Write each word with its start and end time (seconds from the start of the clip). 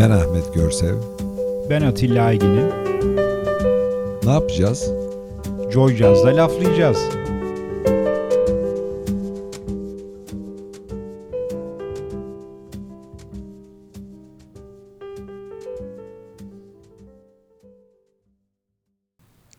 Ben 0.00 0.10
Ahmet 0.10 0.54
Görsev. 0.54 0.94
Ben 1.70 1.82
Atilla 1.82 2.24
Aygin'im. 2.24 2.68
Ne 4.24 4.30
yapacağız? 4.30 4.90
Joy 5.72 5.96
Jazz'da 5.96 6.36
laflayacağız. 6.36 6.98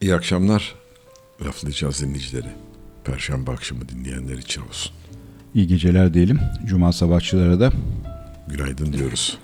İyi 0.02 0.16
akşamlar. 0.16 0.76
Laflayacağız 1.46 2.02
dinleyicileri. 2.02 2.48
Perşembe 3.04 3.52
akşamı 3.52 3.90
dinleyenler 3.90 4.38
için 4.38 4.62
olsun. 4.62 4.94
İyi 5.54 5.68
geceler 5.68 6.14
diyelim. 6.14 6.40
Cuma 6.66 6.94
sabahçılara 6.94 7.60
da. 7.60 7.72
Günaydın 8.48 8.94
diyoruz. 8.94 9.40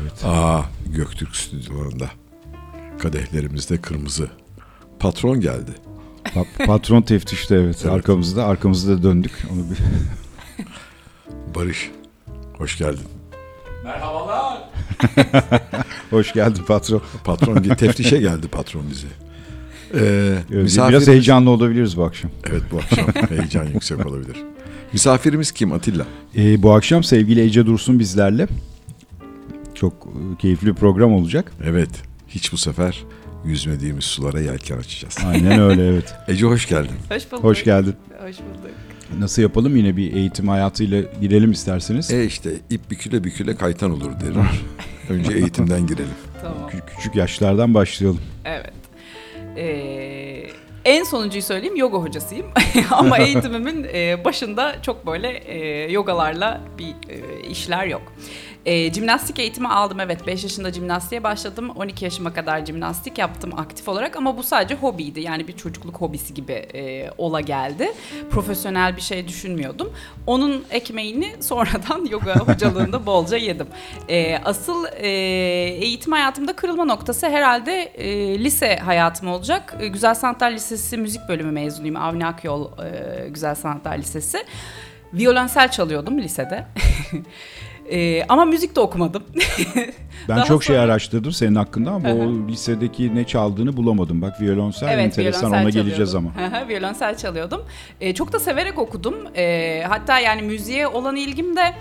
Evet. 0.00 0.24
Aa, 0.24 0.62
Göktürk 0.86 1.36
stüdyolarında. 1.36 2.10
Kadehlerimizde 2.98 3.80
kırmızı. 3.80 4.28
Patron 4.98 5.40
geldi. 5.40 5.70
Pa- 6.24 6.66
patron 6.66 7.02
teftişte 7.02 7.54
evet. 7.54 7.78
evet. 7.82 7.92
Arkamızda, 7.92 8.44
arkamızda 8.44 9.02
döndük. 9.02 9.32
Onu 9.52 9.60
bir 9.70 9.78
Barış, 11.54 11.90
hoş 12.58 12.78
geldin. 12.78 13.06
Merhabalar. 13.84 14.58
hoş 16.10 16.32
geldin 16.32 16.62
patron. 16.66 17.02
Patron 17.24 17.62
teftişe 17.62 18.18
geldi 18.18 18.48
patron 18.48 18.82
bize. 18.90 19.06
Ee, 19.94 20.38
evet, 20.52 20.78
Biraz 20.88 21.08
heyecanlı 21.08 21.50
olabiliriz 21.50 21.96
bu 21.96 22.04
akşam. 22.04 22.30
Evet 22.50 22.62
bu 22.72 22.78
akşam 22.78 23.06
heyecan 23.28 23.64
yüksek 23.64 24.06
olabilir. 24.06 24.36
Misafirimiz 24.92 25.52
kim 25.52 25.72
Atilla? 25.72 26.06
Ee, 26.36 26.62
bu 26.62 26.72
akşam 26.72 27.04
sevgili 27.04 27.40
Ece 27.40 27.66
Dursun 27.66 27.98
bizlerle. 27.98 28.48
Çok 29.80 29.92
e, 30.06 30.36
keyifli 30.38 30.66
bir 30.66 30.74
program 30.74 31.12
olacak. 31.12 31.52
Evet. 31.64 31.90
Hiç 32.28 32.52
bu 32.52 32.56
sefer 32.56 33.04
yüzmediğimiz 33.44 34.04
sulara 34.04 34.40
yelken 34.40 34.76
açacağız. 34.78 35.18
Aynen 35.26 35.60
öyle 35.60 35.88
evet. 35.88 36.14
Ece 36.28 36.46
hoş 36.46 36.68
geldin. 36.68 36.96
Hoş 37.08 37.32
bulduk. 37.32 37.44
Hoş 37.44 37.64
geldin. 37.64 37.94
Hoş 38.20 38.36
bulduk. 38.38 38.70
Nasıl 39.18 39.42
yapalım 39.42 39.76
yine 39.76 39.96
bir 39.96 40.12
eğitim 40.16 40.48
hayatıyla 40.48 41.02
girelim 41.20 41.52
isterseniz. 41.52 42.10
E 42.10 42.24
işte 42.24 42.50
ip 42.70 42.90
büküle 42.90 43.24
büküle 43.24 43.56
kaytan 43.56 43.90
olur 43.90 44.20
derler. 44.20 44.50
Önce 45.08 45.32
eğitimden 45.32 45.86
girelim. 45.86 46.14
Tamam. 46.42 46.70
Kü- 46.70 46.96
küçük 46.96 47.14
yaşlardan 47.16 47.74
başlayalım. 47.74 48.20
Evet. 48.44 48.72
Ee, 49.56 50.50
en 50.84 51.04
sonuncuyu 51.04 51.42
söyleyeyim 51.42 51.76
yoga 51.76 51.98
hocasıyım 51.98 52.46
ama 52.90 53.18
eğitimimin 53.18 53.86
e, 53.94 54.24
başında 54.24 54.82
çok 54.82 55.06
böyle 55.06 55.28
e, 55.28 55.92
yogalarla 55.92 56.60
bir 56.78 56.94
işler 57.50 57.86
yok. 57.86 58.12
E, 58.68 58.92
jimnastik 58.92 59.38
eğitimi 59.38 59.68
aldım 59.68 60.00
evet 60.00 60.26
5 60.26 60.42
yaşında 60.42 60.72
jimnastiğe 60.72 61.22
başladım 61.22 61.70
12 61.70 62.04
yaşıma 62.04 62.34
kadar 62.34 62.66
jimnastik 62.66 63.18
yaptım 63.18 63.58
aktif 63.58 63.88
olarak 63.88 64.16
ama 64.16 64.36
bu 64.36 64.42
sadece 64.42 64.74
hobiydi 64.74 65.20
yani 65.20 65.48
bir 65.48 65.56
çocukluk 65.56 66.00
hobisi 66.00 66.34
gibi 66.34 66.52
e, 66.52 67.10
ola 67.18 67.40
geldi. 67.40 67.92
Profesyonel 68.30 68.96
bir 68.96 69.00
şey 69.00 69.28
düşünmüyordum. 69.28 69.92
Onun 70.26 70.64
ekmeğini 70.70 71.36
sonradan 71.40 72.04
yoga 72.04 72.34
hocalığında 72.36 73.06
bolca 73.06 73.36
yedim. 73.36 73.66
E, 74.08 74.38
asıl 74.44 74.84
e, 74.96 75.08
eğitim 75.80 76.12
hayatımda 76.12 76.56
kırılma 76.56 76.84
noktası 76.84 77.28
herhalde 77.28 77.82
e, 77.82 78.38
lise 78.38 78.76
hayatım 78.76 79.28
olacak. 79.28 79.76
E, 79.80 79.88
Güzel 79.88 80.14
Sanatlar 80.14 80.50
Lisesi 80.50 80.96
müzik 80.96 81.28
bölümü 81.28 81.52
mezunuyum 81.52 81.96
Avni 81.96 82.26
Akyol 82.26 82.70
e, 82.84 83.28
Güzel 83.28 83.54
Sanatlar 83.54 83.98
Lisesi. 83.98 84.44
Violonsel 85.12 85.70
çalıyordum 85.70 86.18
lisede. 86.18 86.66
Ee, 87.90 88.24
ama 88.28 88.44
müzik 88.44 88.76
de 88.76 88.80
okumadım. 88.80 89.22
Ben 90.28 90.36
Daha 90.36 90.44
çok 90.44 90.64
şey 90.64 90.76
sonra- 90.76 90.84
araştırdım 90.84 91.32
senin 91.32 91.54
hakkında 91.54 91.90
ama 91.90 92.08
o 92.12 92.32
lisedeki 92.48 93.14
ne 93.14 93.24
çaldığını 93.26 93.76
bulamadım. 93.76 94.22
Bak 94.22 94.40
violonsel 94.40 94.88
evet, 94.88 95.04
enteresan 95.04 95.42
violonsel 95.50 95.62
ona 95.62 95.70
geleceğiz 95.70 96.14
ama. 96.14 96.30
violonsel 96.68 97.16
çalıyordum. 97.16 97.64
Ee, 98.00 98.14
çok 98.14 98.32
da 98.32 98.38
severek 98.40 98.78
okudum. 98.78 99.14
Ee, 99.36 99.84
hatta 99.88 100.18
yani 100.18 100.42
müziğe 100.42 100.86
olan 100.88 101.16
ilgim 101.16 101.56
de 101.56 101.74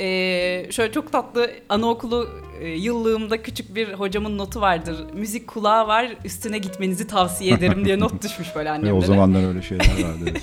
e, 0.00 0.72
şöyle 0.72 0.92
çok 0.92 1.12
tatlı 1.12 1.50
anaokulu 1.68 2.28
e, 2.62 2.68
yıllığımda 2.68 3.42
küçük 3.42 3.74
bir 3.74 3.92
hocamın 3.92 4.38
notu 4.38 4.60
vardır. 4.60 4.96
Müzik 5.14 5.46
kulağı 5.46 5.86
var 5.88 6.16
üstüne 6.24 6.58
gitmenizi 6.58 7.06
tavsiye 7.06 7.54
ederim 7.54 7.84
diye 7.84 8.00
not 8.00 8.22
düşmüş 8.24 8.48
böyle 8.56 8.70
annemlere. 8.70 8.92
o 8.92 9.00
zamanlar 9.00 9.48
öyle 9.48 9.62
şeyler 9.62 9.84
vardı. 9.84 10.24
evet. 10.30 10.42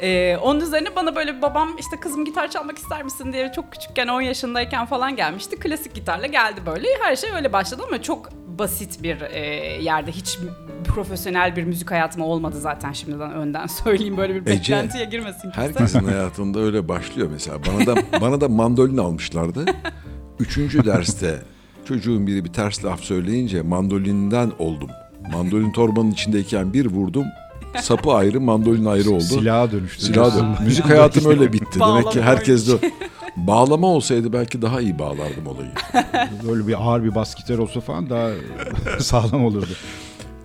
Ee, 0.00 0.36
onun 0.42 0.60
üzerine 0.60 0.96
bana 0.96 1.16
böyle 1.16 1.42
babam 1.42 1.76
işte 1.78 1.96
kızım 2.00 2.24
gitar 2.24 2.50
çalmak 2.50 2.78
ister 2.78 3.02
misin 3.02 3.32
diye 3.32 3.52
çok 3.56 3.72
küçükken 3.72 4.08
10 4.08 4.20
yaşındayken 4.20 4.86
falan 4.86 5.16
gelmişti. 5.16 5.56
Klasik 5.56 5.94
gitarla 5.94 6.26
geldi 6.26 6.60
böyle. 6.66 6.88
Her 7.02 7.16
şey 7.16 7.30
öyle 7.32 7.52
başladı 7.52 7.82
ama 7.88 8.02
çok 8.02 8.28
basit 8.58 9.02
bir 9.02 9.20
e, 9.20 9.40
yerde. 9.82 10.12
Hiç 10.12 10.38
profesyonel 10.84 11.56
bir 11.56 11.64
müzik 11.64 11.90
hayatım 11.90 12.22
olmadı 12.22 12.56
zaten 12.60 12.92
şimdiden 12.92 13.32
önden 13.32 13.66
söyleyeyim 13.66 14.16
böyle 14.16 14.34
bir 14.34 14.40
Ece, 14.40 14.52
beklentiye 14.52 15.04
girmesin 15.04 15.40
kimse. 15.40 15.60
Herkesin 15.60 16.04
hayatında 16.04 16.60
öyle 16.60 16.88
başlıyor 16.88 17.28
mesela. 17.32 17.58
Bana 17.66 17.86
da 17.86 18.02
bana 18.20 18.40
da 18.40 18.48
mandolin 18.48 18.96
almışlardı. 18.96 19.64
Üçüncü 20.40 20.84
derste 20.84 21.42
çocuğun 21.84 22.26
biri 22.26 22.44
bir 22.44 22.52
ters 22.52 22.84
laf 22.84 23.00
söyleyince 23.00 23.62
mandolinden 23.62 24.52
oldum. 24.58 24.90
Mandolin 25.32 25.72
torbanın 25.72 26.10
içindeyken 26.10 26.72
bir 26.72 26.86
vurdum. 26.86 27.24
Sapı 27.80 28.12
ayrı, 28.12 28.40
mandolin 28.40 28.84
ayrı 28.84 29.10
oldu. 29.10 29.20
Silaha 29.20 29.72
dönüştü. 29.72 30.04
Silah 30.04 30.14
diyorsun. 30.14 30.56
dön. 30.56 30.64
Müzik 30.64 30.84
hayatım 30.84 31.30
öyle 31.30 31.52
bitti. 31.52 31.80
Demek 31.80 32.12
ki 32.12 32.22
herkes 32.22 32.68
de 32.68 32.90
bağlama 33.36 33.86
olsaydı 33.86 34.32
belki 34.32 34.62
daha 34.62 34.80
iyi 34.80 34.98
bağlardım 34.98 35.46
olayı. 35.46 35.70
Böyle 36.48 36.66
bir 36.66 36.74
ağır 36.88 37.04
bir 37.04 37.14
bas 37.14 37.34
gitar 37.34 37.58
olsa 37.58 37.80
falan 37.80 38.10
daha 38.10 38.30
sağlam 39.00 39.44
olurdu. 39.44 39.72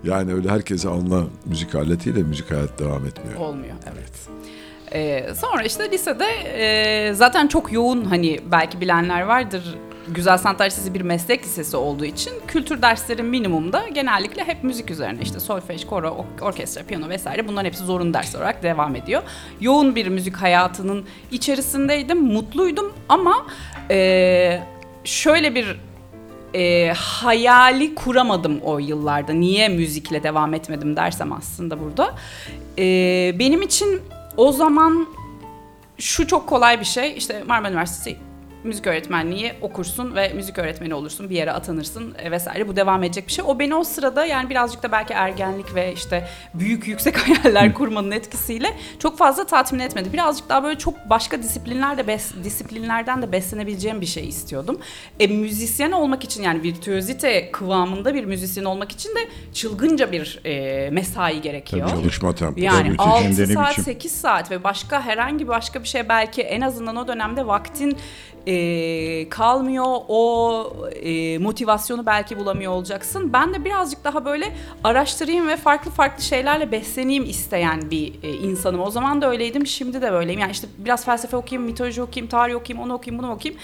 Yani 0.03 0.33
öyle 0.33 0.49
herkese 0.49 0.89
alınan 0.89 1.27
müzik 1.45 1.75
aletiyle 1.75 2.23
müzik 2.23 2.51
hayat 2.51 2.79
devam 2.79 3.05
etmiyor. 3.05 3.39
Olmuyor 3.39 3.75
evet. 3.93 4.11
Ee, 4.93 5.25
sonra 5.35 5.63
işte 5.63 5.91
lisede 5.91 6.25
e, 6.55 7.13
zaten 7.13 7.47
çok 7.47 7.71
yoğun 7.71 8.05
hani 8.05 8.39
belki 8.51 8.81
bilenler 8.81 9.21
vardır. 9.21 9.75
Güzel 10.07 10.37
Sanatlar 10.37 10.65
Lisesi 10.65 10.93
bir 10.93 11.01
meslek 11.01 11.43
lisesi 11.43 11.77
olduğu 11.77 12.05
için 12.05 12.33
kültür 12.47 12.81
dersleri 12.81 13.23
minimumda 13.23 13.87
genellikle 13.93 14.43
hep 14.43 14.63
müzik 14.63 14.91
üzerine 14.91 15.21
işte 15.21 15.39
solfej, 15.39 15.85
koro, 15.85 16.07
or- 16.07 16.43
orkestra, 16.43 16.83
piyano 16.83 17.09
vesaire 17.09 17.47
bunların 17.47 17.65
hepsi 17.65 17.83
zorunlu 17.83 18.13
ders 18.13 18.35
olarak 18.35 18.63
devam 18.63 18.95
ediyor. 18.95 19.21
Yoğun 19.61 19.95
bir 19.95 20.07
müzik 20.07 20.35
hayatının 20.35 21.05
içerisindeydim, 21.31 22.21
mutluydum 22.21 22.93
ama 23.09 23.47
e, 23.91 24.59
şöyle 25.03 25.55
bir 25.55 25.79
e, 26.55 26.93
hayali 26.97 27.95
kuramadım 27.95 28.59
o 28.61 28.79
yıllarda. 28.79 29.33
Niye 29.33 29.69
müzikle 29.69 30.23
devam 30.23 30.53
etmedim 30.53 30.95
dersem 30.95 31.33
aslında 31.33 31.79
burada. 31.79 32.15
E, 32.77 32.85
benim 33.39 33.61
için 33.61 34.01
o 34.37 34.51
zaman 34.51 35.07
şu 35.97 36.27
çok 36.27 36.49
kolay 36.49 36.79
bir 36.79 36.85
şey. 36.85 37.17
İşte 37.17 37.43
Marmara 37.47 37.71
Üniversitesi 37.71 38.17
müzik 38.63 38.87
öğretmenliği 38.87 39.53
okursun 39.61 40.15
ve 40.15 40.33
müzik 40.33 40.57
öğretmeni 40.57 40.93
olursun. 40.93 41.29
Bir 41.29 41.35
yere 41.35 41.51
atanırsın 41.51 42.15
e, 42.23 42.31
vesaire. 42.31 42.67
Bu 42.67 42.75
devam 42.75 43.03
edecek 43.03 43.27
bir 43.27 43.31
şey. 43.31 43.45
O 43.47 43.59
beni 43.59 43.75
o 43.75 43.83
sırada 43.83 44.25
yani 44.25 44.49
birazcık 44.49 44.83
da 44.83 44.91
belki 44.91 45.13
ergenlik 45.13 45.75
ve 45.75 45.93
işte 45.93 46.27
büyük 46.53 46.87
yüksek 46.87 47.17
hayaller 47.27 47.73
kurmanın 47.73 48.11
etkisiyle 48.11 48.73
çok 48.99 49.17
fazla 49.17 49.45
tatmin 49.45 49.79
etmedi. 49.79 50.13
Birazcık 50.13 50.49
daha 50.49 50.63
böyle 50.63 50.77
çok 50.77 51.09
başka 51.09 51.43
disiplinlerde 51.43 52.01
bes- 52.01 52.43
disiplinlerden 52.43 53.21
de 53.21 53.31
beslenebileceğim 53.31 54.01
bir 54.01 54.05
şey 54.05 54.27
istiyordum. 54.27 54.79
E, 55.19 55.27
müzisyen 55.27 55.91
olmak 55.91 56.23
için 56.23 56.43
yani 56.43 56.63
virtüözite 56.63 57.51
kıvamında 57.51 58.13
bir 58.13 58.25
müzisyen 58.25 58.65
olmak 58.65 58.91
için 58.91 59.09
de 59.09 59.19
çılgınca 59.53 60.11
bir 60.11 60.39
e, 60.45 60.89
mesai 60.89 61.41
gerekiyor. 61.41 61.89
Çalışma 61.89 62.35
temposu. 62.35 62.65
Yani 62.65 62.97
Tabii, 62.97 63.09
6 63.09 63.23
hem 63.23 63.37
de 63.37 63.41
ne 63.41 63.53
saat, 63.53 63.71
biçim. 63.71 63.83
8 63.83 64.11
saat 64.11 64.51
ve 64.51 64.63
başka 64.63 65.01
herhangi 65.01 65.47
başka 65.47 65.83
bir 65.83 65.87
şey 65.87 66.09
belki 66.09 66.41
en 66.41 66.61
azından 66.61 66.95
o 66.95 67.07
dönemde 67.07 67.47
vaktin 67.47 67.97
e, 68.47 69.29
kalmıyor. 69.29 69.85
O 70.07 70.73
e, 71.01 71.37
motivasyonu 71.37 72.05
belki 72.05 72.39
bulamıyor 72.39 72.71
olacaksın. 72.71 73.33
Ben 73.33 73.53
de 73.53 73.65
birazcık 73.65 74.03
daha 74.03 74.25
böyle 74.25 74.55
araştırayım 74.83 75.47
ve 75.47 75.57
farklı 75.57 75.91
farklı 75.91 76.23
şeylerle 76.23 76.71
besleneyim 76.71 77.23
isteyen 77.23 77.91
bir 77.91 78.13
e, 78.23 78.33
insanım. 78.33 78.81
O 78.81 78.89
zaman 78.89 79.21
da 79.21 79.31
öyleydim, 79.31 79.67
şimdi 79.67 80.01
de 80.01 80.11
böyleyim. 80.11 80.39
Yani 80.39 80.51
işte 80.51 80.67
biraz 80.77 81.05
felsefe 81.05 81.37
okuyayım, 81.37 81.69
mitoloji 81.69 82.01
okuyayım, 82.01 82.29
tarih 82.29 82.55
okuyayım, 82.55 82.85
onu 82.85 82.93
okuyayım, 82.93 83.23
bunu 83.23 83.31
okuyayım. 83.31 83.61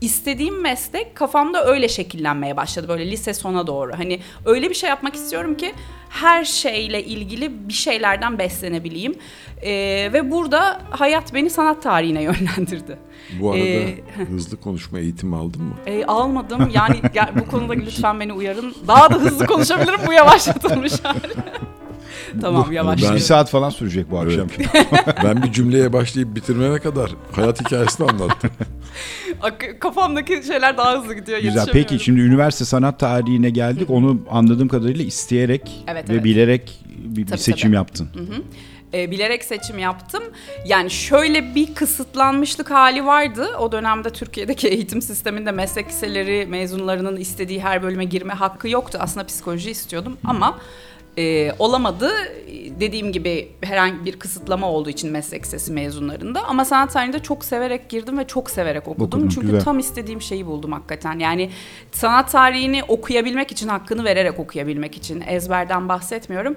İstediğim 0.00 0.60
meslek 0.60 1.14
kafamda 1.16 1.66
öyle 1.66 1.88
şekillenmeye 1.88 2.56
başladı 2.56 2.88
böyle 2.88 3.10
lise 3.10 3.34
sona 3.34 3.66
doğru. 3.66 3.92
Hani 3.96 4.20
öyle 4.44 4.70
bir 4.70 4.74
şey 4.74 4.90
yapmak 4.90 5.14
istiyorum 5.14 5.56
ki 5.56 5.72
her 6.10 6.44
şeyle 6.44 7.04
ilgili 7.04 7.68
bir 7.68 7.72
şeylerden 7.72 8.38
beslenebileyim. 8.38 9.14
Ee, 9.62 9.70
ve 10.12 10.30
burada 10.30 10.80
hayat 10.90 11.34
beni 11.34 11.50
sanat 11.50 11.82
tarihine 11.82 12.22
yönlendirdi. 12.28 12.98
Bu 13.40 13.50
arada 13.50 13.64
Ee, 13.64 13.98
hızlı 14.30 14.60
konuşma 14.60 14.98
eğitimi 14.98 15.36
aldın 15.36 15.62
mı? 15.62 15.74
Ee, 15.86 16.04
almadım 16.04 16.70
yani 16.74 16.96
bu 17.40 17.50
konuda 17.50 17.72
lütfen 17.72 18.20
beni 18.20 18.32
uyarın. 18.32 18.74
Daha 18.88 19.10
da 19.10 19.14
hızlı 19.14 19.46
konuşabilirim 19.46 20.00
bu 20.06 20.12
yavaşlatılmış 20.12 20.92
hali. 21.04 21.18
tamam 22.40 22.72
yavaş. 22.72 23.02
Bir 23.02 23.18
saat 23.18 23.50
falan 23.50 23.70
sürecek 23.70 24.10
bu 24.10 24.18
akşam. 24.18 24.48
Ben 25.24 25.42
bir 25.42 25.52
cümleye 25.52 25.92
başlayıp 25.92 26.36
bitirmene 26.36 26.78
kadar 26.78 27.10
hayat 27.32 27.60
hikayesini 27.60 28.10
anlattım. 28.10 28.50
Ak- 29.42 29.80
Kafamdaki 29.80 30.42
şeyler 30.46 30.76
daha 30.76 30.98
hızlı 31.02 31.14
gidiyor. 31.14 31.38
Güzel. 31.38 31.54
yetişemiyorum. 31.56 31.88
Peki 31.88 32.04
şimdi 32.04 32.20
üniversite 32.20 32.64
sanat 32.64 33.00
tarihine 33.00 33.50
geldik. 33.50 33.90
Onu 33.90 34.20
anladığım 34.30 34.68
kadarıyla 34.68 35.04
isteyerek 35.04 35.84
Evet, 35.88 36.08
ve 36.08 36.12
evet. 36.14 36.24
bilerek 36.24 36.78
bir, 37.04 37.16
bir 37.16 37.26
Tabii, 37.26 37.38
seçim 37.38 37.68
tabii. 37.68 37.76
yaptın. 37.76 38.08
E, 38.94 39.10
bilerek 39.10 39.44
seçim 39.44 39.78
yaptım. 39.78 40.22
Yani 40.66 40.90
şöyle 40.90 41.54
bir 41.54 41.74
kısıtlanmışlık 41.74 42.70
hali 42.70 43.06
vardı. 43.06 43.48
O 43.60 43.72
dönemde 43.72 44.10
Türkiye'deki 44.10 44.68
eğitim 44.68 45.02
sisteminde 45.02 45.52
meslek 45.52 45.88
liseleri 45.88 46.46
mezunlarının 46.46 47.16
istediği 47.16 47.60
her 47.62 47.82
bölüme 47.82 48.04
girme 48.04 48.32
hakkı 48.32 48.68
yoktu. 48.68 48.98
Aslında 49.00 49.26
psikoloji 49.26 49.70
istiyordum 49.70 50.16
ama 50.24 50.58
e, 51.18 51.52
olamadı. 51.58 52.10
Dediğim 52.80 53.12
gibi 53.12 53.48
herhangi 53.60 54.04
bir 54.04 54.18
kısıtlama 54.18 54.70
olduğu 54.70 54.90
için 54.90 55.10
meslek 55.10 55.44
lisesi 55.44 55.72
mezunlarında. 55.72 56.44
Ama 56.44 56.64
sanat 56.64 56.92
tarihinde 56.92 57.18
çok 57.18 57.44
severek 57.44 57.88
girdim 57.88 58.18
ve 58.18 58.26
çok 58.26 58.50
severek 58.50 58.88
okudum. 58.88 59.04
Okudun, 59.04 59.28
Çünkü 59.28 59.46
güzel. 59.46 59.60
tam 59.60 59.78
istediğim 59.78 60.22
şeyi 60.22 60.46
buldum 60.46 60.72
hakikaten. 60.72 61.18
Yani 61.18 61.50
sanat 61.92 62.32
tarihini 62.32 62.84
okuyabilmek 62.88 63.52
için, 63.52 63.68
hakkını 63.68 64.04
vererek 64.04 64.38
okuyabilmek 64.38 64.96
için 64.96 65.20
ezberden 65.26 65.88
bahsetmiyorum. 65.88 66.56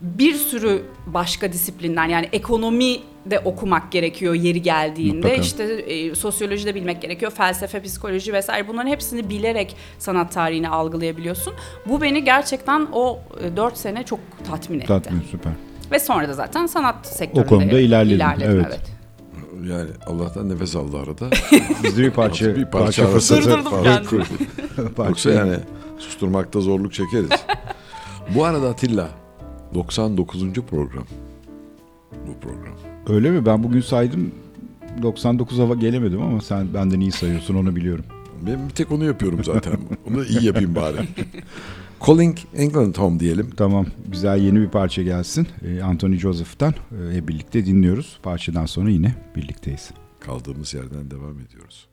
Bir 0.00 0.34
sürü 0.34 0.82
başka 1.06 1.52
disiplinden 1.52 2.04
yani 2.04 2.28
ekonomi 2.32 2.96
de 3.26 3.38
okumak 3.38 3.92
gerekiyor 3.92 4.34
yeri 4.34 4.62
geldiğinde. 4.62 5.16
Mutlaka. 5.16 5.34
İşte 5.34 5.64
e, 5.64 6.14
sosyoloji 6.14 6.66
de 6.66 6.74
bilmek 6.74 7.02
gerekiyor. 7.02 7.32
Felsefe, 7.32 7.82
psikoloji 7.82 8.32
vesaire 8.32 8.68
bunların 8.68 8.90
hepsini 8.90 9.28
bilerek 9.30 9.76
sanat 9.98 10.32
tarihini 10.32 10.68
algılayabiliyorsun. 10.68 11.54
Bu 11.86 12.00
beni 12.00 12.24
gerçekten 12.24 12.86
o 12.92 13.20
4 13.56 13.76
sene 13.76 14.04
çok 14.04 14.20
tatmin 14.50 14.78
etti. 14.78 14.86
Tatmin 14.86 15.22
süper. 15.30 15.52
Ve 15.90 15.98
sonra 15.98 16.28
da 16.28 16.32
zaten 16.32 16.66
sanat 16.66 17.06
sektöründe 17.06 17.48
konuda 17.48 17.80
ilerledin, 17.80 18.16
ilerledim, 18.16 18.50
evet. 18.50 18.66
evet. 18.68 18.92
Yani 19.70 19.90
Allah'tan 20.06 20.48
nefes 20.48 20.76
aldı 20.76 20.98
arada. 20.98 21.30
Bizde 21.82 22.02
bir 22.02 22.10
parça, 22.10 22.56
bir 22.56 22.64
parça, 22.64 23.02
parça 23.02 23.06
fırsatı. 23.06 23.50
Yoksa 24.98 25.30
yani 25.30 25.56
susturmakta 25.98 26.60
zorluk 26.60 26.92
çekeriz. 26.92 27.30
Bu 28.34 28.44
arada 28.44 28.68
Atilla 28.68 29.08
99. 29.76 30.52
program. 30.70 31.04
Bu 32.26 32.40
program. 32.40 32.74
Öyle 33.08 33.30
mi? 33.30 33.46
Ben 33.46 33.62
bugün 33.62 33.80
saydım 33.80 34.32
99 35.02 35.58
hava 35.58 35.74
gelemedim 35.74 36.22
ama 36.22 36.40
sen 36.40 36.74
benden 36.74 37.00
iyi 37.00 37.12
sayıyorsun 37.12 37.54
onu 37.54 37.76
biliyorum. 37.76 38.04
Ben 38.46 38.68
bir 38.68 38.74
tek 38.74 38.92
onu 38.92 39.04
yapıyorum 39.04 39.44
zaten. 39.44 39.78
Onu 40.10 40.24
iyi 40.24 40.44
yapayım 40.44 40.74
bari. 40.74 40.96
Calling 42.06 42.38
England 42.56 42.96
Home 42.96 43.20
diyelim. 43.20 43.50
Tamam 43.56 43.86
güzel 44.08 44.38
yeni 44.38 44.60
bir 44.60 44.68
parça 44.68 45.02
gelsin. 45.02 45.48
Ee, 45.66 45.82
Anthony 45.82 46.16
Joseph'tan 46.18 46.74
e, 47.12 47.28
birlikte 47.28 47.66
dinliyoruz. 47.66 48.18
Parçadan 48.22 48.66
sonra 48.66 48.90
yine 48.90 49.14
birlikteyiz. 49.36 49.90
Kaldığımız 50.20 50.74
yerden 50.74 51.10
devam 51.10 51.40
ediyoruz. 51.40 51.86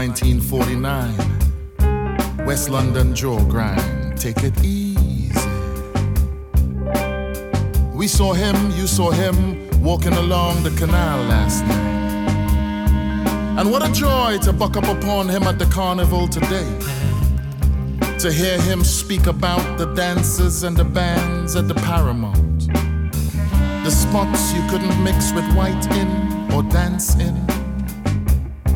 1949. 0.00 1.12
West 2.46 2.70
London 2.70 3.14
jaw 3.14 3.38
grind, 3.44 4.18
take 4.18 4.42
it 4.42 4.54
easy. 4.64 5.50
We 7.92 8.08
saw 8.08 8.32
him, 8.32 8.56
you 8.78 8.86
saw 8.86 9.10
him 9.10 9.68
walking 9.82 10.14
along 10.14 10.62
the 10.62 10.70
canal 10.70 11.22
last 11.24 11.66
night. 11.66 13.58
And 13.58 13.70
what 13.70 13.86
a 13.86 13.92
joy 13.92 14.38
to 14.38 14.54
buck 14.54 14.78
up 14.78 14.88
upon 14.88 15.28
him 15.28 15.42
at 15.42 15.58
the 15.58 15.66
carnival 15.66 16.26
today. 16.28 16.78
To 18.20 18.32
hear 18.32 18.58
him 18.62 18.82
speak 18.84 19.26
about 19.26 19.76
the 19.76 19.92
dances 19.94 20.62
and 20.62 20.78
the 20.78 20.84
bands 20.84 21.56
at 21.56 21.68
the 21.68 21.74
Paramount. 21.74 22.68
The 23.84 23.90
spots 23.90 24.54
you 24.54 24.66
couldn't 24.70 25.04
mix 25.04 25.34
with 25.34 25.44
white 25.54 25.86
in 25.94 26.08
or 26.54 26.62
dance 26.62 27.16
in 27.16 27.36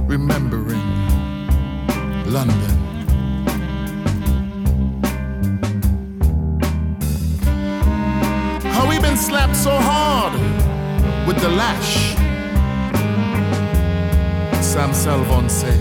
remembering 0.06 1.03
London. 2.26 2.56
How 8.72 8.88
we 8.88 8.98
been 8.98 9.16
slapped 9.16 9.56
so 9.56 9.70
hard 9.70 10.32
with 11.26 11.38
the 11.40 11.48
lash. 11.48 12.14
Sam 14.62 14.94
Salvon 14.94 15.48
say. 15.48 15.78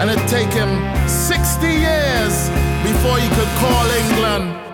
And 0.00 0.10
it 0.10 0.18
take 0.28 0.52
him 0.52 0.70
60 1.08 1.66
years 1.66 2.50
before 2.84 3.18
he 3.18 3.28
could 3.30 3.52
call 3.58 3.86
England 3.90 4.65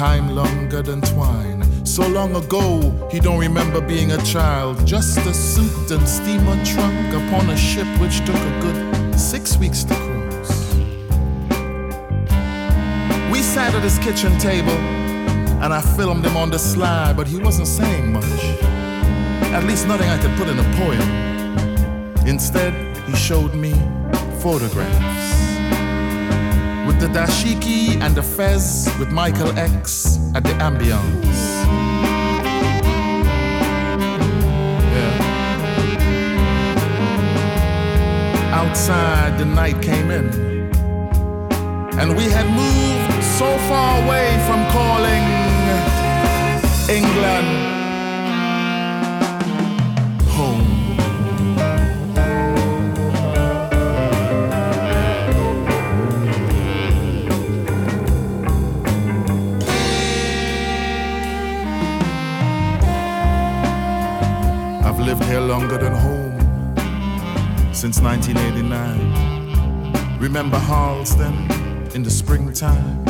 Time 0.00 0.34
longer 0.34 0.80
than 0.80 1.02
twine. 1.02 1.62
So 1.84 2.08
long 2.08 2.34
ago, 2.34 2.80
he 3.12 3.20
don't 3.20 3.38
remember 3.38 3.82
being 3.82 4.12
a 4.12 4.22
child. 4.24 4.86
Just 4.86 5.18
a 5.18 5.34
suit 5.34 5.90
and 5.90 6.08
steamer 6.08 6.56
trunk 6.64 7.12
upon 7.12 7.50
a 7.50 7.56
ship 7.58 7.86
which 8.00 8.24
took 8.24 8.34
a 8.34 8.60
good 8.62 9.20
six 9.20 9.58
weeks 9.58 9.84
to 9.84 9.94
cruise. 9.94 10.74
We 13.30 13.42
sat 13.42 13.74
at 13.74 13.82
his 13.82 13.98
kitchen 13.98 14.38
table, 14.38 14.80
and 15.60 15.70
I 15.70 15.82
filmed 15.82 16.24
him 16.24 16.34
on 16.34 16.48
the 16.48 16.58
sly, 16.58 17.12
but 17.12 17.26
he 17.26 17.36
wasn't 17.36 17.68
saying 17.68 18.10
much. 18.10 18.24
At 19.52 19.64
least 19.64 19.86
nothing 19.86 20.08
I 20.08 20.16
could 20.16 20.34
put 20.38 20.48
in 20.48 20.58
a 20.58 20.68
poem. 20.78 22.26
Instead, 22.26 22.72
he 23.06 23.14
showed 23.16 23.54
me 23.54 23.74
photographs 24.40 25.59
the 27.00 27.06
dashiki 27.06 27.98
and 28.02 28.14
the 28.14 28.22
fez 28.22 28.94
with 28.98 29.10
Michael 29.10 29.58
X 29.58 30.18
at 30.34 30.44
the 30.44 30.52
ambience. 30.60 31.40
Yeah. 34.94 35.30
Outside, 38.52 39.38
the 39.38 39.46
night 39.46 39.80
came 39.80 40.10
in. 40.10 40.28
And 41.98 42.14
we 42.14 42.24
had 42.24 42.46
moved 42.62 43.24
so 43.38 43.48
far 43.68 44.04
away 44.04 44.28
from 44.46 44.60
calling 44.70 45.24
England 46.90 47.79
lived 65.10 65.24
here 65.24 65.40
longer 65.40 65.76
than 65.76 65.92
home 65.92 66.38
since 67.74 68.00
1989. 68.00 70.20
Remember 70.20 70.56
Harlesden 70.56 71.34
in 71.96 72.04
the 72.04 72.10
springtime? 72.10 73.04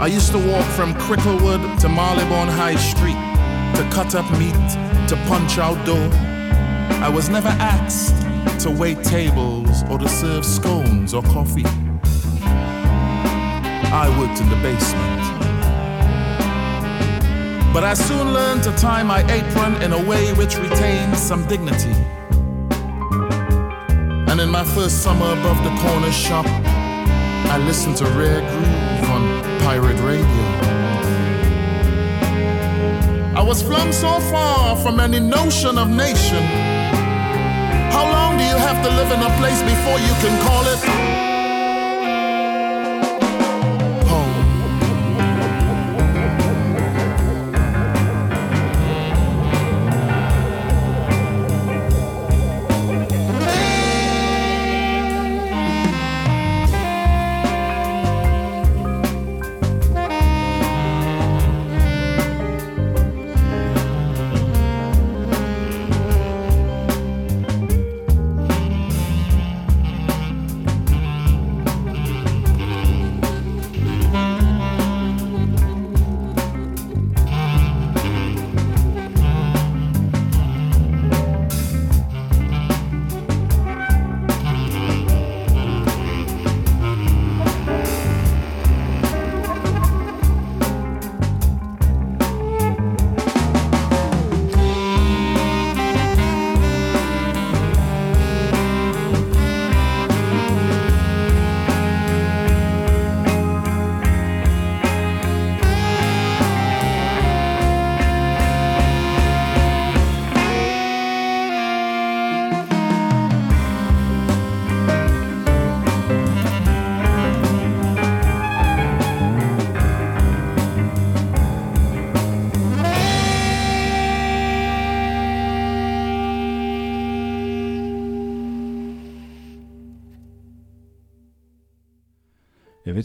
I 0.00 0.08
used 0.08 0.32
to 0.32 0.38
walk 0.38 0.66
from 0.74 0.94
Cricklewood 0.94 1.78
to 1.78 1.88
Marylebone 1.88 2.48
High 2.48 2.74
Street 2.74 3.14
to 3.76 3.88
cut 3.94 4.16
up 4.16 4.28
meat, 4.36 4.52
to 5.10 5.16
punch 5.28 5.58
outdoor. 5.58 6.10
I 7.00 7.08
was 7.08 7.28
never 7.28 7.54
asked 7.60 8.16
to 8.64 8.70
wait 8.72 9.04
tables 9.04 9.84
or 9.88 10.00
to 10.00 10.08
serve 10.08 10.44
scones 10.44 11.14
or 11.14 11.22
coffee. 11.22 11.62
I 13.92 14.08
worked 14.18 14.40
in 14.40 14.48
the 14.48 14.56
basement. 14.56 15.15
But 17.76 17.84
I 17.84 17.92
soon 17.92 18.32
learned 18.32 18.62
to 18.62 18.72
tie 18.72 19.02
my 19.02 19.20
apron 19.30 19.82
in 19.82 19.92
a 19.92 20.02
way 20.02 20.32
which 20.32 20.56
retained 20.56 21.14
some 21.14 21.46
dignity. 21.46 21.92
And 24.30 24.40
in 24.40 24.48
my 24.48 24.64
first 24.64 25.02
summer 25.02 25.30
above 25.38 25.62
the 25.62 25.68
corner 25.82 26.10
shop, 26.10 26.46
I 26.46 27.58
listened 27.66 27.98
to 27.98 28.04
Rare 28.16 28.40
Groove 28.40 29.10
on 29.10 29.60
pirate 29.60 30.00
radio. 30.00 30.40
I 33.36 33.42
was 33.42 33.60
flung 33.60 33.92
so 33.92 34.20
far 34.20 34.74
from 34.76 34.98
any 34.98 35.20
notion 35.20 35.76
of 35.76 35.90
nation. 35.90 36.44
How 37.92 38.04
long 38.10 38.38
do 38.38 38.44
you 38.44 38.56
have 38.56 38.82
to 38.86 38.88
live 38.88 39.12
in 39.12 39.20
a 39.20 39.32
place 39.36 39.60
before 39.60 39.98
you 39.98 40.14
can 40.24 40.34
call 40.46 40.64
it 40.64 41.05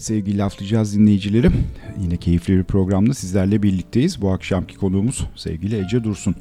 Evet 0.01 0.07
sevgili 0.07 0.37
laflayacağız 0.37 0.95
dinleyicilerim. 0.95 1.53
Yine 2.01 2.17
keyifli 2.17 2.57
bir 2.57 2.63
programda 2.63 3.13
sizlerle 3.13 3.63
birlikteyiz. 3.63 4.21
Bu 4.21 4.31
akşamki 4.31 4.77
konuğumuz 4.77 5.27
sevgili 5.35 5.85
Ece 5.85 6.03
Dursun. 6.03 6.35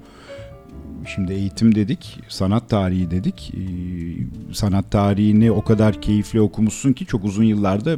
Şimdi 1.07 1.33
eğitim 1.33 1.75
dedik, 1.75 2.21
sanat 2.29 2.69
tarihi 2.69 3.11
dedik. 3.11 3.55
Ee, 3.55 3.61
sanat 4.55 4.91
tarihini 4.91 5.53
o 5.53 5.65
kadar 5.65 6.03
keyifli 6.03 6.41
okumuşsun 6.41 6.93
ki 6.93 7.07
çok 7.07 7.25
uzun 7.25 7.45
yıllarda 7.45 7.97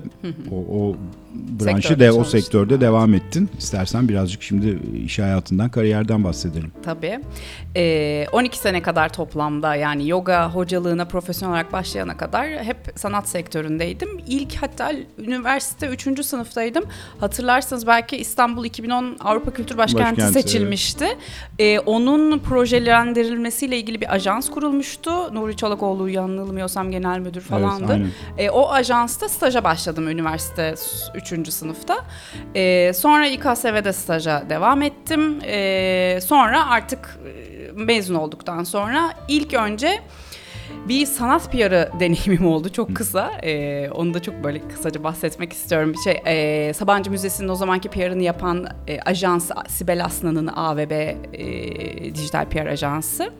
o, 0.51 0.57
o 0.57 0.97
branşı 1.35 1.89
Sektörde 1.89 2.05
de 2.05 2.13
o 2.13 2.15
çalıştım, 2.15 2.41
sektörde 2.41 2.75
evet. 2.75 2.83
devam 2.83 3.15
ettin. 3.15 3.51
İstersen 3.59 4.09
birazcık 4.09 4.43
şimdi 4.43 4.79
iş 5.05 5.19
hayatından, 5.19 5.71
kariyerden 5.71 6.25
bahsedelim. 6.25 6.73
Tabii. 6.83 7.21
Ee, 7.77 8.27
12 8.33 8.59
sene 8.59 8.83
kadar 8.83 9.13
toplamda 9.13 9.75
yani 9.75 10.09
yoga 10.09 10.51
hocalığına 10.51 11.05
profesyonel 11.05 11.53
olarak 11.53 11.73
başlayana 11.73 12.17
kadar 12.17 12.49
hep 12.49 12.77
sanat 12.97 13.29
sektöründeydim. 13.29 14.09
İlk 14.27 14.55
hatta 14.55 14.93
üniversite 15.19 15.87
3. 15.87 16.25
sınıftaydım. 16.25 16.85
Hatırlarsınız 17.21 17.87
belki 17.87 18.17
İstanbul 18.17 18.65
2010 18.65 19.17
Avrupa 19.21 19.51
Kültür 19.51 19.79
Başkenti, 19.79 20.21
Başkenti, 20.21 20.33
seçilmişti. 20.33 21.07
Ee, 21.59 21.79
onun 21.79 22.39
projelendirilmesiyle 22.39 23.79
ilgili 23.79 24.01
bir 24.01 24.15
ajans 24.15 24.51
kurulmuştu. 24.51 25.35
Nuri 25.35 25.57
Çolakoğlu 25.57 26.09
yanılmıyorsam 26.09 26.91
genel 26.91 27.19
müdür 27.19 27.41
falandı. 27.41 27.93
aynen. 27.93 28.11
E, 28.39 28.51
o 28.51 28.71
ajansta 28.71 29.29
staja 29.29 29.65
başladım 29.65 30.09
üniversite 30.09 30.75
3. 31.15 31.22
sınıfta. 31.51 31.97
E, 32.55 32.93
sonra 32.93 33.27
İKSV'de 33.27 33.93
staja 33.93 34.45
devam 34.51 34.83
ettim. 34.83 35.39
E, 35.45 36.19
sonra 36.23 36.71
artık 36.71 37.19
e, 37.27 37.73
mezun 37.73 38.15
olduktan 38.15 38.65
sonra 38.65 39.15
ilk 39.29 39.55
önce 39.55 40.03
bir 40.89 41.07
sanat 41.07 41.53
PR'ı 41.53 41.91
deneyimim 42.01 42.47
oldu 42.47 42.69
çok 42.69 42.97
kısa. 42.97 43.31
E, 43.43 43.91
onu 43.91 44.15
da 44.15 44.23
çok 44.23 44.45
böyle 44.45 44.69
kısaca 44.69 45.05
bahsetmek 45.05 45.53
istiyorum. 45.53 45.95
Şey 46.05 46.23
e, 46.27 46.73
Sabancı 46.73 47.11
Müzesi'nin 47.11 47.49
o 47.49 47.55
zamanki 47.55 47.89
PR'ını 47.89 48.23
yapan 48.23 48.67
e, 48.89 49.01
ajans 49.01 49.51
Sibel 49.69 50.05
Aslan'ın 50.05 50.47
AVB 50.47 50.91
e, 51.33 52.15
dijital 52.15 52.49
PR 52.49 52.67
ajansı. 52.67 53.33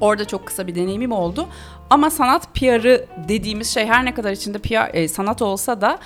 Orada 0.00 0.24
çok 0.24 0.46
kısa 0.46 0.66
bir 0.66 0.74
deneyimim 0.74 1.12
oldu. 1.12 1.48
Ama 1.90 2.10
sanat 2.10 2.54
PR'ı 2.54 3.06
dediğimiz 3.28 3.74
şey 3.74 3.86
her 3.86 4.04
ne 4.04 4.14
kadar 4.14 4.32
içinde 4.32 4.58
PR, 4.58 4.94
e, 4.94 5.08
sanat 5.08 5.42
olsa 5.42 5.80
da 5.80 5.98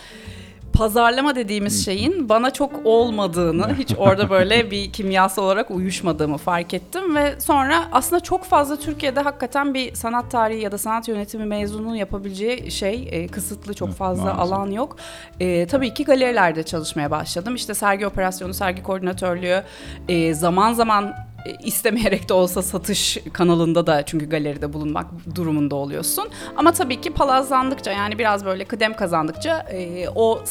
pazarlama 0.76 1.35
dediğimiz 1.35 1.85
şeyin 1.85 2.28
bana 2.28 2.50
çok 2.50 2.73
olmadığını, 2.85 3.75
hiç 3.78 3.95
orada 3.99 4.30
böyle 4.30 4.71
bir 4.71 4.92
kimyasal 4.92 5.45
olarak 5.45 5.71
uyuşmadığımı 5.71 6.37
fark 6.37 6.75
ettim 6.75 7.16
ve 7.16 7.40
sonra 7.40 7.85
aslında 7.92 8.21
çok 8.21 8.45
fazla 8.45 8.76
Türkiye'de 8.76 9.21
hakikaten 9.21 9.75
bir 9.75 9.95
sanat 9.95 10.30
tarihi 10.30 10.61
ya 10.61 10.73
da 10.73 10.78
sanat 10.78 11.09
yönetimi 11.09 11.45
mezununun 11.45 11.95
yapabileceği 11.95 12.71
şey 12.71 13.09
e, 13.12 13.26
kısıtlı, 13.28 13.75
çok 13.75 13.92
fazla 13.92 14.25
maalesef. 14.25 14.52
alan 14.52 14.71
yok. 14.71 14.97
E, 15.40 15.66
tabii 15.66 15.95
ki 15.95 16.04
galerilerde 16.04 16.62
çalışmaya 16.62 17.11
başladım. 17.11 17.54
İşte 17.54 17.75
sergi 17.75 18.06
operasyonu, 18.06 18.54
sergi 18.54 18.83
koordinatörlüğü, 18.83 19.62
e, 20.09 20.35
zaman 20.35 20.73
zaman 20.73 21.14
istemeyerek 21.62 22.28
de 22.28 22.34
olsa 22.34 22.62
satış 22.62 23.18
kanalında 23.32 23.86
da 23.86 24.06
çünkü 24.06 24.28
galeride 24.28 24.72
bulunmak 24.72 25.06
durumunda 25.34 25.74
oluyorsun. 25.74 26.28
Ama 26.56 26.72
tabii 26.72 27.00
ki 27.00 27.10
palazlandıkça 27.10 27.92
yani 27.92 28.18
biraz 28.18 28.44
böyle 28.44 28.64
kıdem 28.64 28.96
kazandıkça 28.96 29.58
e, 29.58 30.08
o 30.14 30.42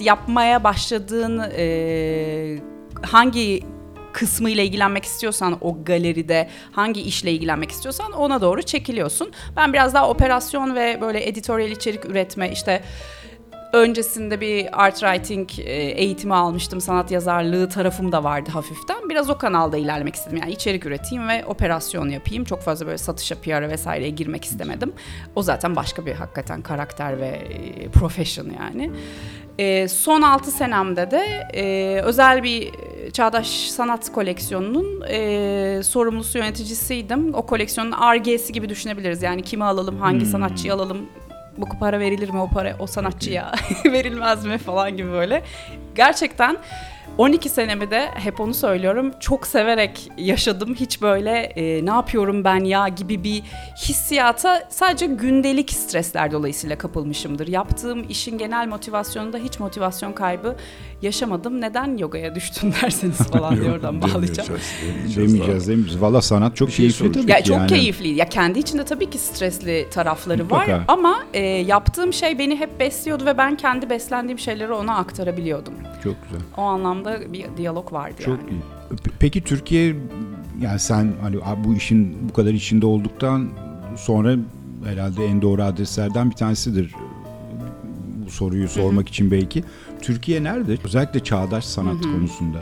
yapmaya 0.00 0.64
başladığın 0.64 1.42
e, 1.56 2.58
hangi 3.02 3.62
kısmıyla 4.12 4.62
ilgilenmek 4.62 5.04
istiyorsan 5.04 5.58
o 5.60 5.84
galeride 5.84 6.48
hangi 6.72 7.00
işle 7.00 7.32
ilgilenmek 7.32 7.70
istiyorsan 7.70 8.12
ona 8.12 8.40
doğru 8.40 8.62
çekiliyorsun. 8.62 9.32
Ben 9.56 9.72
biraz 9.72 9.94
daha 9.94 10.10
operasyon 10.10 10.74
ve 10.74 11.00
böyle 11.00 11.28
editoryal 11.28 11.70
içerik 11.70 12.04
üretme 12.04 12.52
işte 12.52 12.82
öncesinde 13.72 14.40
bir 14.40 14.84
art 14.84 14.98
writing 14.98 15.50
e, 15.58 15.72
eğitimi 15.72 16.34
almıştım. 16.34 16.80
Sanat 16.80 17.10
yazarlığı 17.10 17.68
tarafım 17.68 18.12
da 18.12 18.24
vardı 18.24 18.50
hafiften. 18.50 19.08
Biraz 19.08 19.30
o 19.30 19.38
kanalda 19.38 19.76
ilerlemek 19.76 20.14
istedim. 20.14 20.38
Yani 20.42 20.52
içerik 20.52 20.86
üreteyim 20.86 21.28
ve 21.28 21.44
operasyon 21.44 22.08
yapayım. 22.08 22.44
Çok 22.44 22.62
fazla 22.62 22.86
böyle 22.86 22.98
satışa, 22.98 23.34
PR'a 23.34 23.68
vesaireye 23.68 24.10
girmek 24.10 24.44
istemedim. 24.44 24.92
O 25.34 25.42
zaten 25.42 25.76
başka 25.76 26.06
bir 26.06 26.12
hakikaten 26.12 26.62
karakter 26.62 27.20
ve 27.20 27.26
e, 27.26 27.88
profession 27.88 28.46
yani. 28.60 28.90
E, 29.58 29.88
son 29.88 30.22
6 30.22 30.50
senemde 30.50 31.10
de 31.10 31.48
e, 31.54 32.00
özel 32.02 32.42
bir 32.42 32.70
Çağdaş 33.12 33.48
Sanat 33.48 34.12
Koleksiyonu'nun 34.12 35.04
e, 35.08 35.80
sorumlusu 35.82 36.38
yöneticisiydim. 36.38 37.34
O 37.34 37.46
koleksiyonun 37.46 37.92
RG'si 37.92 38.52
gibi 38.52 38.68
düşünebiliriz. 38.68 39.22
Yani 39.22 39.42
kimi 39.42 39.64
alalım, 39.64 39.98
hangi 39.98 40.26
sanatçıyı 40.26 40.74
alalım, 40.74 40.98
bu 41.58 41.78
para 41.78 42.00
verilir 42.00 42.30
mi? 42.30 42.38
O 42.40 42.48
para 42.48 42.76
o 42.78 42.86
sanatçıya 42.86 43.52
verilmez 43.84 44.44
mi? 44.44 44.58
Falan 44.58 44.96
gibi 44.96 45.12
böyle. 45.12 45.42
Gerçekten 45.94 46.56
12 47.18 47.48
senemi 47.48 47.90
de 47.90 48.08
hep 48.14 48.40
onu 48.40 48.54
söylüyorum 48.54 49.12
çok 49.20 49.46
severek 49.46 50.10
yaşadım. 50.18 50.74
Hiç 50.74 51.02
böyle 51.02 51.30
e, 51.38 51.86
ne 51.86 51.90
yapıyorum 51.90 52.44
ben 52.44 52.64
ya 52.64 52.88
gibi 52.88 53.24
bir 53.24 53.42
hissiyata 53.88 54.62
sadece 54.68 55.06
gündelik 55.06 55.70
stresler 55.72 56.32
dolayısıyla 56.32 56.78
kapılmışımdır. 56.78 57.46
Yaptığım 57.48 58.06
işin 58.08 58.38
genel 58.38 58.68
motivasyonunda 58.68 59.38
hiç 59.38 59.60
motivasyon 59.60 60.12
kaybı 60.12 60.56
yaşamadım. 61.02 61.60
Neden 61.60 61.96
yogaya 61.96 62.34
düştün 62.34 62.74
derseniz 62.82 63.16
falan 63.32 63.60
diye 63.60 63.70
oradan 63.72 64.02
bağlayacağım. 64.02 64.48
Demeyeceğiz 65.16 65.68
demeyeceğiz. 65.68 66.02
Valla 66.02 66.22
sanat 66.22 66.56
çok 66.56 66.70
şey 66.70 66.76
keyifli 66.76 67.12
tabii 67.12 67.30
Ya 67.30 67.38
ki 67.38 67.44
çok 67.44 67.56
yani. 67.56 67.68
keyifli. 67.68 68.08
Ya 68.08 68.28
kendi 68.28 68.58
içinde 68.58 68.84
tabii 68.84 69.10
ki 69.10 69.18
stresli 69.18 69.86
tarafları 69.90 70.42
Mutlaka. 70.42 70.72
var 70.72 70.80
ama 70.88 71.18
e, 71.34 71.40
yaptığım 71.46 72.12
şey 72.12 72.38
beni 72.38 72.56
hep 72.56 72.80
besliyordu 72.80 73.26
ve 73.26 73.38
ben 73.38 73.56
kendi 73.56 73.90
beslendiğim 73.90 74.38
şeyleri 74.38 74.72
ona 74.72 74.96
aktarabiliyordum. 74.96 75.74
Çok 76.04 76.14
güzel. 76.22 76.40
O 76.56 76.62
anlamda 76.62 77.07
bir 77.32 77.46
diyalog 77.56 77.92
vardı 77.92 78.14
Çok 78.24 78.38
yani. 78.38 78.50
iyi. 78.50 78.60
Pe- 78.96 79.10
Peki 79.18 79.44
Türkiye 79.44 79.96
yani 80.60 80.78
sen 80.78 81.12
hani 81.20 81.36
bu 81.64 81.74
işin 81.74 82.28
bu 82.28 82.32
kadar 82.32 82.50
içinde 82.52 82.86
olduktan 82.86 83.48
sonra 83.96 84.36
herhalde 84.84 85.24
en 85.26 85.42
doğru 85.42 85.62
adreslerden 85.62 86.30
bir 86.30 86.34
tanesidir 86.36 86.94
bu 88.26 88.30
soruyu 88.30 88.68
sormak 88.68 89.08
için 89.08 89.30
belki. 89.30 89.64
Türkiye 90.02 90.44
nerede? 90.44 90.76
Özellikle 90.84 91.20
çağdaş 91.20 91.64
sanat 91.64 92.02
konusunda. 92.02 92.58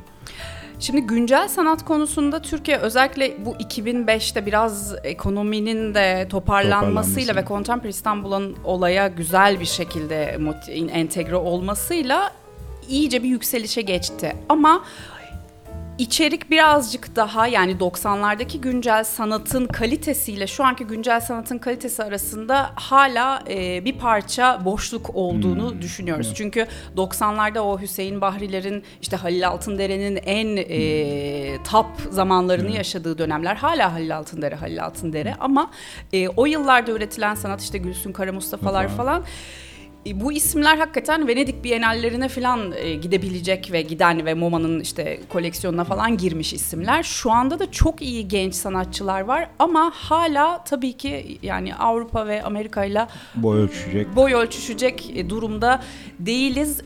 Şimdi 0.78 1.00
güncel 1.00 1.48
sanat 1.48 1.84
konusunda 1.84 2.42
Türkiye 2.42 2.76
özellikle 2.78 3.36
bu 3.44 3.50
2005'te 3.56 4.46
biraz 4.46 4.94
ekonominin 5.04 5.94
de 5.94 6.26
toparlanmasıyla 6.30 7.16
Toparlanması. 7.16 7.36
ve 7.36 7.44
Contemporary 7.48 7.90
İstanbul'un 7.90 8.56
olaya 8.64 9.08
güzel 9.08 9.60
bir 9.60 9.64
şekilde 9.64 10.38
entegre 10.92 11.36
olmasıyla 11.36 12.32
iyice 12.88 13.22
bir 13.22 13.28
yükselişe 13.28 13.82
geçti. 13.82 14.36
Ama 14.48 14.82
içerik 15.98 16.50
birazcık 16.50 17.16
daha 17.16 17.46
yani 17.46 17.72
90'lardaki 17.72 18.60
güncel 18.60 19.04
sanatın 19.04 19.66
kalitesiyle 19.66 20.46
şu 20.46 20.64
anki 20.64 20.84
güncel 20.84 21.20
sanatın 21.20 21.58
kalitesi 21.58 22.04
arasında 22.04 22.70
hala 22.74 23.42
e, 23.48 23.84
bir 23.84 23.98
parça 23.98 24.64
boşluk 24.64 25.10
olduğunu 25.14 25.82
düşünüyoruz. 25.82 26.32
Çünkü 26.34 26.66
90'larda 26.96 27.58
o 27.58 27.80
Hüseyin 27.80 28.20
Bahriler'in 28.20 28.84
işte 29.02 29.16
Halil 29.16 29.48
Altındere'nin 29.48 30.16
en 30.16 30.56
e, 30.56 31.62
top 31.70 31.86
zamanlarını 32.10 32.70
yaşadığı 32.70 33.18
dönemler 33.18 33.56
hala 33.56 33.92
Halil 33.92 34.16
Altındere 34.16 34.54
Halil 34.54 34.84
Altındere. 34.84 35.34
Ama 35.40 35.70
e, 36.12 36.28
o 36.28 36.46
yıllarda 36.46 36.92
üretilen 36.92 37.34
sanat 37.34 37.62
işte 37.62 37.78
Gülsün 37.78 38.12
Kara 38.12 38.32
Mustafa'lar 38.32 38.88
falan 38.88 39.24
bu 40.14 40.32
isimler 40.32 40.78
hakikaten 40.78 41.28
Venedik 41.28 41.64
Bienallerine 41.64 42.28
falan 42.28 42.72
e, 42.76 42.94
gidebilecek 42.94 43.72
ve 43.72 43.82
giden 43.82 44.26
ve 44.26 44.34
MoMA'nın 44.34 44.80
işte 44.80 45.20
koleksiyonuna 45.28 45.84
falan 45.84 46.16
girmiş 46.16 46.52
isimler. 46.52 47.02
Şu 47.02 47.30
anda 47.32 47.58
da 47.58 47.70
çok 47.70 48.02
iyi 48.02 48.28
genç 48.28 48.54
sanatçılar 48.54 49.20
var 49.20 49.48
ama 49.58 49.92
hala 49.94 50.64
tabii 50.64 50.92
ki 50.92 51.38
yani 51.42 51.74
Avrupa 51.74 52.26
ve 52.26 52.42
Amerika 52.42 52.84
ile 52.84 53.06
Boy 53.34 53.58
ölçüşecek. 53.58 54.16
boy 54.16 54.34
ölçüşecek 54.34 55.10
e, 55.14 55.30
durumda 55.30 55.82
değiliz. 56.18 56.82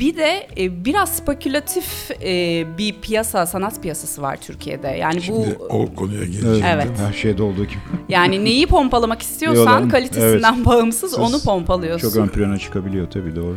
Bir 0.00 0.16
de 0.16 0.48
e, 0.58 0.84
biraz 0.84 1.16
spekülatif 1.16 2.10
e, 2.10 2.64
bir 2.78 3.00
piyasa, 3.00 3.46
sanat 3.46 3.82
piyasası 3.82 4.22
var 4.22 4.38
Türkiye'de. 4.40 4.88
Yani 4.88 5.22
Şimdi 5.22 5.56
bu 5.60 5.64
o 5.64 5.94
konuya 5.94 6.24
geleceğim. 6.24 6.64
Evet. 6.66 6.88
Her 6.98 7.12
şeyde 7.12 7.42
olduğu 7.42 7.64
gibi. 7.64 7.78
yani 8.08 8.44
neyi 8.44 8.66
pompalamak 8.66 9.22
istiyorsan 9.22 9.66
Diyorlar. 9.66 9.90
kalitesinden 9.90 10.64
bağımsız 10.64 11.10
Siz 11.10 11.18
onu 11.18 11.40
pompalıyorsun. 11.40 12.08
Çok 12.08 12.16
ön 12.16 12.28
plana 12.28 12.58
çıkabiliyor 12.58 13.10
tabii 13.10 13.36
doğru. 13.36 13.56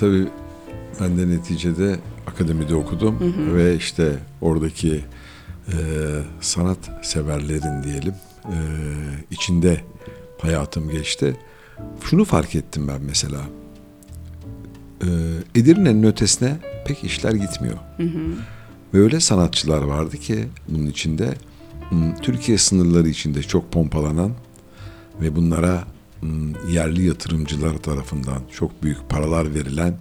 Tabii 0.00 0.26
ben 1.00 1.18
de 1.18 1.28
neticede 1.28 1.96
akademide 2.26 2.74
okudum 2.74 3.34
ve 3.54 3.76
işte 3.76 4.12
oradaki 4.40 5.00
e, 5.68 5.76
sanat 6.40 6.78
severlerin 7.02 7.82
diyelim 7.82 8.14
e, 8.44 8.56
içinde 9.30 9.80
hayatım 10.38 10.90
geçti. 10.90 11.36
Şunu 12.04 12.24
fark 12.24 12.54
ettim 12.54 12.88
ben 12.88 13.02
mesela. 13.02 13.38
E, 15.02 15.08
Edirne'nin 15.54 16.02
ötesine 16.02 16.56
pek 16.86 17.04
işler 17.04 17.32
gitmiyor. 17.32 17.78
Ve 18.94 18.98
öyle 18.98 19.20
sanatçılar 19.20 19.82
vardı 19.82 20.16
ki 20.16 20.48
bunun 20.68 20.86
içinde 20.86 21.34
hmm, 21.88 22.14
Türkiye 22.16 22.58
sınırları 22.58 23.08
içinde 23.08 23.42
çok 23.42 23.72
pompalanan 23.72 24.32
ve 25.20 25.36
bunlara 25.36 25.84
hmm, 26.20 26.70
yerli 26.70 27.06
yatırımcılar 27.06 27.78
tarafından 27.78 28.42
çok 28.52 28.82
büyük 28.82 29.08
paralar 29.08 29.54
verilen 29.54 29.94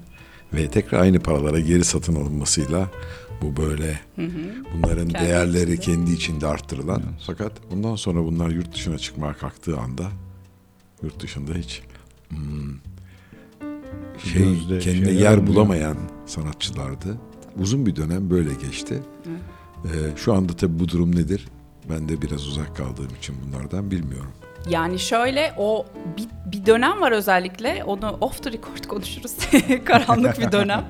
ve 0.53 0.67
tekrar 0.69 0.99
aynı 0.99 1.19
paralara 1.19 1.59
geri 1.59 1.83
satın 1.83 2.15
alınmasıyla 2.15 2.89
bu 3.41 3.57
böyle 3.57 3.99
bunların 4.73 5.07
Kendi 5.07 5.25
değerleri 5.25 5.73
içinde. 5.73 5.97
kendi 5.97 6.11
içinde 6.11 6.47
arttırılan 6.47 7.03
fakat 7.27 7.51
bundan 7.71 7.95
sonra 7.95 8.23
bunlar 8.23 8.49
yurt 8.49 8.73
dışına 8.73 8.97
çıkmaya 8.97 9.33
kalktığı 9.33 9.77
anda 9.77 10.03
yurt 11.03 11.19
dışında 11.23 11.53
hiç 11.53 11.81
hmm, 12.29 12.37
şey 14.33 14.43
Gözde 14.43 14.79
kendine 14.79 15.11
yer 15.11 15.47
bulamayan 15.47 15.97
sanatçılardı. 16.25 17.17
Uzun 17.59 17.85
bir 17.85 17.95
dönem 17.95 18.29
böyle 18.29 18.49
geçti. 18.53 18.99
Ee, 19.85 19.89
şu 20.15 20.33
anda 20.33 20.53
tabii 20.53 20.79
bu 20.79 20.89
durum 20.89 21.15
nedir? 21.15 21.47
Ben 21.89 22.09
de 22.09 22.21
biraz 22.21 22.47
uzak 22.47 22.75
kaldığım 22.77 23.15
için 23.19 23.35
bunlardan 23.45 23.91
bilmiyorum. 23.91 24.31
Yani 24.69 24.99
şöyle 24.99 25.53
o 25.57 25.85
bir, 26.17 26.27
bir 26.51 26.65
dönem 26.65 27.01
var 27.01 27.11
özellikle 27.11 27.83
onu 27.83 28.17
off 28.21 28.43
the 28.43 28.51
record 28.51 28.85
konuşuruz. 28.87 29.31
Karanlık 29.85 30.39
bir 30.39 30.51
dönem. 30.51 30.85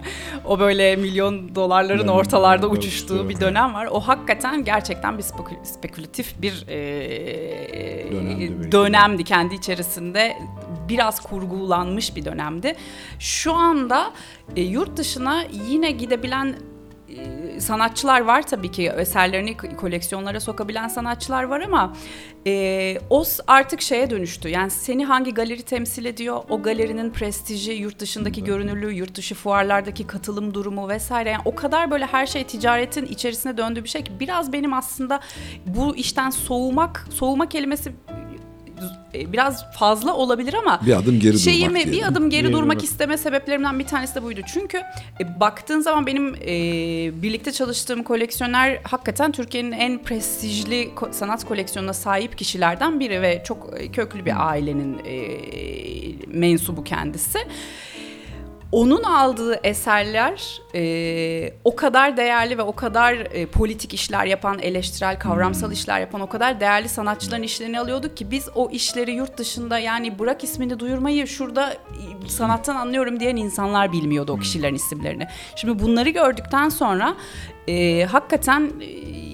O 0.46 0.60
böyle 0.60 0.96
milyon 0.96 1.56
dolarların 1.56 2.08
ortalarda 2.08 2.68
uçuştuğu 2.70 3.18
doğru. 3.20 3.30
bir 3.30 3.40
dönem 3.40 3.74
var. 3.74 3.88
O 3.92 4.00
hakikaten 4.00 4.64
gerçekten 4.64 5.18
bir 5.18 5.24
spekül- 5.24 5.66
spekülatif 5.66 6.42
bir 6.42 6.66
e, 6.68 8.12
Dönemdi 8.12 8.40
belki 8.40 8.64
de. 8.64 8.72
dönemdi 8.72 9.24
kendi 9.24 9.56
içerisinde. 9.56 10.38
Biraz 10.90 11.20
kurgulanmış 11.20 12.16
bir 12.16 12.26
dönemdi. 12.26 12.76
Şu 13.20 13.54
anda 13.54 14.12
e, 14.56 14.62
yurt 14.62 14.98
dışına 14.98 15.44
yine 15.70 15.92
gidebilen 15.92 16.56
e, 17.18 17.60
sanatçılar 17.60 18.22
var 18.22 18.48
tabii 18.48 18.72
ki 18.72 18.88
eserlerini 18.90 19.58
koleksiyonlara 19.58 20.40
sokabilen 20.40 20.88
sanatçılar 20.88 21.44
var 21.44 21.62
ama 21.62 21.94
e, 22.48 22.98
o 23.10 23.24
s- 23.24 23.44
artık 23.48 23.82
şeye 23.82 24.10
dönüştü. 24.10 24.50
Yani 24.50 24.72
seni 24.72 25.06
hangi 25.06 25.34
galeri 25.34 25.62
temsil 25.62 26.06
ediyor, 26.06 26.44
o 26.50 26.62
galerinin 26.62 27.10
prestiji, 27.12 27.72
yurt 27.72 28.00
dışındaki 28.00 28.44
görünürlüğü, 28.44 28.94
yurt 28.94 29.16
dışı 29.16 29.36
fuarlardaki 29.36 30.08
katılım 30.08 30.54
durumu 30.54 30.90
vesaire. 30.90 31.30
Yani 31.30 31.42
o 31.46 31.56
kadar 31.56 31.92
böyle 31.92 32.06
her 32.06 32.26
şey 32.26 32.44
ticaretin 32.44 33.06
içerisine 33.06 33.58
döndüğü 33.58 33.84
bir 33.84 33.90
şey 33.90 34.04
ki 34.04 34.12
biraz 34.20 34.54
benim 34.54 34.74
aslında 34.74 35.20
bu 35.66 35.96
işten 35.96 36.30
soğumak, 36.30 37.08
soğuma 37.14 37.50
kelimesi 37.50 37.92
biraz 39.14 39.72
fazla 39.74 40.14
olabilir 40.14 40.54
ama 40.54 40.80
Bir 40.86 40.94
adım 40.98 41.20
geri 41.20 41.40
şeyimi 41.40 41.70
durmak 41.70 41.86
bir 41.86 41.92
diyelim. 41.92 42.10
adım 42.12 42.30
geri 42.30 42.44
durmak 42.48 42.62
durmak. 42.62 42.84
isteme 42.84 43.18
sebeplerimden 43.18 43.80
bir 43.80 43.86
tanesi 43.88 44.16
de 44.16 44.24
buydu. 44.24 44.42
Çünkü 44.54 44.78
e, 45.20 45.40
baktığın 45.40 45.80
zaman 45.80 46.06
benim 46.08 46.36
e, 46.36 47.22
birlikte 47.24 47.52
çalıştığım 47.52 48.04
koleksiyoner 48.04 48.80
hakikaten 48.84 49.32
Türkiye'nin 49.32 49.72
en 49.72 49.98
prestijli 50.04 50.90
ko- 50.96 51.14
sanat 51.14 51.46
koleksiyonuna 51.46 51.94
sahip 51.94 52.38
kişilerden 52.38 53.00
biri 53.00 53.22
ve 53.22 53.44
çok 53.46 53.70
e, 53.80 53.92
köklü 53.92 54.26
bir 54.26 54.48
ailenin 54.50 54.98
e, 55.06 55.28
mensubu 56.28 56.84
kendisi. 56.84 57.40
Onun 58.72 59.04
aldığı 59.04 59.60
eserler 59.64 60.62
e, 60.76 61.54
o 61.64 61.76
kadar 61.76 62.18
değerli 62.18 62.58
ve 62.58 62.62
o 62.62 62.76
kadar 62.76 63.14
e, 63.14 63.46
politik 63.46 63.94
işler 63.94 64.26
yapan, 64.26 64.60
eleştirel, 64.60 65.20
kavramsal 65.20 65.72
işler 65.72 66.00
yapan 66.00 66.22
o 66.22 66.30
kadar 66.30 66.60
değerli 66.60 66.90
sanatçıların 66.90 67.44
işlerini 67.44 67.80
alıyorduk 67.80 68.18
ki 68.18 68.32
biz 68.32 68.50
o 68.56 68.70
işleri 68.70 69.12
yurt 69.12 69.38
dışında 69.38 69.80
yani 69.80 70.20
bırak 70.20 70.44
ismini 70.44 70.80
duyurmayı 70.80 71.28
şurada 71.28 71.78
sanattan 72.28 72.76
anlıyorum 72.76 73.20
diyen 73.20 73.36
insanlar 73.36 73.92
bilmiyordu 73.92 74.32
o 74.32 74.38
kişilerin 74.38 74.76
isimlerini. 74.76 75.28
Şimdi 75.56 75.84
bunları 75.84 76.10
gördükten 76.10 76.70
sonra 76.70 77.16
e, 77.68 78.06
hakikaten 78.06 78.72
e, 78.82 79.31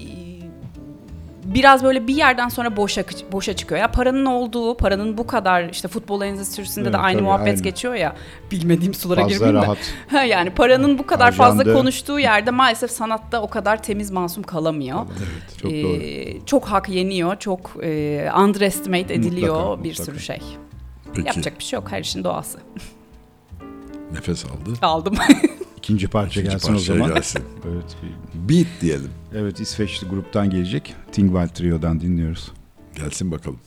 biraz 1.54 1.84
böyle 1.84 2.06
bir 2.06 2.14
yerden 2.14 2.48
sonra 2.48 2.76
boşa 2.76 3.04
boşa 3.32 3.56
çıkıyor. 3.56 3.80
Ya 3.80 3.90
paranın 3.90 4.26
olduğu, 4.26 4.76
paranın 4.76 5.18
bu 5.18 5.26
kadar 5.26 5.68
işte 5.68 5.88
futbol 5.88 6.22
endüstrisinde 6.22 6.84
Evet, 6.84 6.92
de 6.92 6.98
aynı 6.98 7.16
tabii, 7.18 7.24
muhabbet 7.26 7.48
aynı. 7.48 7.62
geçiyor 7.62 7.94
ya. 7.94 8.16
Bilmediğim 8.50 8.94
sulara 8.94 9.20
Fazla 9.20 9.32
girmeyeyim 9.34 9.62
rahat. 9.62 9.78
Ha, 10.08 10.22
yani 10.22 10.50
paranın 10.50 10.98
bu 10.98 11.06
kadar 11.06 11.32
fazla 11.32 11.58
Harcandı. 11.58 11.78
konuştuğu 11.78 12.18
yerde 12.18 12.50
maalesef 12.50 12.90
sanatta 12.90 13.42
o 13.42 13.50
kadar 13.50 13.82
temiz 13.82 14.10
masum 14.10 14.42
kalamıyor. 14.42 14.98
Evet, 15.18 15.58
çok 15.62 15.72
Ee, 15.72 15.82
doğru. 15.82 16.46
çok 16.46 16.64
hak 16.64 16.88
yeniyor, 16.88 17.36
çok 17.38 17.70
e, 17.82 18.30
underestimate 18.44 19.14
ediliyor 19.14 19.54
Mutlaka, 19.56 19.84
bir 19.84 19.88
mutlaka. 19.90 20.04
sürü 20.12 20.20
şey. 20.20 20.40
Peki, 21.14 21.26
Yapacak 21.28 21.58
bir 21.58 21.64
şey 21.64 21.76
yok, 21.78 21.92
her 21.92 22.00
işin 22.00 22.24
doğası. 22.24 22.58
nefes 24.12 24.44
aldı. 24.44 24.78
Aldım. 24.82 25.14
İkinci 25.88 26.08
parça 26.08 26.40
İkinci 26.40 26.52
gelsin 26.54 26.68
parçaya 26.72 26.92
o 26.92 26.96
zaman. 26.96 27.14
gelsin. 27.14 27.42
Evet, 27.72 27.96
bir- 28.02 28.54
Beat 28.54 28.66
diyelim. 28.80 29.10
evet 29.34 29.60
İsveçli 29.60 30.08
gruptan 30.08 30.50
gelecek. 30.50 30.94
Tingval 31.12 31.48
Trio'dan 31.48 32.00
dinliyoruz. 32.00 32.52
Gelsin 32.96 33.30
bakalım. 33.30 33.58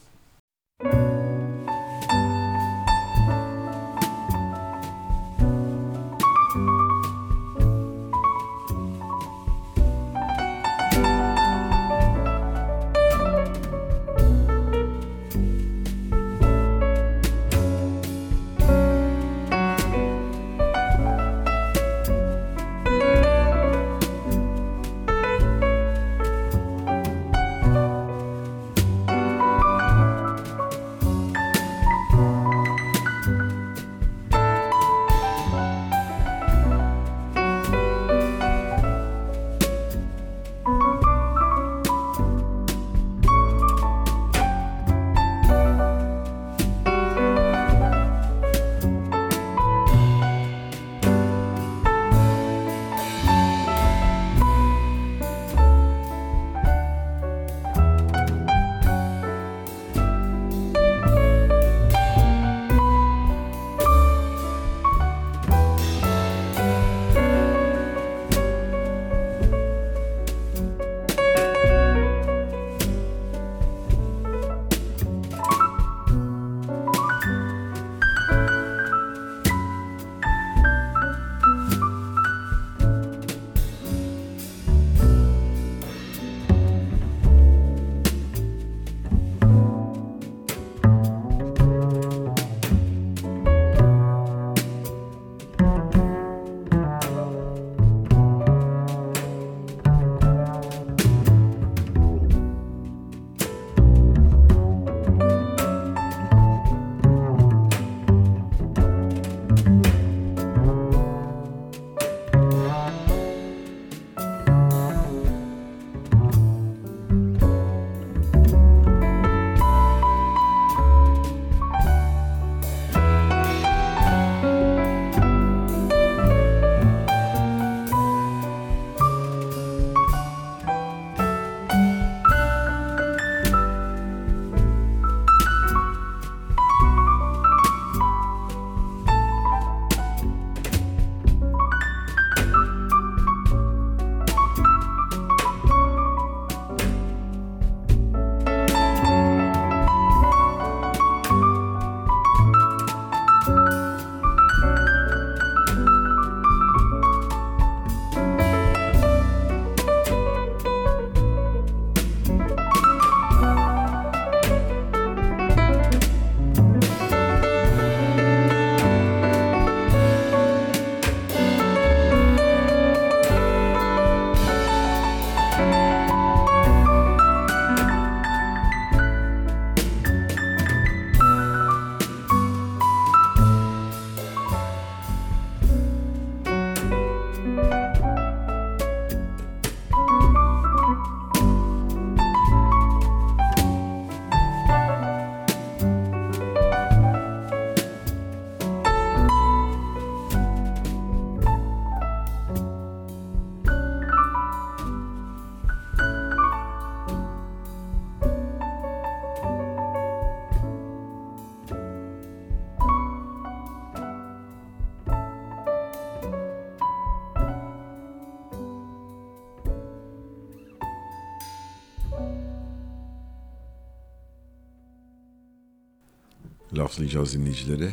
Laflayacağız 226.92 227.34
dinleyicileri. 227.34 227.88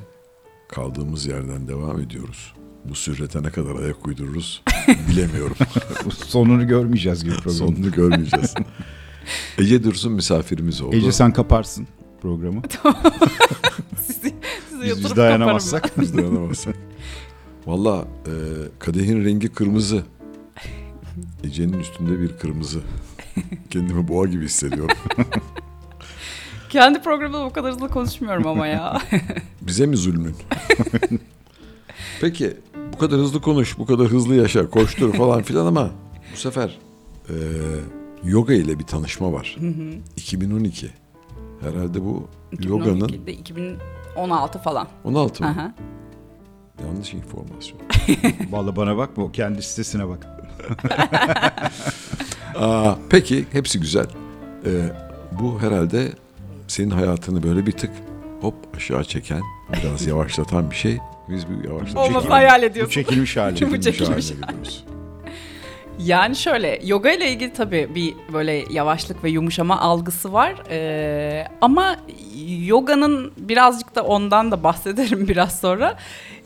Kaldığımız 0.67 1.25
yerden 1.25 1.67
devam 1.67 1.99
ediyoruz. 1.99 2.53
Bu 2.85 2.95
sürrete 2.95 3.43
ne 3.43 3.49
kadar 3.49 3.75
ayak 3.75 4.07
uydururuz 4.07 4.63
bilemiyorum. 5.09 5.55
Sonunu 6.25 6.67
görmeyeceğiz 6.67 7.23
gibi 7.23 7.35
programı. 7.35 7.57
Sonunu 7.57 7.91
görmeyeceğiz. 7.91 8.53
Ece 9.57 9.83
Dursun 9.83 10.13
misafirimiz 10.13 10.81
oldu. 10.81 10.95
Ece 10.95 11.11
sen 11.11 11.33
kaparsın 11.33 11.87
programı. 12.21 12.61
sizi, 14.05 14.33
sizi 14.69 14.83
Biz, 14.83 15.03
biz 15.03 15.15
dayanamazsak. 15.15 16.01
Biz 16.01 16.17
dayanamazsak. 16.17 16.75
Valla 17.65 18.07
e, 18.25 18.33
kadehin 18.79 19.25
rengi 19.25 19.49
kırmızı. 19.49 20.03
Ece'nin 21.43 21.79
üstünde 21.79 22.19
bir 22.19 22.37
kırmızı. 22.37 22.79
Kendimi 23.69 24.07
boğa 24.07 24.27
gibi 24.27 24.45
hissediyorum. 24.45 24.97
Kendi 26.69 27.01
programımda 27.01 27.45
bu 27.45 27.53
kadar 27.53 27.71
hızlı 27.73 27.89
konuşmuyorum 27.89 28.47
ama 28.47 28.67
ya. 28.67 29.01
Bize 29.61 29.85
mi 29.85 29.97
zulmün? 29.97 30.35
Peki 32.21 32.57
bu 32.93 32.97
kadar 32.97 33.19
hızlı 33.19 33.41
konuş, 33.41 33.77
bu 33.77 33.85
kadar 33.85 34.07
hızlı 34.07 34.35
yaşa, 34.35 34.69
koştur 34.69 35.13
falan 35.13 35.41
filan 35.41 35.65
ama 35.65 35.89
bu 36.33 36.37
sefer 36.37 36.77
e, 37.29 37.35
yoga 38.23 38.53
ile 38.53 38.79
bir 38.79 38.83
tanışma 38.83 39.33
var. 39.33 39.57
2012. 40.15 40.89
Herhalde 41.61 42.05
bu 42.05 42.27
yoganın 42.63 42.99
2012'de 43.07 43.33
2016 43.33 44.59
falan. 44.59 44.87
16 45.03 45.43
mı? 45.43 45.49
Aha. 45.49 45.73
Yanlış 46.85 47.13
informasyon. 47.13 47.79
Vallahi 48.51 48.75
bana 48.75 48.97
bakma 48.97 49.31
kendi 49.31 49.61
sitesine 49.61 50.07
bak. 50.07 50.27
Aa, 52.55 52.95
peki 53.09 53.45
hepsi 53.51 53.79
güzel. 53.79 54.05
Ee, 54.65 54.91
bu 55.39 55.61
herhalde 55.61 56.11
senin 56.69 56.89
hayatını 56.89 57.43
böyle 57.43 57.65
bir 57.65 57.71
tık 57.71 57.91
hop 58.41 58.55
aşağı 58.77 59.03
çeken, 59.03 59.41
biraz 59.83 60.07
yavaşlatan 60.07 60.71
bir 60.71 60.75
şey. 60.75 60.97
Biz 61.29 61.45
bu 61.47 61.69
Olması 61.73 62.13
çekim. 62.13 62.31
hayal 62.31 62.61
Bu 62.61 62.65
ediyorsun. 62.65 62.91
çekilmiş 62.91 63.37
hali. 63.37 63.71
Bu 63.71 63.81
çekilmiş. 63.81 64.27
gidiyoruz. 64.29 64.85
Yani 66.05 66.35
şöyle 66.35 66.79
yoga 66.85 67.11
ile 67.11 67.31
ilgili 67.31 67.53
tabii 67.53 67.89
bir 67.95 68.13
böyle 68.33 68.63
yavaşlık 68.71 69.23
ve 69.23 69.29
yumuşama 69.29 69.79
algısı 69.79 70.33
var. 70.33 70.55
Ee, 70.69 71.47
ama 71.61 71.95
yoganın 72.65 73.31
birazcık 73.37 73.95
da 73.95 74.03
ondan 74.03 74.51
da 74.51 74.63
bahsederim 74.63 75.27
biraz 75.27 75.59
sonra. 75.59 75.97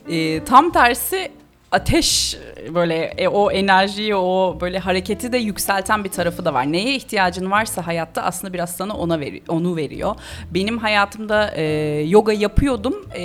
Ee, 0.10 0.44
tam 0.44 0.72
tersi 0.72 1.32
ateş 1.74 2.38
böyle 2.76 2.96
e, 2.96 3.28
o 3.28 3.52
enerjiyi 3.52 4.16
o 4.16 4.58
böyle 4.62 4.80
hareketi 4.80 5.32
de 5.32 5.38
yükselten 5.38 6.04
bir 6.04 6.10
tarafı 6.10 6.46
da 6.46 6.54
var. 6.54 6.72
Neye 6.72 6.96
ihtiyacın 6.96 7.52
varsa 7.52 7.88
hayatta 7.88 8.24
aslında 8.24 8.54
biraz 8.54 8.76
sana 8.76 8.98
ona 8.98 9.20
veri, 9.20 9.44
onu 9.48 9.76
veriyor. 9.76 10.16
Benim 10.54 10.78
hayatımda 10.78 11.52
e, 11.56 11.64
yoga 12.08 12.34
yapıyordum. 12.34 13.10
E, 13.16 13.24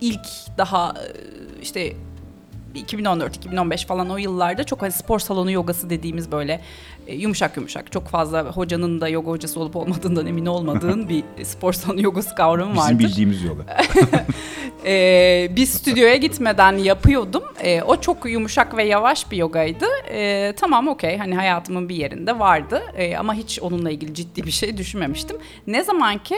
ilk 0.00 0.26
daha 0.58 0.88
e, 0.90 1.62
işte 1.62 1.92
2014-2015 2.74 3.86
falan 3.86 4.10
o 4.10 4.16
yıllarda 4.16 4.64
çok 4.64 4.82
hani 4.82 4.92
spor 4.92 5.18
salonu 5.18 5.50
yogası 5.50 5.90
dediğimiz 5.90 6.32
böyle 6.32 6.60
e, 7.08 7.14
yumuşak 7.14 7.56
yumuşak 7.56 7.92
çok 7.92 8.08
fazla 8.08 8.42
hocanın 8.44 9.00
da 9.00 9.08
yoga 9.08 9.30
hocası 9.30 9.60
olup 9.60 9.76
olmadığından 9.76 10.26
emin 10.26 10.46
olmadığın 10.46 11.08
bir 11.38 11.44
spor 11.44 11.72
salonu 11.72 12.02
yogası 12.02 12.34
kavramı 12.34 12.70
Bizim 12.74 12.84
vardır. 12.84 12.98
bildiğimiz 12.98 13.42
yoga. 13.44 13.62
Ee, 14.84 15.48
bir 15.56 15.66
stüdyoya 15.66 16.16
gitmeden 16.16 16.72
yapıyordum. 16.72 17.42
Ee, 17.62 17.82
o 17.82 18.00
çok 18.00 18.30
yumuşak 18.30 18.76
ve 18.76 18.84
yavaş 18.84 19.30
bir 19.30 19.36
yogaydı. 19.36 19.84
Ee, 20.10 20.52
tamam 20.56 20.88
okey 20.88 21.18
hani 21.18 21.34
hayatımın 21.34 21.88
bir 21.88 21.94
yerinde 21.94 22.38
vardı. 22.38 22.82
Ee, 22.96 23.16
ama 23.16 23.34
hiç 23.34 23.60
onunla 23.62 23.90
ilgili 23.90 24.14
ciddi 24.14 24.42
bir 24.42 24.50
şey 24.50 24.76
düşünmemiştim. 24.76 25.36
Ne 25.66 25.84
zaman 25.84 26.18
ki 26.18 26.36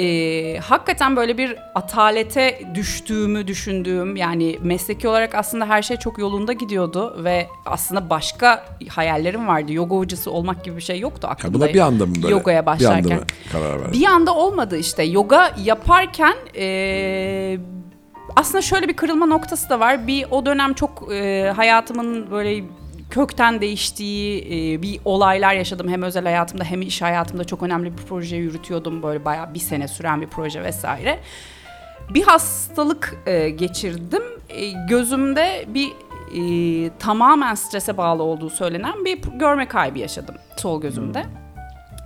e, 0.00 0.58
hakikaten 0.58 1.16
böyle 1.16 1.38
bir 1.38 1.56
atalete 1.74 2.62
düştüğümü 2.74 3.46
düşündüğüm 3.46 4.16
yani 4.16 4.58
mesleki 4.62 5.08
olarak 5.08 5.34
aslında 5.34 5.66
her 5.68 5.82
şey 5.82 5.96
çok 5.96 6.18
yolunda 6.18 6.52
gidiyordu 6.52 7.24
ve 7.24 7.46
aslında 7.66 8.10
başka 8.10 8.64
hayallerim 8.88 9.48
vardı. 9.48 9.72
Yoga 9.72 9.94
hocası 10.04 10.30
olmak 10.30 10.64
gibi 10.64 10.76
bir 10.76 10.82
şey 10.82 11.00
yoktu 11.00 11.20
Ya 11.26 11.30
aklımda. 11.30 11.58
buna 11.58 11.68
bir 11.74 11.80
anda 11.80 12.06
mı 12.06 12.14
böyle? 12.22 12.30
Yogaya 12.34 12.62
Bir 12.66 12.70
anda 12.70 12.84
başlarken. 12.84 13.18
mı 13.18 13.24
karar 13.52 13.80
verdin? 13.80 13.92
Bir 14.00 14.06
anda 14.06 14.34
olmadı 14.34 14.76
işte. 14.78 15.02
Yoga 15.02 15.50
yaparken 15.64 16.34
eee, 16.54 17.58
aslında 18.36 18.62
şöyle 18.62 18.88
bir 18.88 18.96
kırılma 18.96 19.26
noktası 19.26 19.70
da 19.70 19.80
var. 19.80 20.06
Bir 20.06 20.26
o 20.30 20.46
dönem 20.46 20.74
çok 20.74 21.08
eee, 21.10 21.52
hayatımın 21.56 22.30
böyle 22.30 22.64
kökten 23.10 23.60
değiştiği 23.60 24.42
eee, 24.44 24.82
bir 24.82 25.00
olaylar 25.04 25.54
yaşadım. 25.54 25.88
Hem 25.88 26.02
özel 26.02 26.24
hayatımda 26.24 26.64
hem 26.64 26.82
iş 26.82 27.02
hayatımda 27.02 27.44
çok 27.44 27.62
önemli 27.62 27.92
bir 27.98 28.02
proje 28.08 28.36
yürütüyordum. 28.36 29.02
Böyle 29.02 29.24
bayağı 29.24 29.54
bir 29.54 29.58
sene 29.58 29.88
süren 29.88 30.20
bir 30.20 30.26
proje 30.26 30.62
vesaire. 30.62 31.18
Bir 32.14 32.22
hastalık 32.22 33.16
eee, 33.26 33.50
geçirdim. 33.50 34.22
Eee, 34.50 34.72
gözümde 34.88 35.64
bir 35.68 35.92
eee, 36.34 36.90
tamamen 36.98 37.54
strese 37.54 37.96
bağlı 37.96 38.22
olduğu 38.22 38.50
söylenen 38.50 39.04
bir 39.04 39.18
görme 39.22 39.68
kaybı 39.68 39.98
yaşadım 39.98 40.34
sol 40.56 40.80
gözümde. 40.80 41.24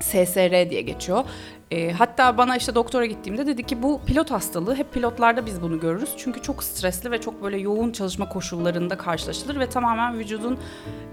SSR 0.03 0.71
diye 0.71 0.83
geçiyor. 0.83 1.25
E, 1.71 1.93
hatta 1.93 2.39
bana 2.39 2.57
işte 2.57 2.75
doktora 2.75 3.07
gittiğimde 3.07 3.47
dedi 3.47 3.63
ki 3.63 3.83
bu 3.83 4.01
pilot 4.07 4.31
hastalığı. 4.31 4.75
Hep 4.75 4.93
pilotlarda 4.95 5.47
biz 5.47 5.63
bunu 5.63 5.81
görürüz. 5.81 6.11
Çünkü 6.17 6.43
çok 6.43 6.65
stresli 6.65 7.11
ve 7.11 7.21
çok 7.21 7.43
böyle 7.43 7.59
yoğun 7.59 7.93
çalışma 7.93 8.29
koşullarında 8.29 8.97
karşılaşılır 8.99 9.61
ve 9.61 9.69
tamamen 9.69 10.19
vücudun 10.19 10.59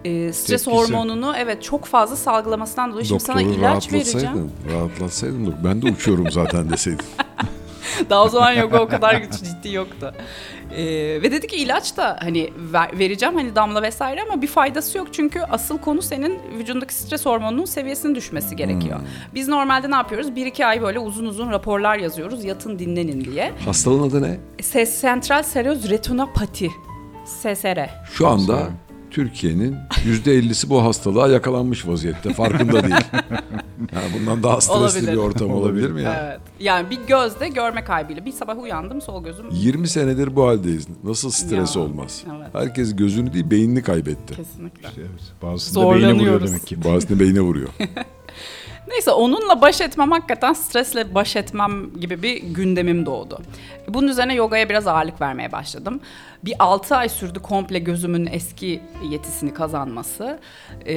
e, 0.06 0.34
stres 0.34 0.64
Tepkisi. 0.66 0.72
hormonunu 0.94 1.34
evet 1.38 1.64
çok 1.64 1.86
fazla 1.86 2.16
salgılamasından 2.16 2.92
dolayı 2.92 3.06
şimdi 3.06 3.20
sana 3.24 3.40
Doktoru 3.40 3.54
ilaç 3.60 3.94
vereceğim. 3.94 4.52
rahatlatsaydın. 4.74 5.56
Ben 5.64 5.82
de 5.82 5.86
uçuyorum 5.92 6.32
zaten 6.32 6.70
deseydin. 6.70 7.06
Daha 8.10 8.24
o 8.24 8.30
zaman 8.30 8.52
yoga 8.52 8.80
o 8.80 8.88
kadar 8.88 9.22
ciddi 9.32 9.74
yoktu. 9.74 10.14
Ee, 10.78 11.22
ve 11.22 11.32
dedi 11.32 11.48
ki 11.48 11.56
ilaç 11.56 11.98
da 11.98 12.18
hani 12.22 12.50
ver- 12.74 13.00
vereceğim 13.00 13.36
hani 13.36 13.56
damla 13.56 13.82
vesaire 13.82 14.22
ama 14.30 14.42
bir 14.42 14.48
faydası 14.48 14.98
yok 14.98 15.08
çünkü 15.12 15.40
asıl 15.42 15.78
konu 15.78 16.02
senin 16.02 16.40
vücudundaki 16.60 16.94
stres 16.94 17.26
hormonunun 17.26 17.66
seviyesinin 17.66 18.16
düşmesi 18.16 18.56
gerekiyor. 18.56 19.00
Biz 19.34 19.48
normalde 19.48 19.92
ne 19.92 19.96
yapıyoruz? 19.96 20.36
Bir 20.36 20.46
iki 20.46 20.66
ay 20.66 20.82
böyle 20.82 21.00
uzun 21.00 21.26
uzun 21.26 21.52
raporlar 21.52 21.98
yazıyoruz 21.98 22.44
yatın 22.46 22.80
dinlenin 22.80 23.26
diye. 23.26 23.52
Hastalığın 23.66 24.10
adı 24.10 24.22
ne? 24.22 24.38
Se- 24.60 24.86
Sentral 24.86 25.44
seroz 25.44 25.90
retinopati. 25.90 26.70
SSR. 27.26 27.90
Şu 28.14 28.28
anda 28.28 28.60
Türkiye'nin 29.16 29.76
yüzde 30.06 30.34
ellisi 30.34 30.70
bu 30.70 30.84
hastalığa 30.84 31.28
yakalanmış 31.28 31.88
vaziyette. 31.88 32.34
Farkında 32.34 32.84
değil. 32.84 32.96
Yani 33.94 34.06
bundan 34.20 34.44
daha 34.44 34.62
stresli 34.62 34.78
Olabilir. 34.78 35.12
bir 35.12 35.18
ortam 35.18 35.52
olabilir 35.52 35.92
mi 35.92 36.02
ya? 36.02 36.24
Evet. 36.28 36.40
Yani 36.60 36.90
bir 36.90 37.00
gözde 37.08 37.48
görme 37.48 37.84
kaybıyla 37.84 38.26
bir 38.26 38.32
sabah 38.32 38.58
uyandım 38.58 39.02
sol 39.02 39.24
gözüm 39.24 39.46
20 39.52 39.88
senedir 39.88 40.36
bu 40.36 40.48
haldeyiz. 40.48 40.88
Nasıl 41.04 41.30
stres 41.32 41.76
Ya, 41.76 41.82
olmaz? 41.82 42.24
evet. 42.38 42.48
Herkes 42.54 42.96
gözünü 42.96 43.34
değil 43.34 43.52
beynini 43.52 43.82
kaybetti. 43.84 44.36
kesinlikle. 44.36 44.90
Evet, 44.98 45.10
bazısında 45.42 45.92
beyne 45.96 46.14
vuruyor 46.14 46.48
demek 46.48 46.68
ki. 46.68 46.84
Bazısını 46.84 47.20
beyne 47.20 47.42
vuruyor. 47.42 47.70
Neyse 48.88 49.12
onunla 49.12 49.62
baş 49.62 49.82
etmem 49.82 50.12
hakikaten 50.12 50.54
stresle 50.54 51.16
baş 51.16 51.36
etmem 51.36 51.94
gibi 52.00 52.24
bir 52.24 52.44
gündemim 52.44 53.06
doğdu. 53.06 53.40
Bunun 53.90 54.08
üzerine 54.08 54.34
yogaya 54.36 54.70
biraz 54.70 54.88
ağırlık 54.88 55.22
vermeye 55.22 55.52
başladım. 55.52 56.00
Bir 56.46 56.54
6 56.60 56.96
ay 56.96 57.10
sürdü 57.10 57.40
komple 57.40 57.80
gözümün 57.80 58.26
eski 58.32 58.82
yetisini 59.12 59.54
kazanması. 59.54 60.40
Ee, 60.88 60.96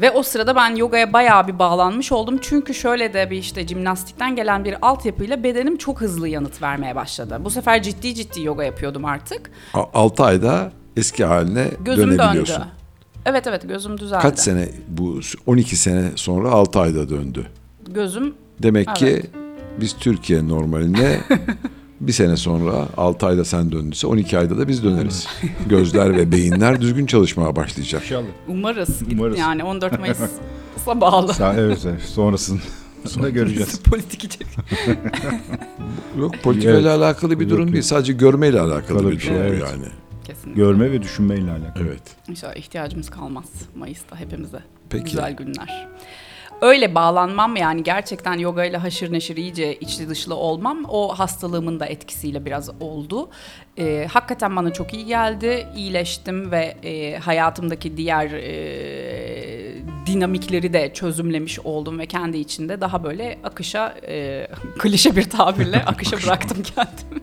ve 0.00 0.10
o 0.10 0.22
sırada 0.22 0.56
ben 0.56 0.74
yogaya 0.76 1.12
bayağı 1.12 1.48
bir 1.48 1.58
bağlanmış 1.58 2.12
oldum. 2.12 2.38
Çünkü 2.42 2.74
şöyle 2.74 3.14
de 3.14 3.30
bir 3.30 3.36
işte 3.36 3.66
jimnastikten 3.66 4.36
gelen 4.36 4.64
bir 4.64 4.76
altyapıyla 4.82 5.42
bedenim 5.42 5.76
çok 5.76 6.00
hızlı 6.00 6.28
yanıt 6.28 6.62
vermeye 6.62 6.94
başladı. 6.96 7.40
Bu 7.44 7.50
sefer 7.50 7.82
ciddi 7.82 8.14
ciddi 8.14 8.42
yoga 8.42 8.64
yapıyordum 8.64 9.04
artık. 9.04 9.50
6 9.74 10.24
ayda 10.24 10.72
eski 10.96 11.24
haline 11.24 11.66
Gözüm 11.84 12.08
döndü. 12.08 12.18
dönebiliyorsun. 12.18 12.64
Evet 13.26 13.46
evet 13.46 13.68
gözüm 13.68 13.98
düzeldi. 13.98 14.22
Kaç 14.22 14.38
sene 14.38 14.68
bu 14.88 15.20
12 15.46 15.76
sene 15.76 16.10
sonra 16.16 16.50
6 16.50 16.80
ayda 16.80 17.08
döndü. 17.08 17.46
Gözüm 17.88 18.34
Demek 18.62 18.88
Evet. 18.88 18.98
ki 18.98 19.22
biz 19.80 19.96
Türkiye 19.96 20.48
normalinde 20.48 21.20
bir 22.00 22.12
sene 22.12 22.36
sonra 22.36 22.88
6 22.96 23.26
ayda 23.26 23.44
sen 23.44 23.72
döndüyse 23.72 24.06
12 24.06 24.38
ayda 24.38 24.58
da 24.58 24.68
biz 24.68 24.84
döneriz. 24.84 25.26
Gözler 25.68 26.16
ve 26.16 26.32
beyinler 26.32 26.80
düzgün 26.80 27.06
çalışmaya 27.06 27.56
başlayacak. 27.56 28.02
İnşallah. 28.02 28.24
umarız. 28.48 29.02
Umarız. 29.12 29.38
Yani 29.38 29.64
14 29.64 29.98
Mayıs'a 30.00 31.00
bağlı. 31.00 31.32
Sa- 31.32 31.60
evet, 31.60 31.78
evet. 31.86 32.02
Sonrasını 32.02 32.60
sonra 33.06 33.28
göreceğiz. 33.30 33.80
Politik 33.82 34.24
içerik. 34.24 34.48
Yok 36.18 36.34
politikayla 36.42 36.96
alakalı 36.96 37.40
bir 37.40 37.50
durum 37.50 37.64
yok. 37.64 37.72
değil. 37.72 37.82
Sadece 37.82 38.12
görmeyle 38.12 38.60
alakalı 38.60 38.74
Alakalı 38.98 39.10
bir 39.10 39.16
bir 39.16 39.20
şey, 39.22 39.34
durum 39.34 39.46
evet. 39.46 39.62
yani. 39.70 39.84
Kesinlikle. 40.24 40.62
Görme 40.62 40.92
ve 40.92 41.02
düşünmeyle 41.02 41.50
alakalı. 41.50 41.84
Evet. 41.86 42.02
İnşallah 42.28 42.56
ihtiyacımız 42.56 43.10
kalmaz 43.10 43.44
Mayıs'ta 43.76 44.16
hepimize. 44.16 44.60
Peki. 44.90 45.04
Güzel 45.04 45.32
günler. 45.36 45.88
Öyle 46.60 46.94
bağlanmam 46.94 47.56
yani 47.56 47.82
gerçekten 47.82 48.38
yoga 48.38 48.64
ile 48.64 48.76
haşır 48.76 49.12
neşir 49.12 49.36
iyice 49.36 49.74
içli 49.74 50.08
dışlı 50.08 50.34
olmam 50.34 50.84
o 50.88 51.18
hastalığımın 51.18 51.80
da 51.80 51.86
etkisiyle 51.86 52.44
biraz 52.44 52.70
oldu. 52.80 53.30
Ee, 53.78 54.06
hakikaten 54.12 54.56
bana 54.56 54.72
çok 54.72 54.94
iyi 54.94 55.06
geldi. 55.06 55.66
İyileştim 55.76 56.50
ve 56.50 56.76
e, 56.82 57.18
hayatımdaki 57.18 57.96
diğer 57.96 58.30
e, 58.30 59.74
dinamikleri 60.06 60.72
de 60.72 60.92
çözümlemiş 60.94 61.60
oldum 61.60 61.98
ve 61.98 62.06
kendi 62.06 62.38
içinde 62.38 62.80
daha 62.80 63.04
böyle 63.04 63.38
akışa 63.44 63.94
e, 64.08 64.46
klişe 64.78 65.16
bir 65.16 65.30
tabirle 65.30 65.84
akışa 65.86 66.16
bıraktım 66.16 66.62
kendimi. 66.62 67.20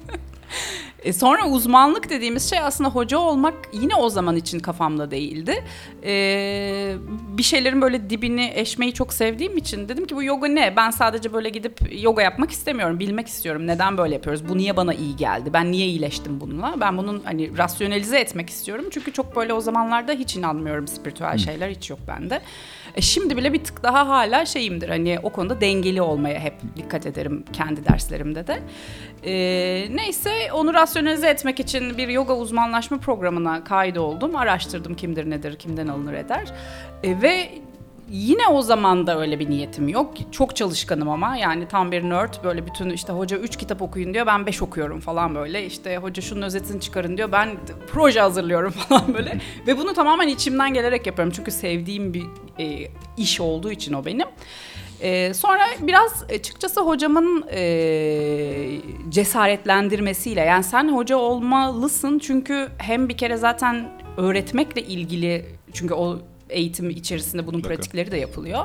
E 1.04 1.14
sonra 1.14 1.48
uzmanlık 1.48 2.10
dediğimiz 2.10 2.50
şey 2.50 2.60
aslında 2.60 2.90
hoca 2.90 3.18
olmak 3.18 3.54
yine 3.74 3.96
o 3.96 4.10
zaman 4.10 4.36
için 4.36 4.60
kafamda 4.60 5.12
değildi. 5.12 5.64
E, 6.04 6.96
bir 7.38 7.44
şeylerin 7.44 7.82
böyle 7.82 8.10
dibini 8.10 8.52
eşmeyi 8.56 8.94
çok 8.94 9.14
sevdiğim 9.14 9.58
için 9.58 9.90
dedim 9.90 10.06
ki 10.08 10.16
bu 10.16 10.24
yoga 10.24 10.48
ne? 10.48 10.76
Ben 10.76 10.92
sadece 10.92 11.34
böyle 11.34 11.50
gidip 11.50 12.02
yoga 12.02 12.22
yapmak 12.22 12.52
istemiyorum. 12.52 13.00
Bilmek 13.00 13.28
istiyorum. 13.28 13.68
Neden 13.68 13.98
böyle 13.98 14.14
yapıyoruz? 14.14 14.50
Bu 14.50 14.58
niye 14.58 14.78
bana 14.78 14.94
iyi 14.94 15.16
geldi? 15.16 15.54
Ben 15.54 15.72
niye 15.72 15.88
iyileştim 15.88 16.42
bununla? 16.42 16.76
Ben 16.82 16.98
bunun 16.98 17.22
hani 17.26 17.58
rasyonelize 17.58 18.20
etmek 18.20 18.50
istiyorum. 18.50 18.86
Çünkü 18.92 19.14
çok 19.14 19.36
böyle 19.36 19.54
o 19.54 19.62
zamanlarda 19.62 20.12
hiç 20.12 20.36
inanmıyorum 20.36 20.88
spiritüel 20.88 21.38
şeyler 21.38 21.70
hiç 21.70 21.90
yok 21.90 22.00
bende. 22.08 22.42
E 22.98 23.02
şimdi 23.02 23.38
bile 23.38 23.54
bir 23.54 23.64
tık 23.64 23.84
daha 23.84 24.08
hala 24.08 24.46
şeyimdir. 24.46 24.90
Hani 24.90 25.20
o 25.24 25.30
konuda 25.30 25.62
dengeli 25.62 26.02
olmaya 26.02 26.40
hep 26.40 26.54
dikkat 26.76 27.06
ederim 27.06 27.46
kendi 27.54 27.86
derslerimde 27.86 28.48
de. 28.48 28.60
E, 29.24 29.34
neyse 29.96 30.32
onu 30.54 30.74
rasyonelize 30.74 31.28
etmek 31.30 31.60
için 31.60 31.98
bir 31.98 32.08
yoga 32.08 32.36
uzmanlaşma 32.36 32.98
programına 32.98 33.64
kaydoldum. 33.64 34.36
Araştırdım 34.36 34.96
kimdir 34.96 35.30
nedir, 35.30 35.56
kimden 35.56 35.88
alınır 35.88 36.14
eder. 36.14 36.54
E, 37.04 37.22
ve 37.22 37.50
yine 38.12 38.48
o 38.48 38.62
zaman 38.62 39.08
da 39.08 39.20
öyle 39.20 39.40
bir 39.40 39.50
niyetim 39.50 39.88
yok. 39.88 40.14
Çok 40.32 40.56
çalışkanım 40.56 41.10
ama 41.10 41.38
yani 41.38 41.68
tam 41.68 41.92
bir 41.92 42.04
nerd 42.04 42.34
böyle 42.44 42.66
bütün 42.66 42.90
işte 42.90 43.14
hoca 43.14 43.38
3 43.38 43.56
kitap 43.56 43.82
okuyun 43.82 44.14
diyor 44.14 44.26
ben 44.26 44.46
5 44.46 44.62
okuyorum 44.62 45.00
falan 45.00 45.36
böyle. 45.36 45.66
İşte 45.66 45.98
hoca 45.98 46.22
şunun 46.22 46.42
özetini 46.42 46.82
çıkarın 46.82 47.18
diyor 47.18 47.32
ben 47.32 47.50
proje 47.94 48.20
hazırlıyorum 48.20 48.72
falan 48.90 49.14
böyle. 49.14 49.42
Ve 49.68 49.78
bunu 49.78 49.94
tamamen 49.94 50.28
içimden 50.28 50.74
gelerek 50.74 51.08
yapıyorum 51.08 51.34
çünkü 51.36 51.52
sevdiğim 51.52 52.14
bir 52.14 52.24
e, 52.60 52.92
iş 53.18 53.42
olduğu 53.42 53.72
için 53.72 53.94
o 53.94 54.06
benim. 54.06 54.28
Ee, 55.02 55.34
sonra 55.34 55.64
biraz 55.82 56.24
açıkçası 56.24 56.82
hocamın 56.82 57.46
e, 57.52 58.80
cesaretlendirmesiyle 59.10 60.42
yani 60.42 60.64
sen 60.64 60.96
hoca 60.96 61.18
olmalısın 61.18 62.20
çünkü 62.20 62.68
hem 62.78 63.10
bir 63.10 63.18
kere 63.18 63.38
zaten 63.38 63.90
öğretmekle 64.18 64.82
ilgili 64.82 65.46
çünkü 65.74 65.94
o 65.94 66.20
eğitim 66.50 66.90
içerisinde 66.90 67.48
bunun 67.48 67.58
Mutlaka. 67.58 67.76
pratikleri 67.76 68.12
de 68.12 68.18
yapılıyor. 68.18 68.64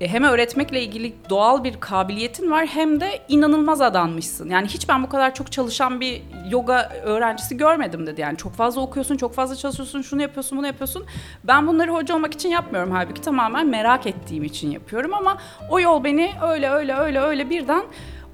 E, 0.00 0.08
hem 0.08 0.24
öğretmekle 0.24 0.82
ilgili 0.82 1.12
doğal 1.30 1.64
bir 1.64 1.80
kabiliyetin 1.80 2.50
var 2.50 2.66
hem 2.66 3.00
de 3.00 3.22
inanılmaz 3.28 3.80
adanmışsın. 3.80 4.50
Yani 4.50 4.66
hiç 4.66 4.88
ben 4.88 5.02
bu 5.02 5.08
kadar 5.08 5.34
çok 5.34 5.52
çalışan 5.52 6.00
bir 6.00 6.22
yoga 6.50 6.92
öğrencisi 7.02 7.56
görmedim 7.56 8.06
dedi. 8.06 8.20
Yani 8.20 8.36
çok 8.36 8.52
fazla 8.52 8.80
okuyorsun, 8.80 9.16
çok 9.16 9.34
fazla 9.34 9.56
çalışıyorsun, 9.56 10.02
şunu 10.02 10.22
yapıyorsun, 10.22 10.58
bunu 10.58 10.66
yapıyorsun. 10.66 11.04
Ben 11.44 11.66
bunları 11.66 11.90
hoca 11.90 12.14
olmak 12.14 12.34
için 12.34 12.48
yapmıyorum 12.48 12.90
halbuki 12.90 13.20
tamamen 13.20 13.66
merak 13.66 14.06
ettiğim 14.06 14.44
için 14.44 14.70
yapıyorum 14.70 15.14
ama 15.14 15.38
o 15.70 15.80
yol 15.80 16.04
beni 16.04 16.30
öyle 16.42 16.70
öyle 16.70 16.94
öyle 16.94 17.20
öyle 17.20 17.50
birden 17.50 17.82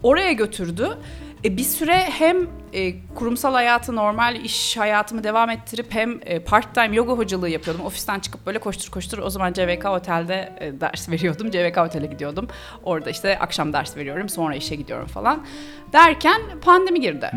oraya 0.03 0.33
götürdü. 0.33 0.99
E, 1.45 1.57
bir 1.57 1.63
süre 1.65 1.95
hem 1.97 2.37
e, 2.73 2.95
kurumsal 3.15 3.53
hayatı, 3.53 3.97
normal 3.97 4.37
iş 4.45 4.77
hayatımı 4.77 5.25
devam 5.25 5.51
ettirip 5.51 5.87
hem 5.95 6.21
e, 6.23 6.39
part 6.39 6.75
time 6.75 6.97
yoga 6.97 7.13
hocalığı 7.13 7.49
yapıyordum. 7.49 7.85
Ofisten 7.87 8.21
çıkıp 8.21 8.47
böyle 8.47 8.59
koştur 8.59 8.91
koştur 8.91 9.19
o 9.19 9.31
zaman 9.31 9.53
CVK 9.53 9.85
Otel'de 9.85 10.53
e, 10.61 10.81
ders 10.81 11.09
veriyordum. 11.11 11.51
CVK 11.51 11.79
Otel'e 11.79 12.07
gidiyordum. 12.07 12.49
Orada 12.83 13.11
işte 13.11 13.39
akşam 13.39 13.73
ders 13.73 13.97
veriyorum, 13.97 14.29
sonra 14.29 14.55
işe 14.55 14.75
gidiyorum 14.77 15.07
falan. 15.07 15.47
Derken 15.93 16.41
pandemi 16.65 17.01
girdi. 17.01 17.31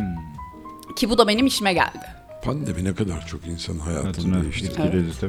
Ki 0.96 1.10
bu 1.10 1.18
da 1.18 1.28
benim 1.28 1.46
işime 1.48 1.74
geldi. 1.74 2.06
Pandemi 2.44 2.84
ne 2.84 2.96
kadar 2.96 3.26
çok 3.28 3.48
insanın 3.48 3.80
hayatını 3.80 4.42
değiştirdi. 4.44 4.74
ki. 4.76 4.82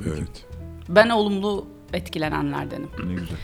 Evet. 0.09 0.47
Ben 0.89 1.09
olumlu 1.09 1.67
etkilenenlerdenim. 1.93 2.89
Ne 3.07 3.13
güzel. 3.15 3.37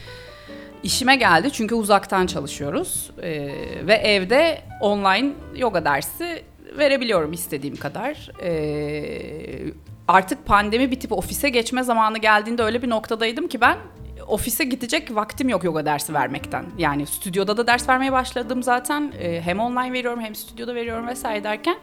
İşime 0.83 1.17
geldi 1.17 1.49
çünkü 1.53 1.75
uzaktan 1.75 2.27
çalışıyoruz 2.27 3.11
Ee, 3.23 3.49
ve 3.87 3.95
evde 3.95 4.63
online 4.81 5.33
yoga 5.57 5.85
dersi 5.85 6.43
verebiliyorum 6.79 7.33
istediğim 7.33 7.77
kadar. 7.77 8.31
Ee, 8.43 9.73
artık 10.09 10.47
pandemi 10.47 10.91
bitip 10.91 11.13
ofise 11.13 11.49
geçme 11.49 11.83
zamanı 11.83 12.19
geldiğinde 12.19 12.63
öyle 12.63 12.83
bir 12.83 12.91
noktadaydım 12.91 13.49
ki 13.49 13.61
ben 13.61 13.79
ofise 14.27 14.65
gidecek 14.65 15.15
vaktim 15.15 15.49
yok 15.49 15.65
yoga 15.65 15.87
dersi 15.87 16.15
vermekten. 16.15 16.65
Yani 16.79 17.07
stüdyoda 17.07 17.57
da 17.57 17.67
ders 17.67 17.89
vermeye 17.89 18.13
başladım 18.13 18.63
zaten. 18.63 19.13
Ee, 19.21 19.41
hem 19.41 19.61
online 19.61 19.93
veriyorum 19.93 20.21
hem 20.21 20.35
stüdyoda 20.35 20.75
veriyorum 20.75 21.07
vesaire 21.07 21.45
derken 21.45 21.77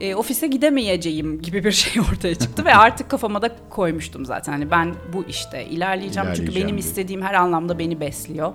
e, 0.00 0.14
ofise 0.14 0.46
gidemeyeceğim 0.46 1.42
gibi 1.42 1.64
bir 1.64 1.72
şey 1.72 2.02
ortaya 2.12 2.34
çıktı 2.34 2.64
ve 2.64 2.74
artık 2.74 3.08
kafama 3.08 3.42
da 3.42 3.56
koymuştum 3.70 4.26
zaten. 4.26 4.52
Hani 4.52 4.70
ben 4.70 4.94
bu 5.12 5.24
işte 5.28 5.66
ilerleyeceğim 5.66 6.28
çünkü 6.28 6.42
İlerleyeceğim 6.42 6.66
benim 6.68 6.82
diye. 6.82 6.88
istediğim 6.88 7.22
her 7.22 7.34
anlamda 7.34 7.78
beni 7.78 8.00
besliyor 8.00 8.52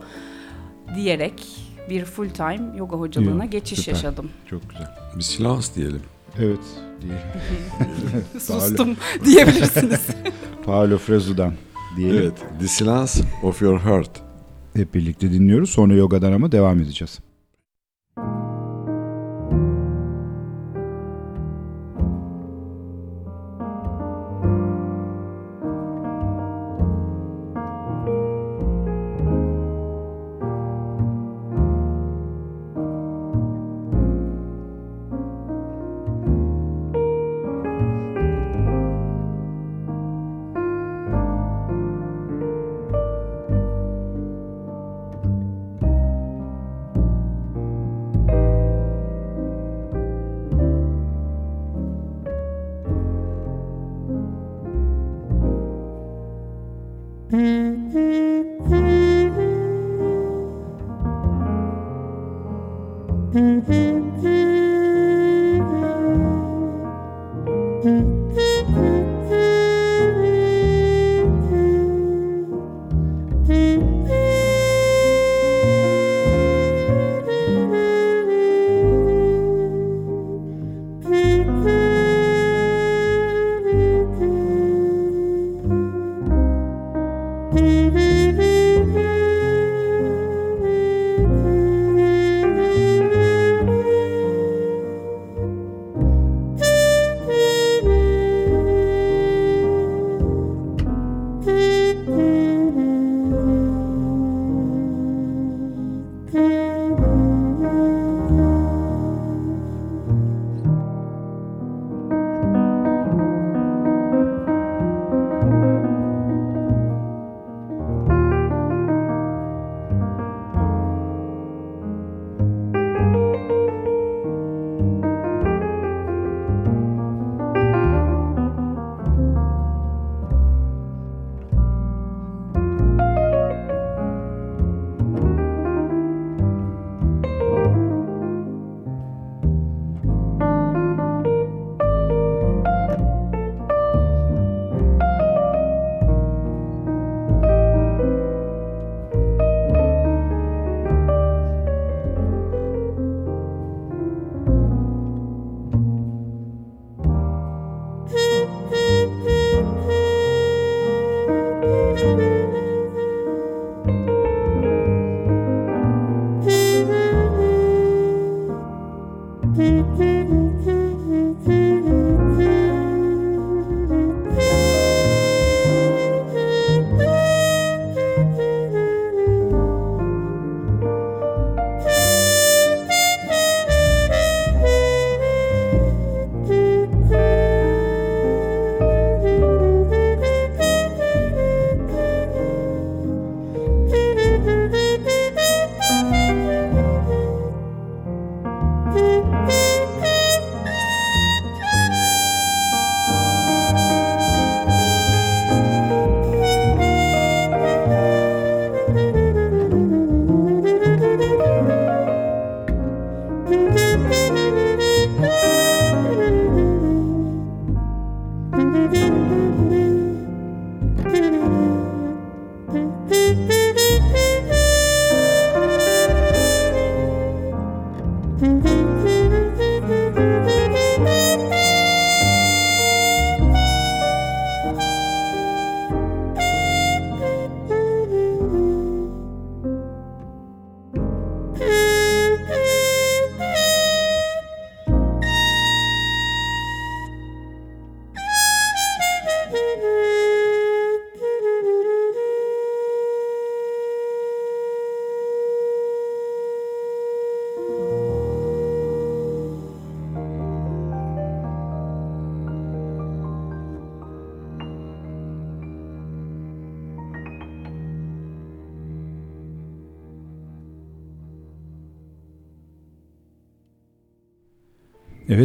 diyerek 0.95 1.43
bir 1.89 2.05
full 2.05 2.29
time 2.29 2.77
yoga 2.77 2.97
hocalığına 2.97 3.43
Yok, 3.43 3.51
geçiş 3.51 3.79
süper. 3.79 3.93
yaşadım. 3.93 4.29
Çok 4.49 4.69
güzel. 4.69 4.88
Bir 5.17 5.23
silans 5.23 5.75
diyelim. 5.75 6.01
Evet. 6.39 6.60
Diyelim. 7.01 7.19
Sustum 8.39 8.97
diyebilirsiniz. 9.25 10.08
Paolo 10.65 10.97
Frezu'dan 10.97 11.53
diyelim. 11.97 12.21
Evet. 12.21 12.45
The 12.60 12.67
Silence 12.67 13.12
of 13.43 13.62
Your 13.62 13.79
Heart. 13.79 14.21
Hep 14.75 14.93
birlikte 14.93 15.31
dinliyoruz. 15.31 15.69
Sonra 15.69 15.93
yogadan 15.93 16.31
ama 16.31 16.51
devam 16.51 16.79
edeceğiz. 16.79 17.19
Thank 18.15 18.44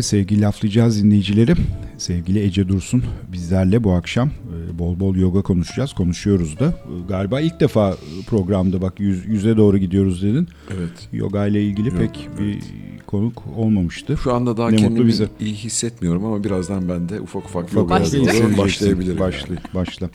Evet 0.01 0.07
sevgili 0.07 0.41
laflayacağız 0.41 1.05
dinleyicileri. 1.05 1.55
Sevgili 1.99 2.41
Ece 2.41 2.69
Dursun 2.69 3.03
bizlerle 3.33 3.85
bu 3.85 3.93
akşam 3.93 4.29
e, 4.29 4.79
bol 4.79 5.01
bol 5.01 5.17
yoga 5.17 5.43
konuşacağız. 5.43 5.93
Konuşuyoruz 5.93 6.59
da. 6.59 6.65
E, 6.67 7.09
Galiba 7.09 7.41
ilk 7.41 7.61
defa 7.61 7.97
programda 8.27 8.83
bak 8.83 9.01
yüz, 9.01 9.27
yüze 9.29 9.57
doğru 9.57 9.79
gidiyoruz 9.79 10.23
dedin. 10.23 10.49
Evet. 10.77 11.09
Yoga 11.13 11.47
ile 11.47 11.63
ilgili 11.65 11.89
Yok, 11.89 11.99
pek 11.99 12.29
bir 12.39 12.59
konuk 13.07 13.43
olmamıştı. 13.57 14.17
Şu 14.17 14.35
anda 14.35 14.57
daha 14.57 14.71
Ne 14.71 14.77
kendimi 14.77 15.07
bize. 15.07 15.29
iyi 15.41 15.55
hissetmiyorum 15.55 16.25
ama 16.25 16.45
birazdan 16.45 16.89
ben 16.89 17.09
de 17.09 17.21
ufak 17.21 17.45
ufak 17.45 17.65
Ufak 17.65 17.75
doğru 17.77 17.89
başlayabilirim. 17.89 18.59
başlayabilirim. 18.59 19.19
Başla, 19.21 19.55
başla. 19.75 20.11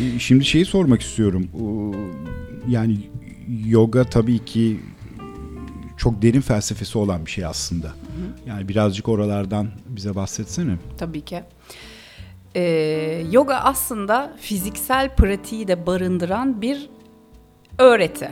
E, 0.00 0.18
Şimdi 0.18 0.44
şeyi 0.44 0.64
sormak 0.64 1.00
istiyorum. 1.02 1.46
Yani 2.68 2.98
yoga 3.66 4.04
tabii 4.04 4.38
ki 4.44 4.76
çok 5.96 6.22
derin 6.22 6.40
felsefesi 6.40 6.98
olan 6.98 7.26
bir 7.26 7.30
şey 7.30 7.44
aslında. 7.44 7.92
Yani 8.46 8.68
birazcık 8.68 9.08
oralardan 9.08 9.68
bize 9.86 10.14
bahsetsene. 10.14 10.76
Tabii 10.98 11.20
ki. 11.20 11.42
Ee, 12.56 12.62
yoga 13.30 13.54
aslında 13.54 14.32
fiziksel 14.40 15.16
pratiği 15.16 15.68
de 15.68 15.86
barındıran 15.86 16.62
bir 16.62 16.90
öğreti. 17.78 18.30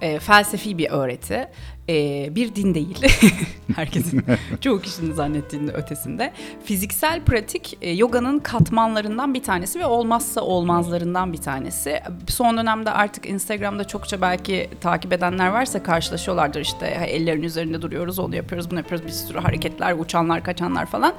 Ee, 0.00 0.18
felsefi 0.18 0.78
bir 0.78 0.90
öğreti. 0.90 1.48
Ee, 1.88 2.28
bir 2.34 2.54
din 2.54 2.74
değil. 2.74 3.06
Herkesin 3.76 4.24
çoğu 4.60 4.80
kişinin 4.80 5.12
zannettiğinin 5.12 5.74
ötesinde. 5.74 6.32
Fiziksel 6.64 7.24
pratik 7.24 7.78
e, 7.80 7.90
yoganın 7.90 8.38
katmanlarından 8.38 9.34
bir 9.34 9.42
tanesi 9.42 9.80
ve 9.80 9.86
olmazsa 9.86 10.40
olmazlarından 10.40 11.32
bir 11.32 11.38
tanesi. 11.38 12.00
Son 12.28 12.58
dönemde 12.58 12.90
artık 12.90 13.26
Instagram'da 13.26 13.84
çokça 13.84 14.20
belki 14.20 14.70
takip 14.80 15.12
edenler 15.12 15.48
varsa 15.48 15.82
karşılaşıyorlardır 15.82 16.60
işte 16.60 16.86
ellerin 16.86 17.42
üzerinde 17.42 17.82
duruyoruz, 17.82 18.18
onu 18.18 18.36
yapıyoruz, 18.36 18.70
bunu 18.70 18.78
yapıyoruz, 18.78 19.06
bir 19.06 19.12
sürü 19.12 19.38
hareketler, 19.38 19.92
uçanlar, 19.98 20.44
kaçanlar 20.44 20.86
falan. 20.86 21.14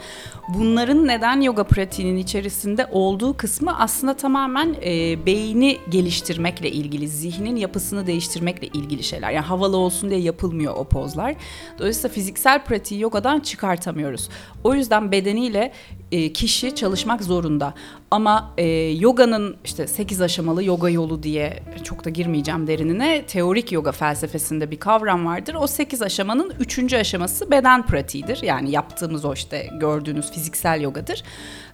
Bunların 0.50 1.08
neden 1.08 1.42
yoga 1.42 1.64
pratiğinin 1.64 2.18
içerisinde 2.18 2.88
olduğu 2.92 3.38
kısmı 3.38 3.80
aslında 3.80 4.14
tamamen 4.14 4.76
e, 4.86 5.26
beyni 5.26 5.78
geliştirmekle 5.90 6.72
ilgili, 6.72 7.08
zihnin 7.08 7.56
yapısını 7.56 8.08
değiştirmekle 8.08 8.68
ilgili 8.68 9.04
şeyler. 9.04 9.32
Yani 9.32 9.46
havalı 9.46 9.78
olsun 9.78 10.10
diye 10.10 10.20
yapılmıyor 10.20 10.59
o 10.68 10.84
pozlar. 10.84 11.36
Dolayısıyla 11.80 12.10
fiziksel 12.10 12.64
pratiği 12.64 13.02
yogadan 13.02 13.40
çıkartamıyoruz. 13.40 14.30
O 14.64 14.74
yüzden 14.74 15.12
bedeniyle 15.12 15.72
e, 16.12 16.34
kişi 16.34 16.76
çalışmak 16.76 17.24
zorunda. 17.24 17.74
Ama 18.12 18.54
e, 18.58 18.66
yoganın 19.00 19.58
işte 19.66 19.88
8 19.88 20.22
aşamalı 20.22 20.64
yoga 20.64 20.90
yolu 20.90 21.24
diye 21.24 21.64
çok 21.84 22.06
da 22.06 22.10
girmeyeceğim 22.10 22.68
derinine 22.68 23.26
teorik 23.26 23.72
yoga 23.72 23.92
felsefesinde 23.92 24.72
bir 24.72 24.80
kavram 24.80 25.26
vardır. 25.26 25.54
O 25.54 25.68
8 25.68 26.02
aşamanın 26.02 26.54
3. 26.60 26.94
aşaması 26.94 27.52
beden 27.52 27.86
pratiğidir. 27.86 28.44
Yani 28.44 28.72
yaptığımız 28.72 29.26
o 29.26 29.34
işte 29.34 29.70
gördüğünüz 29.80 30.32
fiziksel 30.32 30.82
yogadır. 30.82 31.24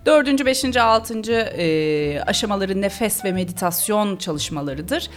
Dördüncü, 0.05 0.45
beşinci, 0.45 0.81
altıncı 0.81 1.33
e, 1.33 2.21
aşamaları 2.27 2.81
nefes 2.81 3.25
ve 3.25 3.31
meditasyon 3.31 4.15
çalışmalarıdır. 4.15 5.09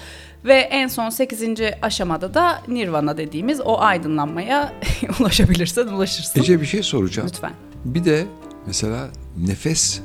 Ve 0.45 0.55
en 0.55 0.89
son 0.89 1.11
sekizinci 1.11 1.75
aşamada 1.83 2.35
da 2.35 2.63
nirvana 2.69 3.17
dediğimiz 3.17 3.61
o 3.61 3.79
aydınlanmaya 3.81 4.73
ulaşabilirsen 5.21 5.87
ulaşırsın. 5.87 6.41
Ece 6.41 6.61
bir 6.61 6.67
şey 6.67 6.83
soracağım. 6.83 7.29
Lütfen. 7.29 7.53
Bir 7.85 8.05
de 8.05 8.27
mesela 8.67 9.09
nefes 9.47 10.01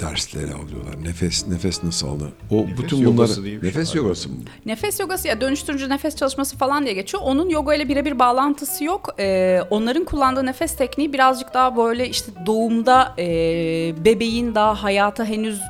dersleri 0.00 0.52
alıyorlar. 0.54 1.04
Nefes 1.04 1.46
nefes 1.48 1.84
nasıl 1.84 2.08
alınır? 2.08 2.32
O 2.50 2.66
bütün 2.78 3.04
bunları 3.04 3.44
diye 3.44 3.56
bir 3.56 3.60
şey 3.60 3.68
nefes 3.68 3.90
var. 3.90 3.94
yogası 3.96 4.28
mı? 4.28 4.34
Nefes 4.66 5.00
yogası 5.00 5.28
ya 5.28 5.40
dönüştürücü 5.40 5.88
nefes 5.88 6.16
çalışması 6.16 6.56
falan 6.56 6.84
diye 6.84 6.94
geçiyor. 6.94 7.22
Onun 7.26 7.48
yoga 7.48 7.74
ile 7.74 7.88
birebir 7.88 8.18
bağlantısı 8.18 8.84
yok. 8.84 9.14
Ee, 9.18 9.60
onların 9.70 10.04
kullandığı 10.04 10.46
nefes 10.46 10.76
tekniği 10.76 11.12
birazcık 11.12 11.54
daha 11.54 11.76
böyle 11.76 12.08
işte 12.08 12.32
doğumda 12.46 13.14
e, 13.18 13.24
bebeğin 14.04 14.54
daha 14.54 14.82
hayata 14.82 15.24
henüz 15.24 15.60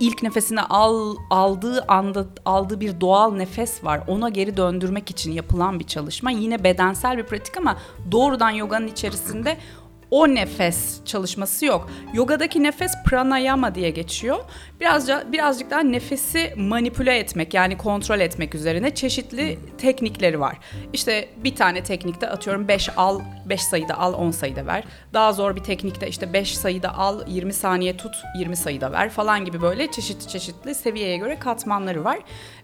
ilk 0.00 0.22
nefesini 0.22 0.60
al, 0.60 1.16
aldığı 1.30 1.84
anda 1.88 2.26
aldığı 2.44 2.80
bir 2.80 3.00
doğal 3.00 3.32
nefes 3.32 3.84
var. 3.84 4.00
Ona 4.06 4.28
geri 4.28 4.56
döndürmek 4.56 5.10
için 5.10 5.32
yapılan 5.32 5.80
bir 5.80 5.86
çalışma. 5.86 6.30
Yine 6.30 6.64
bedensel 6.64 7.18
bir 7.18 7.22
pratik 7.22 7.56
ama 7.56 7.76
doğrudan 8.12 8.50
yoganın 8.50 8.86
içerisinde 8.86 9.56
o 10.12 10.28
nefes 10.28 11.04
çalışması 11.04 11.66
yok. 11.66 11.90
Yogadaki 12.14 12.62
nefes 12.62 12.92
pranayama 13.04 13.74
diye 13.74 13.90
geçiyor. 13.90 14.38
Birazca 14.80 15.32
birazcık 15.32 15.70
daha 15.70 15.80
nefesi 15.80 16.54
manipüle 16.56 17.18
etmek 17.18 17.54
yani 17.54 17.78
kontrol 17.78 18.20
etmek 18.20 18.54
üzerine 18.54 18.94
çeşitli 18.94 19.58
teknikleri 19.78 20.40
var. 20.40 20.58
İşte 20.92 21.28
bir 21.36 21.54
tane 21.54 21.82
teknikte 21.82 22.28
atıyorum 22.28 22.68
5 22.68 22.88
al, 22.96 23.20
5 23.46 23.62
sayıda 23.62 23.98
al, 23.98 24.14
10 24.14 24.30
sayıda 24.30 24.66
ver. 24.66 24.84
Daha 25.12 25.32
zor 25.32 25.56
bir 25.56 25.62
teknikte 25.62 26.08
işte 26.08 26.32
5 26.32 26.56
sayıda 26.58 26.98
al, 26.98 27.20
20 27.26 27.52
saniye 27.52 27.96
tut, 27.96 28.14
20 28.38 28.56
sayıda 28.56 28.92
ver 28.92 29.10
falan 29.10 29.44
gibi 29.44 29.62
böyle 29.62 29.90
çeşitli 29.90 30.28
çeşitli 30.28 30.74
seviyeye 30.74 31.16
göre 31.16 31.38
katmanları 31.38 32.04
var. 32.04 32.18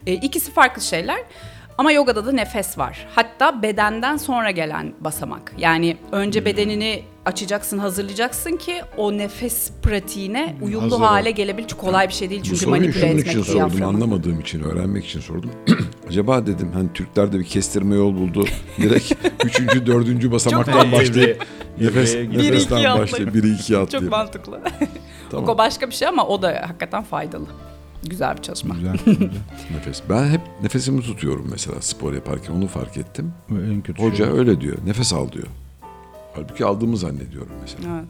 E, 0.06 0.12
ikisi 0.12 0.52
farklı 0.52 0.82
şeyler. 0.82 1.18
Ama 1.78 1.92
yogada 1.92 2.26
da 2.26 2.32
nefes 2.32 2.78
var. 2.78 3.06
Hatta 3.14 3.62
bedenden 3.62 4.16
sonra 4.16 4.50
gelen 4.50 4.92
basamak. 5.00 5.52
Yani 5.58 5.96
önce 6.12 6.44
bedenini 6.44 7.02
açacaksın, 7.24 7.78
hazırlayacaksın 7.78 8.56
ki 8.56 8.74
o 8.96 9.12
nefes 9.18 9.70
pratiğine 9.82 10.56
uyumlu 10.62 10.92
hazır 10.92 11.04
hale 11.04 11.30
gelebilir. 11.30 11.68
Çok 11.68 11.80
kolay 11.80 12.08
bir 12.08 12.12
şey 12.12 12.30
değil 12.30 12.40
Bu 12.40 12.44
çünkü 12.44 12.58
soruyu 12.58 12.76
manipüle 12.80 13.00
şunun 13.00 13.10
etmek 13.10 13.26
için 13.26 13.42
sordum. 13.42 13.54
diyaframı. 13.54 13.86
Anlamadığım 13.86 14.40
için, 14.40 14.60
öğrenmek 14.62 15.06
için 15.06 15.20
sordum. 15.20 15.50
Acaba 16.08 16.46
dedim 16.46 16.70
hani 16.74 16.92
Türkler 16.94 17.32
de 17.32 17.38
bir 17.38 17.44
kestirme 17.44 17.94
yol 17.96 18.14
buldu. 18.14 18.44
Direkt 18.78 19.12
üçüncü, 19.44 19.86
dördüncü 19.86 20.32
basamaktan 20.32 20.92
başlayıp 20.92 21.46
nefes, 21.80 22.14
Evreye- 22.14 22.30
Bir, 22.30 22.38
iki 22.38 22.46
nefesten 22.52 22.76
atlayıp. 22.76 22.98
başlayıp 23.02 23.34
biri 23.34 23.50
iki 23.52 23.66
Çok 23.72 23.82
atlayıp. 23.82 24.10
mantıklı. 24.10 24.60
Tamam. 25.30 25.48
O 25.48 25.58
başka 25.58 25.90
bir 25.90 25.94
şey 25.94 26.08
ama 26.08 26.26
o 26.26 26.42
da 26.42 26.62
hakikaten 26.68 27.02
faydalı. 27.02 27.46
Güzel 28.04 28.36
bir 28.36 28.42
çalışma. 28.42 28.74
Güzel. 28.74 28.96
güzel. 29.06 29.28
Nefes. 29.74 30.02
Ben 30.10 30.28
hep 30.28 30.40
nefesimi 30.62 31.02
tutuyorum 31.02 31.46
mesela 31.50 31.80
spor 31.82 32.12
yaparken 32.12 32.54
onu 32.54 32.66
fark 32.66 32.96
ettim. 32.96 33.32
en 33.50 33.82
kötü 33.82 34.02
Hoca 34.02 34.16
şey. 34.16 34.38
öyle 34.38 34.60
diyor. 34.60 34.76
Nefes 34.86 35.12
al 35.12 35.32
diyor. 35.32 35.46
Halbuki 36.34 36.64
aldığımı 36.64 36.96
zannediyorum 36.96 37.52
mesela. 37.60 37.88
Evet. 37.96 38.08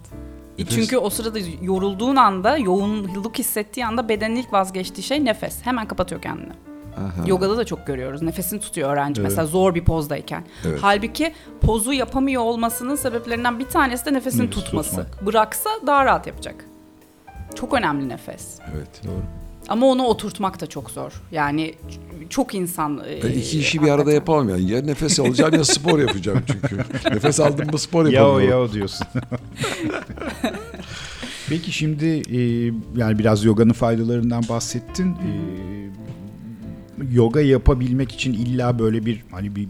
Nefes- 0.58 0.74
Çünkü 0.74 0.96
o 0.96 1.10
sırada 1.10 1.38
yorulduğun 1.62 2.16
anda, 2.16 2.56
yoğunluk 2.58 3.38
hissettiği 3.38 3.86
anda 3.86 4.08
bedenin 4.08 4.36
ilk 4.36 4.52
vazgeçtiği 4.52 5.04
şey 5.04 5.24
nefes. 5.24 5.58
Hemen 5.66 5.88
kapatıyor 5.88 6.22
kendini. 6.22 6.52
Aha. 6.96 7.26
Yogada 7.26 7.56
da 7.56 7.64
çok 7.64 7.86
görüyoruz. 7.86 8.22
Nefesini 8.22 8.60
tutuyor 8.60 8.90
öğrenci 8.92 9.20
Evet. 9.20 9.30
mesela 9.30 9.46
zor 9.46 9.74
bir 9.74 9.84
pozdayken. 9.84 10.44
Evet. 10.66 10.78
Halbuki 10.82 11.32
pozu 11.60 11.92
yapamıyor 11.92 12.42
olmasının 12.42 12.96
sebeplerinden 12.96 13.58
bir 13.58 13.64
tanesi 13.64 14.06
de 14.06 14.12
nefesini 14.12 14.42
Nefes 14.46 14.64
tutması. 14.64 14.90
tutmak. 14.90 15.26
Bıraksa 15.26 15.70
daha 15.86 16.04
rahat 16.04 16.26
yapacak. 16.26 16.64
Çok 17.54 17.74
önemli 17.74 18.08
nefes. 18.08 18.58
Evet. 18.76 19.00
Doğru. 19.06 19.22
Ama 19.68 19.86
onu 19.86 20.02
oturtmak 20.04 20.60
da 20.60 20.66
çok 20.66 20.90
zor. 20.90 21.12
Yani 21.32 21.74
çok 22.30 22.54
insan... 22.54 23.02
e, 23.08 23.22
Ben 23.22 23.28
iki 23.32 23.58
işi 23.58 23.82
bir 23.82 23.88
arada 23.88 24.12
yapamam 24.12 24.48
yani. 24.48 24.70
Ya 24.70 24.80
nefes 24.82 25.20
alacağım 25.20 25.54
ya 25.54 25.64
spor 25.64 25.98
yapacağım 25.98 26.42
çünkü. 26.46 26.76
nefes 27.14 27.40
aldım 27.40 27.66
mı 27.72 27.78
spor 27.78 28.06
Ya 28.06 28.10
o 28.10 28.12
yapamıyorum. 28.38 28.50
ya 28.50 28.70
o 28.70 28.72
diyorsun. 28.72 29.06
Peki 31.48 31.72
şimdi 31.72 32.06
e, 32.06 32.40
yani 33.00 33.18
biraz 33.18 33.44
yoganın 33.44 33.72
faydalarından 33.72 34.44
bahsettin. 34.48 35.10
E, 35.12 35.30
yoga 37.12 37.40
yapabilmek 37.40 38.12
için 38.12 38.32
illa 38.32 38.78
böyle 38.78 39.06
bir 39.06 39.24
hani 39.30 39.56
bir 39.56 39.68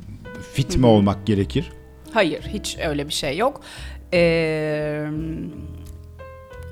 fit 0.53 0.77
mi 0.77 0.87
olmak 0.87 1.27
gerekir? 1.27 1.73
Hayır, 2.13 2.43
hiç 2.43 2.77
öyle 2.89 3.09
bir 3.09 3.13
şey 3.13 3.37
yok. 3.37 3.61
Ee, 4.13 5.07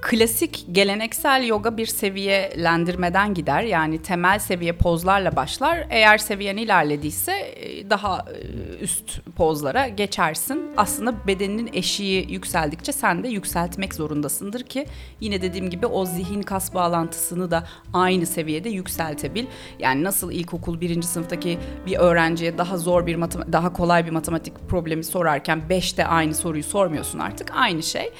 klasik 0.06 0.64
geleneksel 0.72 1.46
yoga 1.46 1.76
bir 1.76 1.86
seviyelendirmeden 1.86 3.34
gider. 3.34 3.62
Yani 3.62 4.02
temel 4.02 4.38
seviye 4.38 4.72
pozlarla 4.72 5.36
başlar. 5.36 5.86
Eğer 5.90 6.18
seviyen 6.18 6.56
ilerlediyse 6.56 7.32
e, 7.32 7.90
daha 7.90 8.18
e, 8.18 8.78
üst 8.78 9.20
pozlara 9.36 9.88
geçersin. 9.88 10.62
Aslında 10.76 11.14
bedeninin 11.26 11.70
eşiği 11.72 12.32
yükseldikçe 12.32 12.92
sen 12.92 13.24
de 13.24 13.28
yükseltmek 13.28 13.94
zorundasındır 13.94 14.62
ki 14.62 14.86
yine 15.20 15.42
dediğim 15.42 15.70
gibi 15.70 15.86
o 15.86 16.04
zihin 16.04 16.42
kas 16.42 16.74
bağlantısını 16.74 17.50
da 17.50 17.64
aynı 17.92 18.26
seviyede 18.26 18.68
yükseltebil. 18.68 19.46
Yani 19.78 20.04
nasıl 20.04 20.32
ilkokul 20.32 20.80
birinci 20.80 21.06
sınıftaki 21.06 21.58
bir 21.86 21.96
öğrenciye 21.96 22.58
daha 22.58 22.78
zor 22.78 23.06
bir 23.06 23.20
daha 23.52 23.72
kolay 23.72 24.06
bir 24.06 24.10
matematik 24.10 24.68
problemi 24.68 25.04
sorarken 25.04 25.62
5'te 25.70 26.06
aynı 26.06 26.34
soruyu 26.34 26.64
sormuyorsun 26.64 27.18
artık 27.18 27.52
aynı 27.54 27.82
şey. 27.82 28.12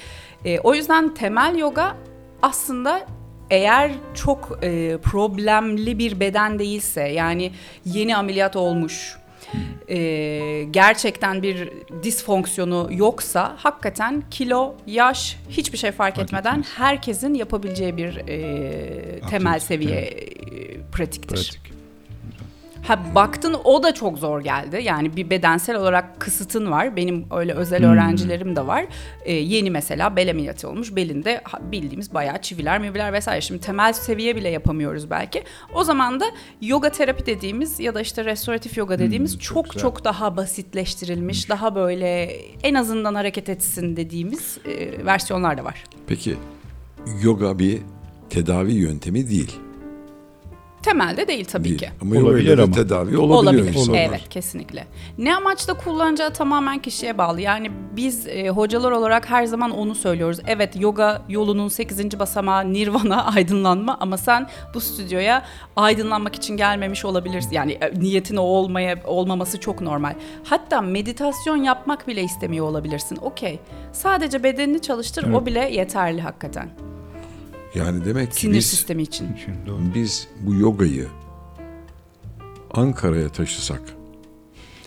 E, 0.47 0.61
o 0.61 0.75
yüzden 0.75 1.15
temel 1.15 1.59
yoga 1.59 1.97
aslında 2.43 3.07
eğer 3.51 3.91
çok 4.15 4.59
e, 4.63 4.99
problemli 5.03 5.99
bir 5.99 6.21
beden 6.21 6.59
değilse 6.59 7.03
yani 7.03 7.53
yeni 7.85 8.17
ameliyat 8.17 8.57
olmuş 8.57 9.17
e, 9.89 10.65
gerçekten 10.71 11.43
bir 11.43 11.71
disfonksiyonu 12.03 12.89
yoksa 12.91 13.57
hakikaten 13.59 14.23
kilo, 14.31 14.75
yaş 14.87 15.37
hiçbir 15.49 15.79
şey 15.79 15.93
fark, 15.93 16.19
etmeden 16.19 16.65
herkesin 16.77 17.35
yapabileceği 17.35 17.97
bir 17.97 18.17
e, 18.17 19.21
temel 19.31 19.61
seviye 19.61 20.01
e, 20.01 20.81
pratiktir. 20.93 21.37
Pratik. 21.37 21.76
Ha 22.87 23.15
baktın 23.15 23.57
o 23.65 23.83
da 23.83 23.95
çok 23.95 24.19
zor 24.19 24.41
geldi. 24.41 24.81
Yani 24.83 25.17
bir 25.17 25.31
bedensel 25.31 25.77
olarak 25.77 26.21
kısıtın 26.21 26.71
var. 26.71 26.97
Benim 26.97 27.27
öyle 27.31 27.53
özel 27.53 27.91
öğrencilerim 27.93 28.57
de 28.57 28.67
var. 28.67 28.87
Ee, 29.25 29.33
yeni 29.33 29.71
mesela 29.71 30.17
bel 30.17 30.31
ameliyatı 30.31 30.69
olmuş. 30.69 30.97
Belinde 30.97 31.43
bildiğimiz 31.73 32.15
bayağı 32.15 32.43
çiviler, 32.43 32.81
miviler 32.81 33.13
vesaire. 33.13 33.41
Şimdi 33.41 33.61
temel 33.61 33.93
seviye 33.93 34.37
bile 34.37 34.49
yapamıyoruz 34.49 35.11
belki. 35.11 35.43
O 35.75 35.85
zaman 35.85 36.21
da 36.21 36.25
yoga 36.61 36.93
terapi 36.93 37.27
dediğimiz 37.27 37.81
ya 37.81 37.95
da 37.95 38.01
işte 38.01 38.25
restoratif 38.25 38.79
yoga 38.79 38.99
dediğimiz 38.99 39.39
çok 39.39 39.79
çok, 39.79 40.05
daha 40.05 40.37
basitleştirilmiş, 40.37 41.49
daha 41.49 41.75
böyle 41.75 42.25
en 42.63 42.75
azından 42.75 43.15
hareket 43.15 43.49
etsin 43.49 43.97
dediğimiz 43.97 44.59
e, 44.65 45.07
versiyonlar 45.07 45.59
da 45.59 45.65
var. 45.65 45.85
Peki 46.07 46.37
yoga 47.23 47.59
bir 47.59 47.79
tedavi 48.31 48.73
yöntemi 48.73 49.31
değil. 49.31 49.66
Temelde 50.87 51.29
değil 51.29 51.45
tabii 51.45 51.65
değil. 51.65 51.79
ki. 51.79 51.91
Ama 52.03 52.17
Olabilir 52.21 52.59
ama. 52.59 52.75
tedavi 52.75 53.19
olabiliyor 53.19 53.67
insanlar. 53.67 53.99
Evet 53.99 54.29
kesinlikle. 54.31 54.87
Ne 55.19 55.37
amaçla 55.37 55.75
kullanacağı 55.75 56.33
tamamen 56.33 56.79
kişiye 56.79 57.19
bağlı. 57.19 57.41
Yani 57.41 57.71
biz 57.97 58.27
e, 58.27 58.49
hocalar 58.49 58.93
olarak 58.93 59.31
her 59.31 59.45
zaman 59.45 59.71
onu 59.71 59.95
söylüyoruz. 59.95 60.39
Evet 60.47 60.81
yoga 60.81 61.23
yolunun 61.29 61.69
8. 61.69 62.19
basamağı 62.19 62.73
nirvana 62.73 63.25
aydınlanma 63.37 63.97
ama 64.01 64.17
sen 64.17 64.49
bu 64.75 64.81
stüdyoya 64.81 65.45
aydınlanmak 65.77 66.35
için 66.35 66.57
gelmemiş 66.57 67.05
olabilirsin. 67.05 67.51
Yani 67.53 67.73
e, 67.73 68.01
niyetin 68.01 68.37
o 68.37 68.43
olmaya 68.43 68.99
olmaması 69.05 69.61
çok 69.61 69.81
normal. 69.81 70.15
Hatta 70.45 70.81
meditasyon 70.81 71.57
yapmak 71.57 72.09
bile 72.09 72.23
istemiyor 72.23 72.67
olabilirsin. 72.67 73.17
Okey. 73.17 73.61
Sadece 73.93 74.43
bedenini 74.43 74.83
çalıştır 74.83 75.33
o 75.33 75.47
bile 75.47 75.69
yeterli 75.73 76.21
hakikaten. 76.21 76.71
Yani 77.77 78.05
demek 78.05 78.33
ki 78.33 78.41
Sinir 78.41 78.55
biz, 78.55 78.67
sistemi 78.67 79.03
için. 79.03 79.29
Biz 79.95 80.29
bu 80.41 80.55
yogayı 80.55 81.07
Ankara'ya 82.75 83.29
taşısak 83.29 83.81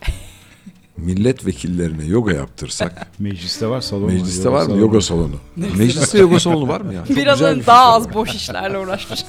milletvekillerine 0.98 2.06
yoga 2.06 2.34
yaptırsak 2.34 3.08
Mecliste 3.20 3.68
var 3.68 3.82
salon 3.82 4.06
mecliste 4.08 4.44
yoga 4.44 4.52
var 4.58 4.62
mı 4.62 4.66
salonu. 4.68 4.82
yoga 4.82 5.02
salonu? 5.02 5.36
Mecliste 5.78 6.18
yoga 6.20 6.40
salonu 6.40 6.68
var 6.68 6.82
mı 6.82 6.94
ya? 6.94 7.06
Çok 7.06 7.18
Bir 7.18 7.28
güzel 7.32 7.48
anın 7.50 7.60
bir 7.60 7.66
daha 7.66 8.00
fikir. 8.00 8.10
az 8.10 8.16
boş 8.16 8.36
işlerle 8.36 8.78
uğraşmış. 8.78 9.26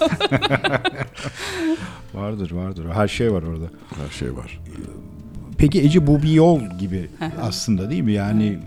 Vardır 2.15 2.51
vardır. 2.51 2.87
Her 2.93 3.09
şey 3.09 3.33
var 3.33 3.43
orada. 3.43 3.67
Her 4.05 4.11
şey 4.19 4.37
var. 4.37 4.61
Peki 5.59 5.81
Ece 5.83 6.07
bu 6.07 6.23
bir 6.23 6.31
yol 6.33 6.61
gibi 6.79 7.11
aslında 7.43 7.91
değil 7.91 8.03
mi? 8.03 8.13
Yani 8.13 8.59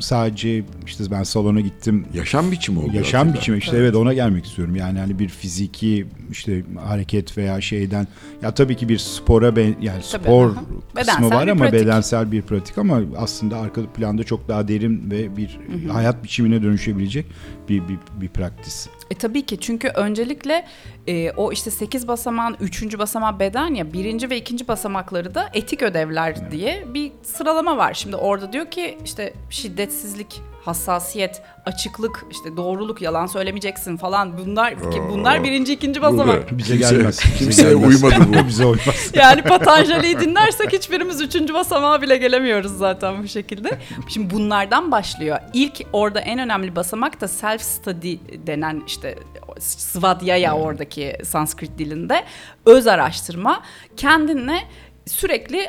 sadece 0.00 0.64
işte 0.86 1.04
ben 1.10 1.22
salona 1.22 1.60
gittim. 1.60 2.06
Yaşam 2.14 2.50
biçimi 2.50 2.78
oldu. 2.78 2.90
Yaşam 2.94 3.20
aslında. 3.20 3.40
biçimi 3.40 3.58
işte 3.58 3.76
evet. 3.76 3.94
ona 3.94 4.12
gelmek 4.12 4.46
istiyorum. 4.46 4.76
Yani 4.76 4.98
hani 4.98 5.18
bir 5.18 5.28
fiziki 5.28 6.06
işte 6.30 6.64
hareket 6.84 7.38
veya 7.38 7.60
şeyden 7.60 8.06
ya 8.42 8.54
tabii 8.54 8.76
ki 8.76 8.88
bir 8.88 8.98
spora 8.98 9.56
ben 9.56 9.76
yani 9.80 10.02
Tabii, 10.12 10.22
spor 10.22 10.50
aha. 10.50 10.54
kısmı 10.54 10.96
Bedensel 10.96 11.30
var 11.30 11.46
bir 11.46 11.50
ama 11.50 11.64
pratik. 11.64 11.80
bedensel 11.80 12.32
bir 12.32 12.42
pratik 12.42 12.78
ama 12.78 13.00
aslında 13.16 13.56
arka 13.58 13.92
planda 13.92 14.24
çok 14.24 14.48
daha 14.48 14.68
derin 14.68 15.10
ve 15.10 15.36
bir 15.36 15.58
hayat 15.92 16.24
biçimine 16.24 16.62
dönüşebilecek 16.62 17.26
bir 17.68 17.82
bir, 17.88 17.98
bir 18.20 18.28
praktis. 18.28 18.88
E 19.10 19.14
tabii 19.14 19.46
ki 19.46 19.60
çünkü 19.60 19.88
öncelikle 19.88 20.66
e, 21.06 21.30
o 21.30 21.52
işte 21.52 21.70
8 21.70 22.08
basamağın 22.08 22.56
3. 22.60 22.98
basamağı 22.98 23.38
beden 23.38 23.74
ya 23.74 23.92
birinci 23.92 24.30
ve 24.30 24.36
ikinci 24.36 24.68
basamakları 24.68 25.34
da 25.34 25.50
etik 25.52 25.82
ödevler 25.82 26.50
diye 26.50 26.84
bir 26.94 27.12
sıralama 27.22 27.76
var. 27.76 27.94
Şimdi 27.94 28.16
orada 28.16 28.52
diyor 28.52 28.70
ki 28.70 28.98
işte 29.04 29.32
şiddetsizlik, 29.50 30.40
hassasiyet, 30.68 31.42
açıklık, 31.66 32.24
işte 32.30 32.56
doğruluk, 32.56 33.02
yalan 33.02 33.26
söylemeyeceksin 33.26 33.96
falan 33.96 34.38
bunlar 34.38 34.74
ki 34.90 35.02
bunlar 35.10 35.44
birinci 35.44 35.72
ikinci 35.72 36.02
basamak. 36.02 36.58
Bize 36.58 36.74
Kimse- 36.76 36.94
gelmez. 36.94 37.18
kimseye 37.38 37.72
gelmez. 37.74 38.02
uymadı 38.04 38.24
bu. 38.44 38.46
bize 38.48 38.64
uymaz. 38.64 39.10
Yani 39.14 39.42
Patanjali'yi 39.42 40.20
dinlersek 40.20 40.72
hiçbirimiz 40.72 41.20
üçüncü 41.20 41.54
basamağa 41.54 42.02
bile 42.02 42.16
gelemiyoruz 42.16 42.78
zaten 42.78 43.22
bu 43.22 43.28
şekilde. 43.28 43.78
Şimdi 44.08 44.34
bunlardan 44.34 44.90
başlıyor. 44.92 45.38
İlk 45.52 45.80
orada 45.92 46.20
en 46.20 46.38
önemli 46.38 46.76
basamak 46.76 47.20
da 47.20 47.28
self 47.28 47.62
study 47.62 48.16
denen 48.46 48.82
işte 48.86 49.18
svadhyaya 49.58 50.56
oradaki 50.56 51.16
Sanskrit 51.24 51.78
dilinde 51.78 52.24
öz 52.66 52.86
araştırma. 52.86 53.62
Kendinle 53.96 54.58
sürekli 55.06 55.68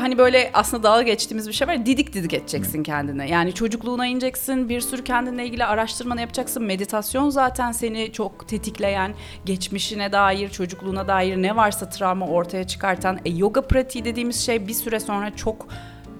hani 0.00 0.18
böyle 0.18 0.50
aslında 0.54 0.82
dalga 0.82 1.02
geçtiğimiz 1.02 1.48
bir 1.48 1.52
şey 1.52 1.68
var. 1.68 1.86
Didik 1.86 2.12
didik 2.12 2.34
edeceksin 2.34 2.82
kendine. 2.82 3.28
Yani 3.28 3.54
çocukluğuna 3.54 4.06
ineceksin, 4.06 4.68
bir 4.68 4.80
sürü 4.80 5.04
kendinle 5.04 5.46
ilgili 5.46 5.64
araştırmanı 5.64 6.20
yapacaksın. 6.20 6.64
Meditasyon 6.64 7.30
zaten 7.30 7.72
seni 7.72 8.12
çok 8.12 8.48
tetikleyen, 8.48 9.14
geçmişine 9.44 10.12
dair, 10.12 10.48
çocukluğuna 10.48 11.08
dair 11.08 11.36
ne 11.36 11.56
varsa 11.56 11.88
travma 11.88 12.26
ortaya 12.26 12.66
çıkartan. 12.66 13.18
E, 13.24 13.30
yoga 13.30 13.62
pratiği 13.62 14.04
dediğimiz 14.04 14.46
şey 14.46 14.68
bir 14.68 14.74
süre 14.74 15.00
sonra 15.00 15.36
çok 15.36 15.66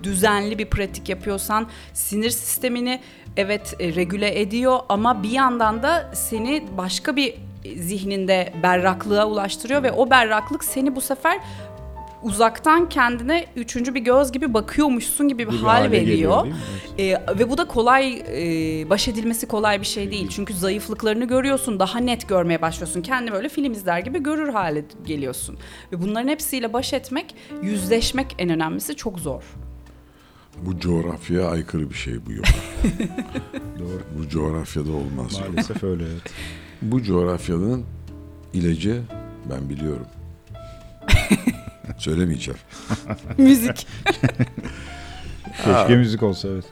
düzenli 0.02 0.58
bir 0.58 0.66
pratik 0.66 1.08
yapıyorsan 1.08 1.66
sinir 1.92 2.30
sistemini 2.30 3.00
evet 3.36 3.74
e, 3.80 3.94
regüle 3.94 4.40
ediyor 4.40 4.78
ama 4.88 5.22
bir 5.22 5.30
yandan 5.30 5.82
da 5.82 6.10
seni 6.14 6.64
başka 6.76 7.16
bir 7.16 7.34
zihninde 7.76 8.52
berraklığa 8.62 9.26
ulaştırıyor 9.26 9.82
ve 9.82 9.92
o 9.92 10.10
berraklık 10.10 10.64
seni 10.64 10.96
bu 10.96 11.00
sefer 11.00 11.40
uzaktan 12.22 12.88
kendine 12.88 13.46
üçüncü 13.56 13.94
bir 13.94 14.00
göz 14.00 14.32
gibi 14.32 14.54
bakıyormuşsun 14.54 15.28
gibi 15.28 15.46
bir, 15.46 15.52
Bir 15.52 15.58
hal 15.58 15.90
veriyor. 15.90 16.06
geliyor, 16.06 16.46
mi? 16.46 16.54
Ee, 16.98 17.38
ve 17.38 17.50
bu 17.50 17.58
da 17.58 17.64
kolay 17.64 18.14
e, 18.82 18.90
baş 18.90 19.08
edilmesi 19.08 19.48
kolay 19.48 19.80
bir 19.80 19.86
şey 19.86 20.10
değil. 20.10 20.28
Çünkü 20.28 20.54
zayıflıklarını 20.54 21.24
görüyorsun, 21.24 21.80
daha 21.80 21.98
net 21.98 22.28
görmeye 22.28 22.62
başlıyorsun. 22.62 23.02
Kendi 23.02 23.32
böyle 23.32 23.48
film 23.48 23.72
izler 23.72 23.98
gibi 23.98 24.22
görür 24.22 24.48
hale 24.48 24.84
geliyorsun. 25.06 25.58
Ve 25.92 26.02
bunların 26.02 26.28
hepsiyle 26.28 26.72
baş 26.72 26.92
etmek, 26.92 27.34
yüzleşmek 27.62 28.34
en 28.38 28.50
önemlisi 28.50 28.96
çok 28.96 29.18
zor. 29.18 29.42
Bu 30.62 30.80
coğrafyaya 30.80 31.48
aykırı 31.48 31.90
bir 31.90 31.94
şey 31.94 32.26
bu 32.26 32.32
yoga. 32.32 32.48
Doğru. 33.78 34.02
bu 34.18 34.28
coğrafyada 34.28 34.92
olmaz. 34.92 35.40
Maalesef 35.40 35.84
öyle 35.84 36.04
evet. 36.04 36.32
Bu 36.82 37.02
coğrafyanın 37.02 37.84
ilacı 38.52 39.02
ben 39.50 39.68
biliyorum. 39.70 40.06
Söylemeyeceğim. 41.98 42.60
Müzik. 43.38 43.86
Keşke 45.64 45.96
müzik 45.96 46.22
olsa 46.22 46.48
evet. 46.48 46.64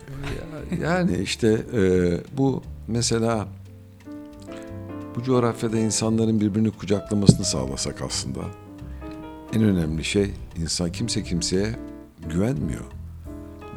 Yani 0.82 1.18
işte 1.18 1.62
e, 1.74 1.80
bu 2.36 2.62
mesela 2.88 3.48
bu 5.16 5.22
coğrafyada 5.22 5.78
insanların 5.78 6.40
birbirini 6.40 6.70
kucaklamasını 6.70 7.44
sağlasak 7.44 8.02
aslında 8.02 8.40
en 9.54 9.62
önemli 9.62 10.04
şey 10.04 10.30
insan 10.62 10.92
kimse 10.92 11.22
kimseye 11.22 11.66
güvenmiyor. 12.30 12.84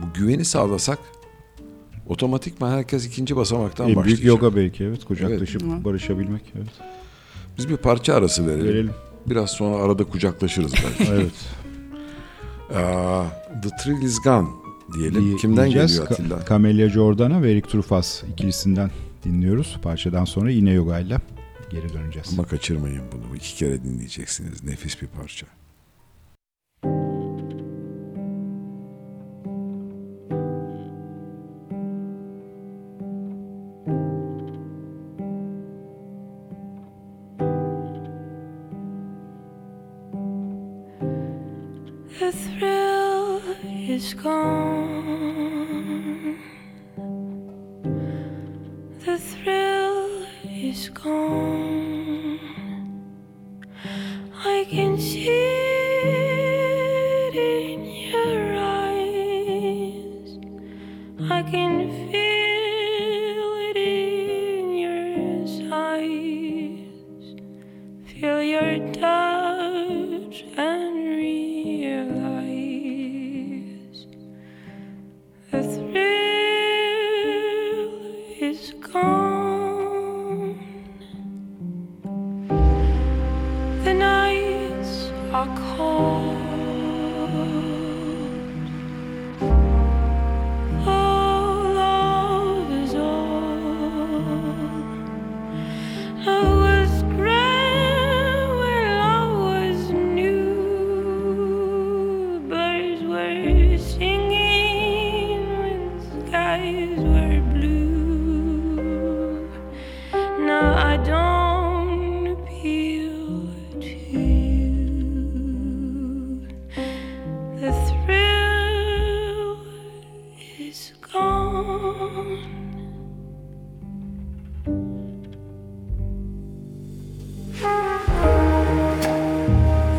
Bu 0.02 0.14
güveni 0.20 0.46
sağlasak 0.46 1.00
otomatikman 2.08 2.72
herkes 2.72 3.06
ikinci 3.06 3.36
basamaktan 3.36 3.90
En 3.90 3.96
başlayacak. 3.96 4.22
büyük 4.24 4.42
yoga 4.42 4.56
belki 4.56 4.84
evet 4.84 5.06
kucaklaşıp 5.06 5.62
Evet. 5.74 5.86
barışabilmek 5.86 6.54
evet. 6.58 6.68
Biz 7.58 7.70
bir 7.70 7.78
parça 7.78 8.14
arası 8.16 8.48
verelim. 8.48 8.66
Verelim. 8.68 8.92
Biraz 9.28 9.50
sonra 9.52 9.84
arada 9.84 10.04
kucaklaşırız 10.04 10.74
belki. 10.74 11.12
Evet. 11.14 11.32
Aa, 12.76 13.24
The 13.64 13.70
Thrill 13.84 14.02
is 14.02 14.22
Gone 14.24 14.48
diyelim. 14.98 15.26
Diye- 15.26 15.36
Kimden 15.38 15.64
diyeceğiz. 15.64 15.92
geliyor 15.92 16.08
Ka- 16.08 16.14
Atilla? 16.14 16.46
Camelia 16.50 16.90
Jordana 16.90 17.42
ve 17.42 17.52
Eric 17.52 17.70
Trufas 17.70 18.24
ikilisinden 18.24 18.92
dinliyoruz. 19.24 19.78
Parçadan 19.84 20.26
sonra 20.26 20.52
yine 20.52 20.72
yoga 20.72 21.00
ile 21.00 21.18
geri 21.72 21.94
döneceğiz. 21.94 22.30
Ama 22.34 22.44
kaçırmayın 22.48 23.02
bunu. 23.12 23.36
İki 23.36 23.56
kere 23.56 23.84
dinleyeceksiniz. 23.84 24.64
Nefis 24.64 25.02
bir 25.02 25.08
parça. 25.08 25.48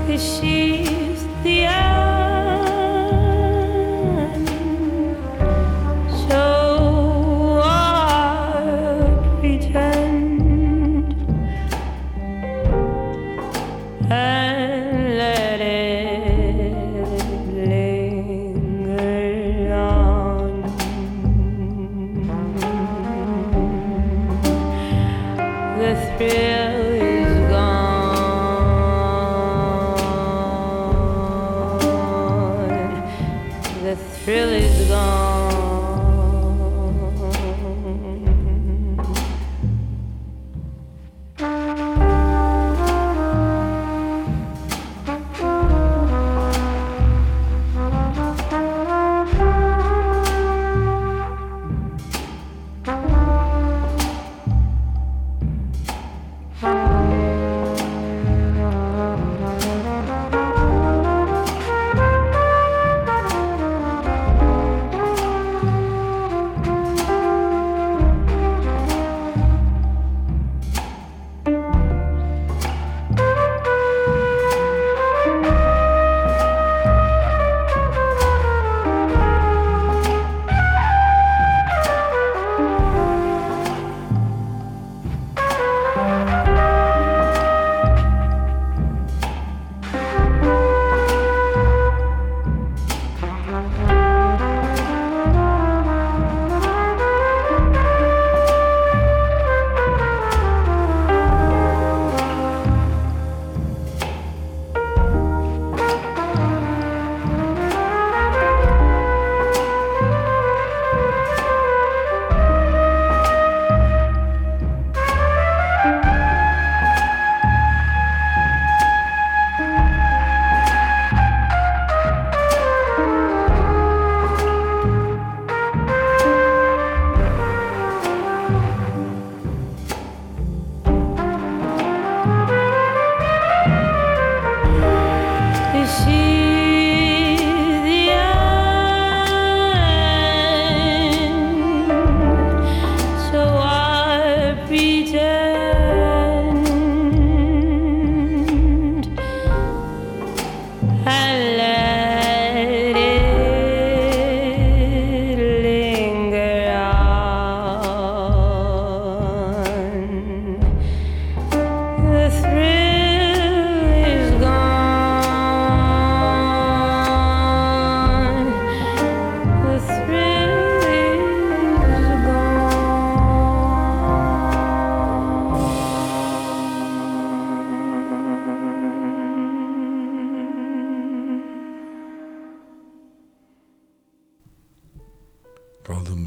Is 0.08 0.22
she? 0.40 0.49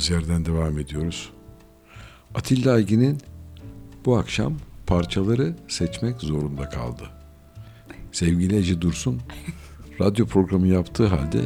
Kaldığımız 0.04 0.30
yerden 0.30 0.45
devam 0.45 0.80
ediyoruz. 0.80 1.30
Atilla 2.36 2.74
Aygin'in 2.74 3.18
bu 4.06 4.18
akşam 4.18 4.54
parçaları 4.88 5.56
seçmek 5.68 6.20
zorunda 6.22 6.70
kaldı. 6.70 7.04
Sevgili 8.12 8.56
Ece 8.56 8.82
Dursun 8.82 9.22
radyo 10.01 10.26
programı 10.26 10.68
yaptığı 10.68 11.08
halde 11.08 11.39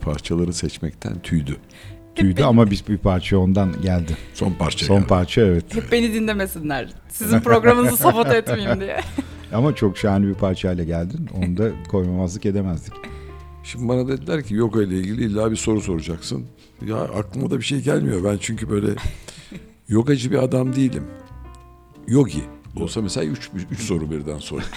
parçaları 0.00 0.52
seçmekten 0.52 1.22
tüydü. 1.22 1.56
Tüydü 2.14 2.42
ama 2.42 2.70
biz 2.70 2.88
bir 2.88 2.98
parça 2.98 3.38
ondan 3.38 3.82
geldi. 3.82 4.16
Son 4.34 4.52
parça 4.52 4.86
Son 4.86 4.96
geldi. 4.96 5.08
parça 5.08 5.40
evet. 5.40 5.74
Hep 5.74 5.92
beni 5.92 6.14
dinlemesinler. 6.14 6.88
Sizin 7.08 7.40
programınızı 7.40 7.96
sabote 7.96 8.36
etmeyeyim 8.36 8.80
diye. 8.80 9.00
Ama 9.52 9.74
çok 9.74 9.98
şahane 9.98 10.26
bir 10.26 10.34
parçayla 10.34 10.84
geldin. 10.84 11.28
Onu 11.34 11.56
da 11.56 11.70
koymamazlık 11.90 12.46
edemezdik. 12.46 12.94
Şimdi 13.64 13.88
bana 13.88 14.08
dediler 14.08 14.42
ki 14.42 14.54
yoga 14.54 14.82
ile 14.82 14.98
ilgili 14.98 15.24
illa 15.24 15.50
bir 15.50 15.56
soru 15.56 15.80
soracaksın. 15.80 16.46
Ya 16.86 16.96
aklıma 16.96 17.50
da 17.50 17.58
bir 17.58 17.64
şey 17.64 17.80
gelmiyor. 17.80 18.24
Ben 18.24 18.38
çünkü 18.40 18.70
böyle 18.70 18.94
yogacı 19.88 20.30
bir 20.30 20.38
adam 20.38 20.76
değilim. 20.76 21.04
Yogi. 22.08 22.44
Olsa 22.76 23.02
mesela 23.02 23.26
üç, 23.26 23.50
üç 23.70 23.80
soru 23.80 24.10
birden 24.10 24.38
sor. 24.38 24.62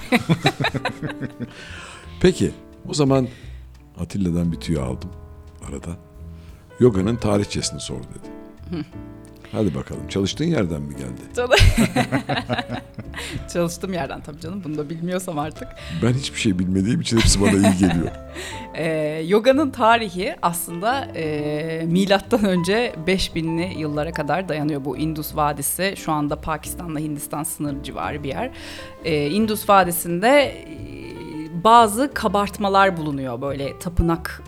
Peki 2.21 2.51
o 2.89 2.93
zaman 2.93 3.27
Atilla'dan 3.97 4.51
bir 4.51 4.59
tüyo 4.59 4.81
aldım 4.83 5.09
arada. 5.67 5.97
Yoga'nın 6.79 7.15
tarihçesini 7.15 7.79
sor 7.79 7.97
dedi. 7.97 8.29
Hadi 9.53 9.75
bakalım 9.75 10.07
çalıştığın 10.07 10.45
yerden 10.45 10.81
mi 10.81 10.95
geldi? 10.95 11.21
Çalıştığım 13.53 13.93
yerden 13.93 14.21
tabii 14.21 14.39
canım. 14.39 14.61
Bunu 14.63 14.77
da 14.77 14.89
bilmiyorsam 14.89 15.39
artık. 15.39 15.67
Ben 16.03 16.13
hiçbir 16.13 16.39
şey 16.39 16.59
bilmediğim 16.59 17.01
için 17.01 17.17
hepsi 17.17 17.41
bana 17.41 17.51
iyi 17.51 17.77
geliyor. 17.79 18.11
Ee, 18.75 19.23
yoganın 19.27 19.69
tarihi 19.69 20.35
aslında 20.41 21.05
e, 21.05 21.85
milattan 21.85 22.45
önce 22.45 22.95
5000'li 23.07 23.79
yıllara 23.79 24.11
kadar 24.11 24.49
dayanıyor 24.49 24.85
bu 24.85 24.97
Indus 24.97 25.35
Vadisi. 25.35 25.93
Şu 25.97 26.11
anda 26.11 26.35
Pakistan'la 26.35 26.99
Hindistan 26.99 27.43
sınırı 27.43 27.83
civarı 27.83 28.23
bir 28.23 28.29
yer. 28.29 28.51
Ee, 29.05 29.27
Indus 29.29 29.69
Vadisi'nde 29.69 30.65
bazı 31.63 32.13
kabartmalar 32.13 32.97
bulunuyor 32.97 33.41
böyle 33.41 33.79
tapınak 33.79 34.43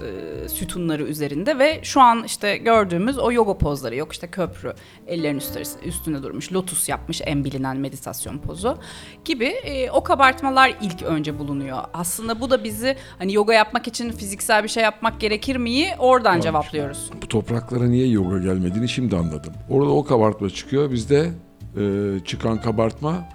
e, 0.45 0.49
sütunları 0.49 1.03
üzerinde 1.03 1.59
ve 1.59 1.79
şu 1.83 2.01
an 2.01 2.23
işte 2.23 2.57
gördüğümüz 2.57 3.17
o 3.17 3.31
yoga 3.31 3.57
pozları 3.57 3.95
yok 3.95 4.13
işte 4.13 4.27
köprü 4.27 4.73
ellerin 5.07 5.37
üstüne, 5.37 5.63
üstüne 5.85 6.23
durmuş 6.23 6.53
lotus 6.53 6.89
yapmış 6.89 7.21
en 7.25 7.43
bilinen 7.43 7.77
meditasyon 7.77 8.37
pozu 8.37 8.77
gibi 9.25 9.45
e, 9.45 9.91
o 9.91 10.03
kabartmalar 10.03 10.77
ilk 10.81 11.03
önce 11.03 11.39
bulunuyor. 11.39 11.77
Aslında 11.93 12.41
bu 12.41 12.49
da 12.49 12.63
bizi 12.63 12.95
hani 13.17 13.33
yoga 13.33 13.53
yapmak 13.53 13.87
için 13.87 14.11
fiziksel 14.11 14.63
bir 14.63 14.69
şey 14.69 14.83
yapmak 14.83 15.19
gerekir 15.19 15.55
miyi 15.55 15.89
oradan 15.99 16.39
cevaplıyoruz. 16.39 17.09
Bu 17.21 17.27
topraklara 17.27 17.85
niye 17.85 18.07
yoga 18.07 18.37
gelmediğini 18.37 18.89
şimdi 18.89 19.15
anladım. 19.15 19.53
Orada 19.69 19.91
o 19.91 20.03
kabartma 20.03 20.49
çıkıyor. 20.49 20.91
Bizde 20.91 21.31
e, 21.77 21.83
çıkan 22.25 22.61
kabartma 22.61 23.29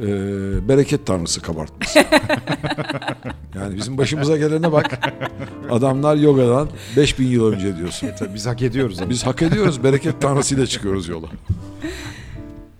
e, 0.00 0.08
bereket 0.68 1.06
tanrısı 1.06 1.42
kabartması. 1.42 1.98
yani 3.54 3.76
bizim 3.76 3.98
başımıza 3.98 4.36
gelene 4.36 4.72
bak. 4.72 5.12
Adamlar 5.70 6.16
yogadan 6.16 6.68
5000 6.96 7.26
yıl 7.26 7.52
önce 7.52 7.76
diyorsun. 7.76 8.08
Tabii 8.18 8.34
biz 8.34 8.46
hak 8.46 8.62
ediyoruz 8.62 9.00
ama. 9.00 9.10
Biz 9.10 9.26
hak 9.26 9.42
ediyoruz. 9.42 9.84
Bereket 9.84 10.20
tanrısıyla 10.20 10.66
çıkıyoruz 10.66 11.08
yola. 11.08 11.26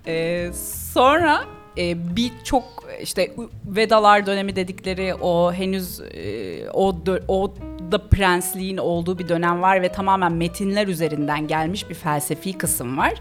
Ee, 0.07 0.51
sonra 0.93 1.45
e, 1.79 2.17
birçok 2.17 2.65
işte 3.03 3.35
Vedalar 3.67 4.27
dönemi 4.27 4.57
dedikleri 4.57 5.15
o 5.15 5.53
henüz 5.53 6.01
e, 6.01 6.71
o 6.71 6.97
o 7.29 7.55
da 7.93 8.09
prensliğin 8.09 8.77
olduğu 8.77 9.19
bir 9.19 9.29
dönem 9.29 9.63
var 9.63 9.83
ve 9.83 9.89
tamamen 9.89 10.33
metinler 10.33 10.87
üzerinden 10.89 11.47
gelmiş 11.47 11.91
bir 11.91 11.95
felsefi 11.95 12.59
kısım 12.59 12.99
var. 12.99 13.15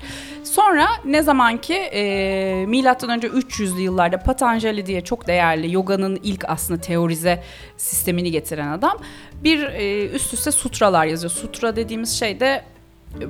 Sonra 0.43 0.87
ne 1.05 1.23
zaman 1.23 1.57
ki 1.57 1.73
e, 1.73 2.65
milattan 2.67 3.09
önce 3.09 3.27
300'lü 3.27 3.79
yıllarda 3.79 4.19
Patanjali 4.19 4.85
diye 4.85 5.01
çok 5.01 5.27
değerli 5.27 5.73
yoganın 5.73 6.19
ilk 6.23 6.49
aslında 6.49 6.81
teorize 6.81 7.43
sistemini 7.77 8.31
getiren 8.31 8.67
adam 8.67 8.97
bir 9.43 9.63
e, 9.63 10.09
üst 10.09 10.33
üste 10.33 10.51
sutralar 10.51 11.05
yazıyor. 11.05 11.31
Sutra 11.31 11.75
dediğimiz 11.75 12.19
şey 12.19 12.39
de 12.39 12.63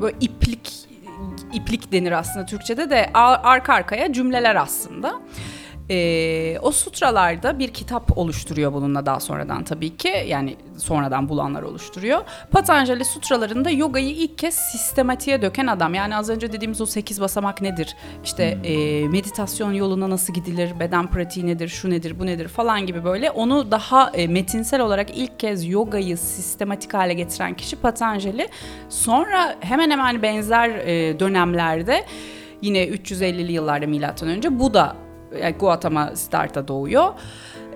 böyle 0.02 0.18
iplik 0.22 0.86
iplik 1.54 1.92
denir 1.92 2.12
aslında 2.12 2.46
Türkçe'de 2.46 2.90
de 2.90 3.10
arka 3.14 3.74
arkaya 3.74 4.14
cümleler 4.14 4.56
aslında. 4.56 5.22
Ee, 5.90 6.58
o 6.62 6.72
sutralarda 6.72 7.60
bir 7.60 7.68
kitap 7.68 8.18
oluşturuyor 8.18 8.74
bununla 8.74 9.06
daha 9.06 9.20
sonradan 9.20 9.64
tabii 9.64 9.98
ki. 9.98 10.26
Yani 10.28 10.56
sonradan 10.78 11.30
bulanlar 11.30 11.64
oluşturuyor. 11.64 12.22
Patanjali 12.52 13.06
sutralarında 13.06 13.70
yogayı 13.70 14.10
ilk 14.10 14.38
kez 14.38 14.56
sistematiğe 14.56 15.42
döken 15.42 15.68
adam. 15.68 15.94
Yani 15.94 16.16
az 16.16 16.30
önce 16.30 16.54
dediğimiz 16.54 16.82
o 16.82 16.86
sekiz 16.86 17.22
basamak 17.22 17.62
nedir? 17.62 17.96
İşte 18.24 18.44
e, 18.44 19.08
meditasyon 19.08 19.74
yoluna 19.74 20.10
nasıl 20.10 20.34
gidilir? 20.34 20.80
Beden 20.80 21.08
pratiği 21.08 21.48
nedir? 21.48 21.68
Şu 21.68 21.90
nedir? 21.90 22.20
Bu 22.20 22.26
nedir? 22.26 22.48
Falan 22.48 22.86
gibi 22.86 23.04
böyle. 23.04 23.32
Onu 23.32 23.72
daha 23.72 24.10
e, 24.10 24.28
metinsel 24.28 24.82
olarak 24.82 25.18
ilk 25.18 25.40
kez 25.40 25.66
yogayı 25.70 26.18
sistematik 26.18 26.94
hale 26.94 27.14
getiren 27.14 27.54
kişi 27.54 27.76
Patanjali. 27.76 28.48
Sonra 28.90 29.56
hemen 29.60 29.92
hemen 29.92 30.22
benzer 30.22 30.70
e, 30.70 31.20
dönemlerde 31.20 32.06
yine 32.62 32.88
350'li 32.88 33.52
yıllarda 33.52 33.88
milattan 33.88 34.30
önce 34.30 34.60
Buda 34.60 35.05
yani 35.42 35.56
Gautama 35.60 36.16
Siddhartha 36.16 36.68
doğuyor. 36.68 37.14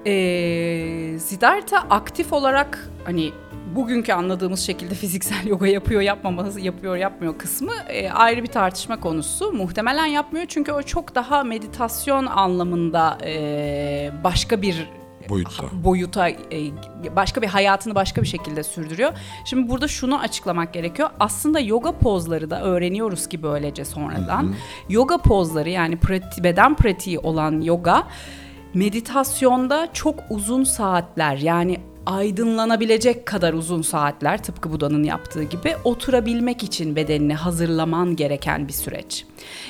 Ee, 0.06 1.20
Siddhartha 1.20 1.78
aktif 1.78 2.34
olarak 2.34 2.90
hani 3.06 3.32
bugünkü 3.76 4.14
anladığımız 4.14 4.60
şekilde 4.60 4.96
fiziksel 4.96 5.48
yoga 5.48 5.68
yapıyor 5.68 6.02
yapmaması 6.02 6.60
yapıyor 6.60 6.96
yapmıyor 6.96 7.38
kısmı 7.38 7.74
e, 7.88 8.10
ayrı 8.12 8.44
bir 8.44 8.48
tartışma 8.48 9.00
konusu. 9.00 9.52
Muhtemelen 9.52 10.06
yapmıyor 10.06 10.46
çünkü 10.48 10.72
o 10.72 10.82
çok 10.82 11.16
daha 11.16 11.44
meditasyon 11.44 12.26
anlamında 12.26 13.18
e, 13.26 14.12
başka 14.24 14.62
bir 14.62 14.99
Boyutta. 15.30 15.64
boyuta 15.84 16.30
e, 16.30 16.36
başka 17.16 17.42
bir 17.42 17.48
hayatını 17.48 17.96
başka 17.96 18.22
bir 18.22 18.28
şekilde 18.28 18.64
sürdürüyor. 18.64 19.14
Şimdi 19.46 19.70
burada 19.70 19.88
şunu 19.88 20.20
açıklamak 20.20 20.74
gerekiyor. 20.74 21.10
Aslında 21.20 21.60
yoga 21.60 21.92
pozları 21.92 22.50
da 22.50 22.62
öğreniyoruz 22.62 23.30
ki 23.30 23.44
böylece 23.44 23.86
sonradan. 23.86 24.56
Yoga 24.90 25.18
pozları 25.18 25.70
yani 25.70 25.98
prati, 25.98 26.44
beden 26.44 26.76
pratiği 26.76 27.20
olan 27.20 27.62
yoga 27.62 28.08
meditasyonda 28.74 29.90
çok 29.94 30.16
uzun 30.30 30.64
saatler 30.64 31.38
yani 31.38 31.78
aydınlanabilecek 32.06 33.26
kadar 33.26 33.54
uzun 33.54 33.82
saatler 33.82 34.44
tıpkı 34.44 34.72
Buda'nın 34.72 35.04
yaptığı 35.04 35.44
gibi 35.44 35.76
oturabilmek 35.84 36.64
için 36.64 36.96
bedenini 36.96 37.36
hazırlaman 37.36 38.16
gereken 38.16 38.68
bir 38.68 38.74
süreç. 38.74 39.26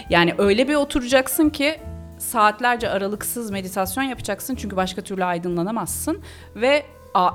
Yani 0.10 0.34
öyle 0.38 0.68
bir 0.68 0.76
oturacaksın 0.76 1.50
ki 1.50 1.80
saatlerce 2.20 2.90
aralıksız 2.90 3.52
meditasyon 3.52 4.04
yapacaksın 4.04 4.56
çünkü 4.56 4.76
başka 4.76 5.02
türlü 5.02 5.24
aydınlanamazsın 5.26 6.20
ve 6.56 6.86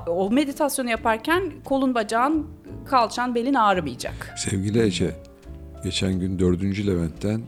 o 0.06 0.30
meditasyonu 0.30 0.90
yaparken 0.90 1.52
kolun 1.64 1.94
bacağın 1.94 2.46
kalçan 2.86 3.34
belin 3.34 3.54
ağrımayacak. 3.54 4.34
Sevgili 4.38 4.82
Ece, 4.82 5.16
geçen 5.84 6.20
gün 6.20 6.38
4. 6.38 6.62
Levent'ten 6.86 7.42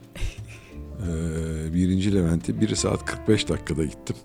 eee 0.99 1.73
1. 1.73 2.13
Levent'e 2.13 2.61
1 2.61 2.75
saat 2.75 3.05
45 3.05 3.49
dakikada 3.49 3.83
gittim. 3.83 4.15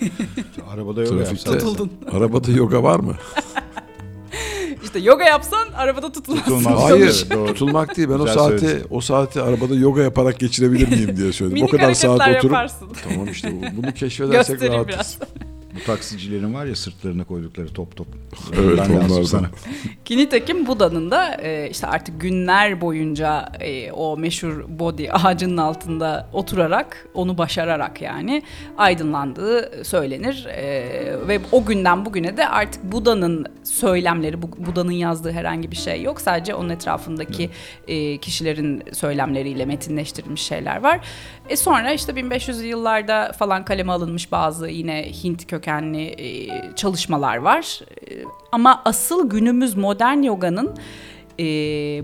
Arabada 0.70 1.00
yoga 1.02 1.24
Trafikte. 1.24 1.50
yapsan. 1.52 1.90
Arabada 2.12 2.50
yoga 2.50 2.82
var 2.82 3.00
mı? 3.00 3.14
İşte 4.84 4.98
yoga 4.98 5.24
yapsan 5.24 5.68
arabada 5.76 6.12
tutulmazsın. 6.12 6.58
Tutulmaz. 6.58 6.82
Hayır, 6.90 7.26
Doğru. 7.34 7.46
tutulmak 7.46 7.96
değil. 7.96 8.08
Ben 8.08 8.14
o 8.14 8.18
Güzel 8.18 8.34
saati 8.34 8.58
söyledin. 8.58 8.86
o 8.90 9.00
saati 9.00 9.42
arabada 9.42 9.74
yoga 9.74 10.02
yaparak 10.02 10.38
geçirebilir 10.38 10.88
miyim 10.88 11.16
diye 11.16 11.32
söyledim. 11.32 11.54
Minik 11.58 11.74
o 11.74 11.76
kadar 11.76 11.94
saat 11.94 12.20
oturup 12.20 12.44
yaparsın. 12.44 12.88
Tamam 13.08 13.28
işte 13.28 13.52
bu- 13.52 13.82
bunu 13.82 13.92
keşfedersek 13.94 14.48
Göstereyim 14.58 14.72
rahatız. 14.88 14.94
biraz. 14.94 15.18
Bu 15.74 15.84
taksicilerin 15.86 16.54
var 16.54 16.66
ya 16.66 16.76
sırtlarına 16.76 17.24
koydukları 17.24 17.68
top 17.68 17.96
top. 17.96 18.06
Evet, 18.60 18.78
lazım 18.78 18.96
onlardan. 18.96 19.22
sana. 19.22 19.50
Ki 20.04 20.16
nitekim 20.16 20.66
Buda'nın 20.66 21.10
da 21.10 21.34
e, 21.34 21.70
işte 21.70 21.86
artık 21.86 22.20
günler 22.20 22.80
boyunca 22.80 23.52
e, 23.60 23.92
o 23.92 24.16
meşhur 24.16 24.64
body 24.68 25.06
ağacının 25.12 25.56
altında 25.56 26.28
oturarak 26.32 27.06
onu 27.14 27.38
başararak 27.38 28.02
yani 28.02 28.42
aydınlandığı 28.78 29.84
söylenir. 29.84 30.46
E, 30.46 30.84
ve 31.28 31.40
o 31.52 31.64
günden 31.64 32.04
bugüne 32.04 32.36
de 32.36 32.48
artık 32.48 32.84
Buda'nın 32.92 33.46
söylemleri, 33.64 34.42
Bu- 34.42 34.66
Buda'nın 34.66 34.92
yazdığı 34.92 35.32
herhangi 35.32 35.70
bir 35.70 35.76
şey 35.76 36.02
yok. 36.02 36.20
Sadece 36.20 36.54
onun 36.54 36.68
etrafındaki 36.68 37.50
e, 37.88 38.18
kişilerin 38.18 38.82
söylemleriyle 38.92 39.64
metinleştirilmiş 39.66 40.42
şeyler 40.42 40.82
var. 40.82 41.00
E 41.50 41.56
sonra 41.56 41.92
işte 41.92 42.12
1500'lü 42.12 42.64
yıllarda 42.64 43.32
falan 43.38 43.64
kaleme 43.64 43.92
alınmış 43.92 44.32
bazı 44.32 44.68
yine 44.68 45.12
Hint 45.24 45.46
kökenli 45.46 46.02
e, 46.02 46.48
çalışmalar 46.76 47.36
var. 47.36 47.80
E, 48.10 48.24
ama 48.52 48.82
asıl 48.84 49.30
günümüz 49.30 49.76
modern 49.76 50.22
yoganın 50.22 50.74
e, 51.40 51.44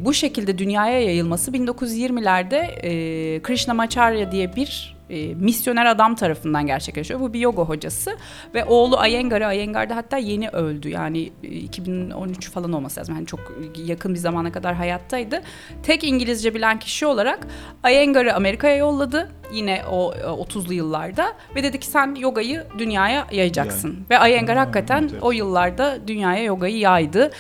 bu 0.05 0.15
şekilde 0.15 0.59
dünyaya 0.59 1.01
yayılması 1.03 1.51
1920'lerde 1.51 2.57
e, 2.57 3.43
Krishnamacharya 3.43 4.33
diye 4.33 4.57
bir 4.57 4.96
e, 5.11 5.35
misyoner 5.35 5.87
adam 5.87 6.15
tarafından 6.15 6.67
gerçekleşiyor. 6.67 7.21
Bu 7.21 7.33
bir 7.33 7.41
yoga 7.41 7.63
hocası 7.63 8.17
ve 8.55 8.65
oğlu 8.65 9.07
Iyengar'ı, 9.07 9.55
Iyengar 9.55 9.91
da 9.91 9.97
hatta 9.97 10.17
yeni 10.19 10.49
öldü. 10.49 10.89
Yani 10.89 11.33
e, 11.43 11.49
2013 11.49 12.51
falan 12.51 12.73
olması 12.73 13.01
lazım. 13.01 13.15
Yani 13.15 13.27
çok 13.27 13.41
yakın 13.87 14.15
bir 14.15 14.19
zamana 14.19 14.53
kadar 14.53 14.75
hayattaydı. 14.75 15.43
Tek 15.83 16.05
İngilizce 16.05 16.55
bilen 16.55 16.79
kişi 16.79 17.07
olarak 17.07 17.47
Iyengar'ı 17.89 18.35
Amerika'ya 18.35 18.77
yolladı. 18.77 19.33
Yine 19.53 19.83
o 19.91 20.15
e, 20.15 20.23
30'lu 20.23 20.73
yıllarda 20.73 21.33
ve 21.55 21.63
dedi 21.63 21.81
ki 21.81 21.87
sen 21.87 22.15
yogayı 22.15 22.65
dünyaya 22.79 23.27
yayacaksın. 23.33 24.07
Ve 24.11 24.29
Iyengar 24.29 24.57
Ha, 24.57 24.63
hakikaten 24.63 25.09
evet. 25.13 25.23
o 25.23 25.33
yıllarda 25.33 25.99
dünyaya 26.07 26.45
yogayı 26.45 26.79
yaydı. 26.79 27.31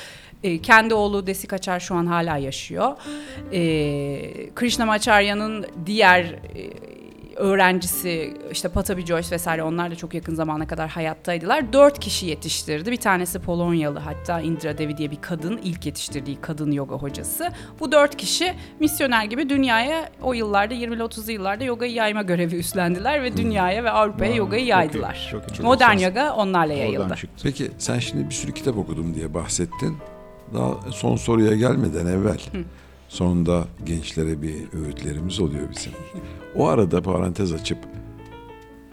E, 0.42 0.62
kendi 0.62 0.94
oğlu 0.94 1.26
Desi 1.26 1.46
Kaçar 1.46 1.80
şu 1.80 1.94
an 1.94 2.06
hala 2.06 2.36
yaşıyor. 2.36 2.96
E, 3.52 3.60
Krishnamacharya'nın 4.54 5.66
diğer 5.86 6.24
e, 6.24 6.70
öğrencisi 7.36 8.34
işte 8.52 8.68
Patabi 8.68 9.06
Joyce 9.06 9.30
vesaire 9.30 9.62
onlar 9.62 9.90
da 9.90 9.94
çok 9.96 10.14
yakın 10.14 10.34
zamana 10.34 10.66
kadar 10.66 10.88
hayattaydılar. 10.88 11.72
Dört 11.72 11.98
kişi 11.98 12.26
yetiştirdi. 12.26 12.90
Bir 12.90 12.96
tanesi 12.96 13.38
Polonyalı 13.38 13.98
hatta 13.98 14.40
Indra 14.40 14.78
Devi 14.78 14.96
diye 14.96 15.10
bir 15.10 15.20
kadın 15.20 15.60
ilk 15.64 15.86
yetiştirdiği 15.86 16.40
kadın 16.40 16.72
yoga 16.72 16.96
hocası. 16.96 17.48
Bu 17.80 17.92
dört 17.92 18.16
kişi 18.16 18.54
misyoner 18.80 19.24
gibi 19.24 19.48
dünyaya 19.48 20.08
o 20.22 20.32
yıllarda 20.32 20.74
20'li 20.74 21.02
30'lu 21.02 21.32
yıllarda 21.32 21.64
yogayı 21.64 21.92
yayma 21.92 22.22
görevi 22.22 22.56
üstlendiler 22.56 23.22
ve 23.22 23.36
dünyaya 23.36 23.84
ve 23.84 23.90
Avrupa'ya 23.90 24.30
Vay, 24.30 24.36
yogayı 24.38 24.62
çok 24.62 24.66
iyi, 24.66 24.70
yaydılar. 24.70 25.28
çok 25.30 25.58
iyi. 25.58 25.62
Modern 25.62 25.98
yoga 25.98 26.32
onlarla 26.32 26.72
yayıldı. 26.72 27.14
Peki 27.42 27.70
sen 27.78 27.98
şimdi 27.98 28.28
bir 28.28 28.34
sürü 28.34 28.54
kitap 28.54 28.76
okudum 28.76 29.14
diye 29.14 29.34
bahsettin. 29.34 29.96
Daha 30.54 30.92
son 30.92 31.16
soruya 31.16 31.56
gelmeden 31.56 32.06
evvel 32.06 32.38
sonunda 33.08 33.64
gençlere 33.84 34.42
bir 34.42 34.54
öğütlerimiz 34.72 35.40
oluyor 35.40 35.70
bizim. 35.76 35.92
O 36.56 36.66
arada 36.66 37.02
parantez 37.02 37.52
açıp 37.52 37.78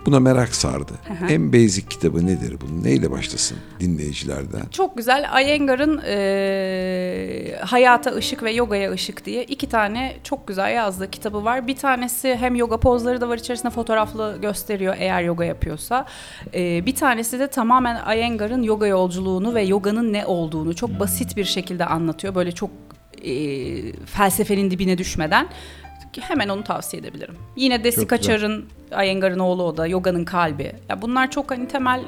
buna 0.06 0.20
merak 0.20 0.56
sardı. 0.56 0.92
en 1.30 1.54
basic 1.54 1.88
kitabı 1.90 2.26
nedir 2.26 2.58
bunun? 2.62 2.84
Neyle 2.84 3.12
başlasın 3.12 3.58
dinleyicilerden? 3.80 4.62
Çok 4.72 4.98
güzel. 4.98 5.26
Iyengar'ın 5.42 6.02
eee 6.08 7.60
Hayata 7.62 8.12
Işık 8.12 8.44
ve 8.44 8.52
Yogaya 8.52 8.94
Işık 8.94 9.26
diye 9.26 9.44
iki 9.44 9.70
tane 9.70 10.16
çok 10.24 10.48
güzel 10.48 10.74
yazdığı 10.76 11.12
kitabı 11.12 11.46
var. 11.46 11.68
Bir 11.68 11.76
tanesi 11.76 12.36
hem 12.36 12.56
yoga 12.56 12.78
pozları 12.80 13.22
da 13.22 13.30
var 13.30 13.38
içerisinde 13.38 13.72
fotoğraflı 13.72 14.38
gösteriyor 14.42 14.96
eğer 15.00 15.22
yoga 15.24 15.44
yapıyorsa. 15.44 16.06
Eee, 16.54 16.84
bir 16.86 16.96
tanesi 16.96 17.40
de 17.40 17.48
tamamen 17.48 18.16
Iyengar'ın 18.16 18.64
yoga 18.64 18.88
yolculuğunu 18.88 19.56
ve 19.56 19.62
yoganın 19.64 20.14
ne 20.14 20.26
olduğunu 20.26 20.76
çok 20.76 21.00
basit 21.00 21.38
bir 21.38 21.46
şekilde 21.46 21.86
anlatıyor. 21.86 22.36
Böyle 22.36 22.52
çok 22.52 22.70
eee, 23.24 23.94
felsefenin 24.06 24.72
dibine 24.72 24.98
düşmeden. 24.98 25.48
Hemen 26.20 26.50
onu 26.50 26.64
tavsiye 26.64 27.00
edebilirim. 27.02 27.36
Yine 27.56 27.84
Desi. 27.84 28.08
Kaçar'ın 28.08 28.66
Iyengar'ın 29.04 29.40
oğlu 29.40 29.64
o 29.64 29.78
da 29.78 29.88
yoganın 29.88 30.26
kalbi. 30.26 30.74
Ya 30.90 31.02
bunlar 31.02 31.32
çok 31.32 31.52
hani 31.52 31.68
temel 31.68 32.02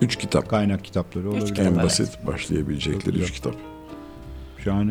Üç 0.00 0.16
kitap. 0.16 0.48
Kaynak 0.48 0.84
kitapları 0.84 1.28
olabilir. 1.30 1.46
kitap. 1.46 1.66
En 1.66 1.72
Evet. 1.72 1.84
basit 1.84 2.26
başlayabilecekleri 2.26 3.00
Çok 3.04 3.12
güzel. 3.12 3.22
üç 3.22 3.30
kitap. 3.32 3.54
Şahane. 4.64 4.90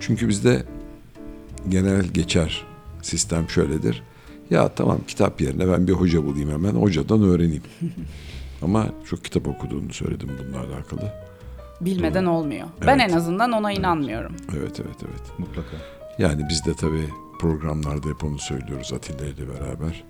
Çünkü 0.00 0.28
bizde 0.28 0.62
genel 1.68 2.02
geçer 2.04 2.64
sistem 3.02 3.48
şöyledir. 3.50 4.02
Ya 4.50 4.68
tamam 4.68 4.98
kitap 5.08 5.40
yerine 5.40 5.68
ben 5.68 5.86
bir 5.88 5.92
hoca 5.92 6.24
bulayım 6.26 6.50
hemen 6.50 6.72
hocadan 6.74 7.22
öğreneyim. 7.22 7.62
Ama 8.62 8.86
çok 9.10 9.24
kitap 9.24 9.48
okuduğunu 9.48 9.92
söyledim 9.92 10.30
bununla 10.38 10.58
alakalı. 10.58 11.12
Bilmeden 11.84 12.24
olmuyor. 12.24 12.66
Ben 12.86 12.98
Evet. 12.98 13.10
en 13.12 13.16
azından 13.16 13.52
ona 13.52 13.72
inanmıyorum. 13.72 14.32
Evet 14.58 14.80
evet 14.80 14.96
evet. 15.08 15.38
Mutlaka. 15.38 15.76
Yani 16.18 16.42
biz 16.48 16.64
de 16.66 16.74
tabii 16.74 17.08
programlarda 17.40 18.08
hep 18.08 18.24
onu 18.24 18.38
söylüyoruz 18.38 18.92
Atilla 18.92 19.26
ile 19.26 19.48
beraber. 19.48 20.04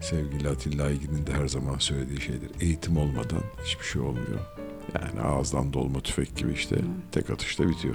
sevgili 0.00 0.48
Atilla 0.48 0.84
Aygin'in 0.84 1.26
de 1.26 1.32
her 1.32 1.48
zaman 1.48 1.78
söylediği 1.78 2.20
şeydir. 2.20 2.50
Eğitim 2.60 2.96
olmadan 2.96 3.40
hiçbir 3.64 3.84
şey 3.84 4.02
olmuyor. 4.02 4.40
Yani 4.94 5.20
ağızdan 5.20 5.72
dolma 5.72 6.00
tüfek 6.00 6.36
gibi 6.36 6.52
işte 6.52 6.76
tek 7.12 7.30
atışta 7.30 7.68
bitiyor. 7.68 7.94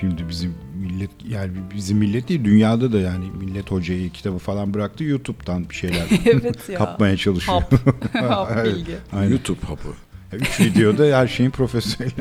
Şimdi 0.00 0.28
bizim 0.28 0.54
millet 0.74 1.10
yani 1.28 1.52
bizim 1.74 1.98
millet 1.98 2.28
değil 2.28 2.44
dünyada 2.44 2.92
da 2.92 2.98
yani 2.98 3.24
millet 3.30 3.70
hocayı 3.70 4.10
kitabı 4.10 4.38
falan 4.38 4.74
bıraktı 4.74 5.04
YouTube'dan 5.04 5.70
bir 5.70 5.74
şeyler 5.74 6.06
evet 6.24 6.68
ya. 6.68 6.78
kapmaya 6.78 7.16
çalışıyor. 7.16 7.60
Hap. 7.60 7.72
Hap 8.30 8.50
Evet. 8.54 8.74
bilgi. 8.76 8.96
Aynen. 9.12 9.30
YouTube 9.30 9.60
hapı. 9.66 9.88
Üç 10.36 10.60
videoda 10.60 11.18
her 11.18 11.28
şeyin 11.28 11.50
profesyoneli 11.50 12.12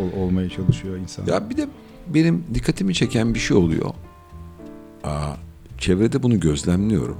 ol- 0.00 0.20
olmaya 0.22 0.48
çalışıyor 0.48 0.96
insan. 0.96 1.26
Ya 1.26 1.50
bir 1.50 1.56
de 1.56 1.68
benim 2.06 2.44
dikkatimi 2.54 2.94
çeken 2.94 3.34
bir 3.34 3.38
şey 3.38 3.56
oluyor. 3.56 3.90
Aa, 5.04 5.34
çevrede 5.78 6.22
bunu 6.22 6.40
gözlemliyorum. 6.40 7.18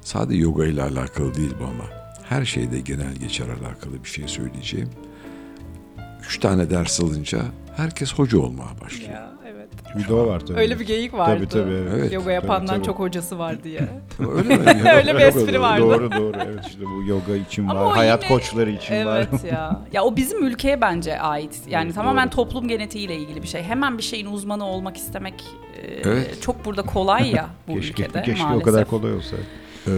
Sadece 0.00 0.40
yoga 0.40 0.66
ile 0.66 0.82
alakalı 0.82 1.34
değil 1.34 1.54
bu 1.60 1.64
ama. 1.64 1.84
Her 2.28 2.44
şeyde 2.44 2.80
genel 2.80 3.14
geçer 3.14 3.46
alakalı 3.48 4.04
bir 4.04 4.08
şey 4.08 4.28
söyleyeceğim. 4.28 4.88
Üç 6.26 6.38
tane 6.40 6.70
ders 6.70 7.00
alınca 7.00 7.42
herkes 7.76 8.14
hoca 8.14 8.38
olmaya 8.38 8.80
başlıyor. 8.80 9.10
Ya 9.12 9.32
evet. 9.94 10.04
Bir 10.04 10.08
de 10.08 10.14
o 10.14 10.26
var 10.26 10.40
tabii. 10.40 10.58
Öyle 10.58 10.80
bir 10.80 10.86
geyik 10.86 11.14
vardı. 11.14 11.46
Tabii 11.50 11.62
tabii. 11.62 11.72
Evet. 11.74 11.92
Evet. 11.98 12.12
Yoga 12.12 12.32
yapandan 12.32 12.66
Tabii, 12.66 12.76
tabii. 12.76 12.86
çok 12.86 12.98
hocası 12.98 13.38
var 13.38 13.64
diye. 13.64 13.80
Öyle 14.34 14.56
mi? 14.56 14.90
Öyle 14.96 15.14
bir 15.14 15.20
espri 15.20 15.60
vardı. 15.60 15.82
Doğru 15.82 16.12
doğru 16.12 16.32
evet 16.46 16.64
işte 16.68 16.80
bu 16.86 17.02
yoga 17.08 17.36
için 17.36 17.68
Ama 17.68 17.84
var, 17.84 17.92
hayat 17.96 18.24
yine- 18.24 18.34
koçları 18.34 18.70
için 18.70 19.04
var. 19.06 19.28
evet 19.32 19.44
ya. 19.52 19.80
Ya 19.92 20.02
o 20.04 20.16
bizim 20.16 20.46
ülkeye 20.46 20.80
bence 20.80 21.20
ait. 21.20 21.60
Yani 21.68 21.84
Evet, 21.84 21.94
tamamen 21.94 22.26
doğru. 22.28 22.34
toplum 22.36 22.68
genetiğiyle 22.68 23.16
ilgili 23.16 23.42
bir 23.42 23.48
şey. 23.48 23.62
Hemen 23.62 23.98
bir 23.98 24.02
şeyin 24.02 24.26
uzmanı 24.26 24.64
olmak 24.64 24.96
istemek 24.96 25.44
e, 25.82 25.86
Evet. 26.08 26.42
çok 26.42 26.64
burada 26.64 26.82
kolay 26.82 27.30
ya 27.30 27.46
bu 27.68 27.74
keşke 27.74 28.02
ülkede 28.02 28.22
keşke 28.22 28.42
maalesef. 28.44 28.62
o 28.62 28.64
kadar 28.64 28.84
kolay 28.84 29.14
olsa. 29.14 29.36
Ee, 29.88 29.90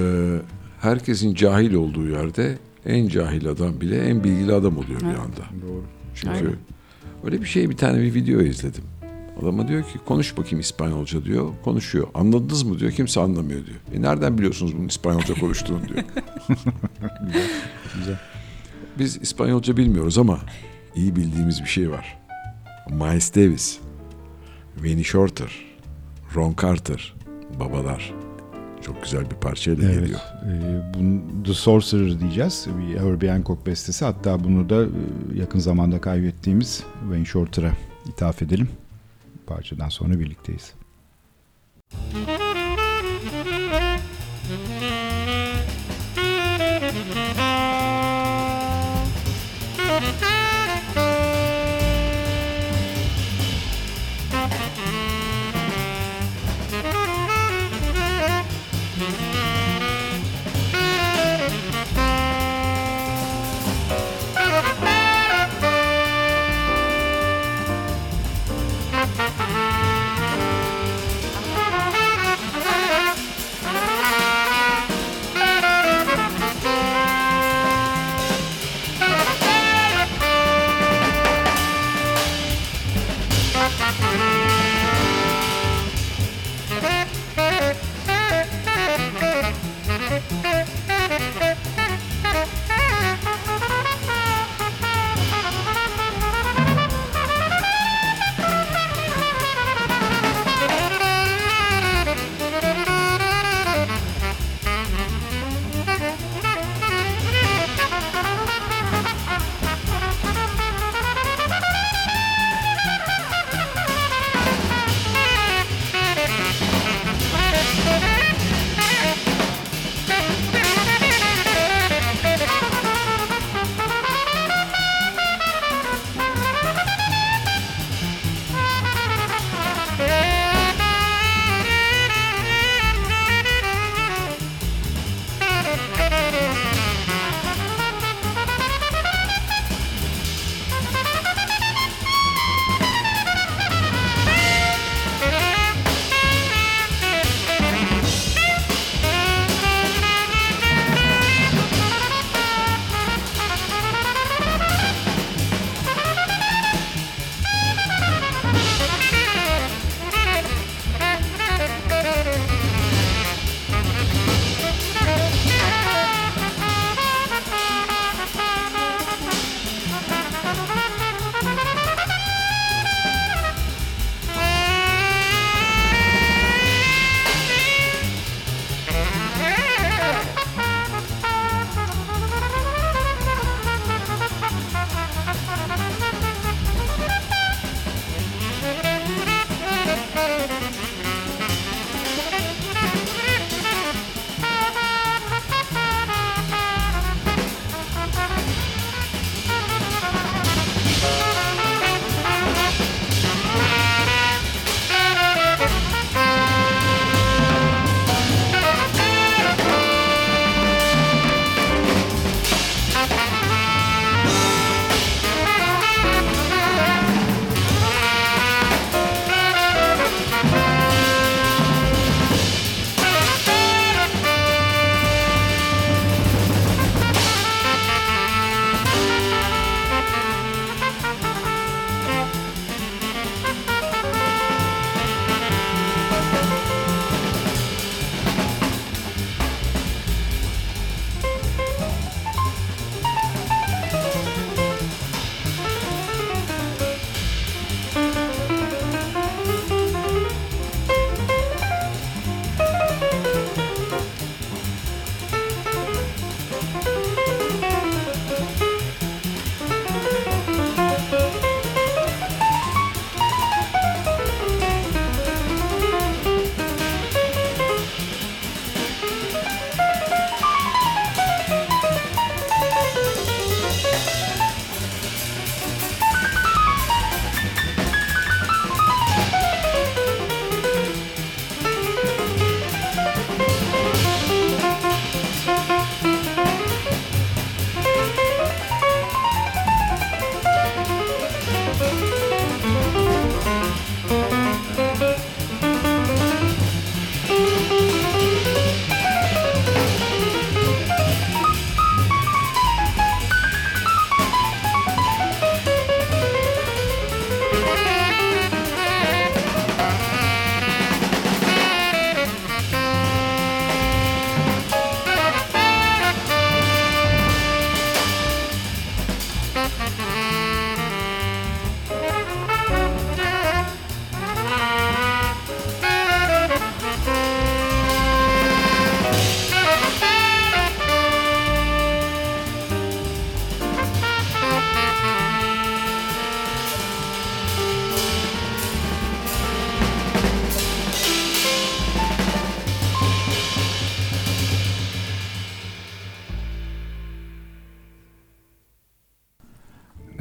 herkesin 0.81 1.35
cahil 1.35 1.75
olduğu 1.75 2.09
yerde 2.09 2.59
en 2.87 3.09
cahil 3.09 3.49
adam 3.49 3.81
bile 3.81 4.09
en 4.09 4.25
bilgili 4.25 4.53
adam 4.55 4.79
oluyor 4.79 5.01
bir 5.01 5.07
Evet. 5.07 5.19
anda. 5.19 5.67
Doğru. 5.69 5.85
Çünkü 6.15 6.37
Aynen. 6.37 6.57
öyle 7.25 7.41
bir 7.41 7.47
şey 7.47 7.71
bir 7.71 7.77
tane 7.77 7.99
bir 8.03 8.15
video 8.15 8.41
izledim. 8.41 8.85
Adama 9.43 9.69
diyor 9.69 9.83
ki 9.83 9.99
konuş 10.07 10.37
bakayım 10.39 10.61
İspanyolca 10.61 11.25
diyor. 11.25 11.49
Konuşuyor. 11.65 12.09
Anladınız 12.15 12.63
mı 12.63 12.79
diyor. 12.79 12.93
Kimse 12.93 13.21
anlamıyor 13.21 13.67
diyor. 13.67 13.77
E 13.95 14.03
nereden 14.03 14.39
biliyorsunuz 14.39 14.77
bunun 14.77 14.89
İspanyolca 14.89 15.35
konuştuğunu 15.35 15.89
diyor. 15.89 15.99
Güzel. 17.99 18.19
Biz 18.99 19.17
İspanyolca 19.23 19.77
bilmiyoruz 19.77 20.19
ama 20.19 20.39
iyi 20.95 21.17
bildiğimiz 21.17 21.61
bir 21.61 21.69
şey 21.69 21.91
var. 21.91 22.19
Miles 22.91 23.35
Davis, 23.35 23.79
Winnie 24.75 25.05
Shorter, 25.05 25.65
Ron 26.35 26.55
Carter, 26.63 27.15
babalar. 27.61 28.15
Çok 28.83 29.03
güzel 29.03 29.31
bir 29.31 29.37
parçayla 29.37 29.85
Evet. 29.85 30.01
geliyor. 30.01 30.21
Ee, 30.45 30.95
bunu 30.95 31.21
The 31.45 31.55
Sorcerer 31.55 32.21
diyeceğiz. 32.21 32.67
Bir 32.79 32.99
Herbie 33.01 33.31
Hancock 33.31 33.67
bestesi. 33.67 34.05
Hatta 34.05 34.45
bunu 34.45 34.69
da 34.71 34.83
e, 34.85 34.89
yakın 35.35 35.59
zamanda 35.59 36.01
kaybettiğimiz 36.01 36.83
Wayne 37.01 37.25
Shorter'a 37.25 37.73
ithaf 38.09 38.43
edelim. 38.43 38.69
Parçadan 39.47 39.89
sonra 39.89 40.19
birlikteyiz. 40.21 40.75
Thank 41.91 42.46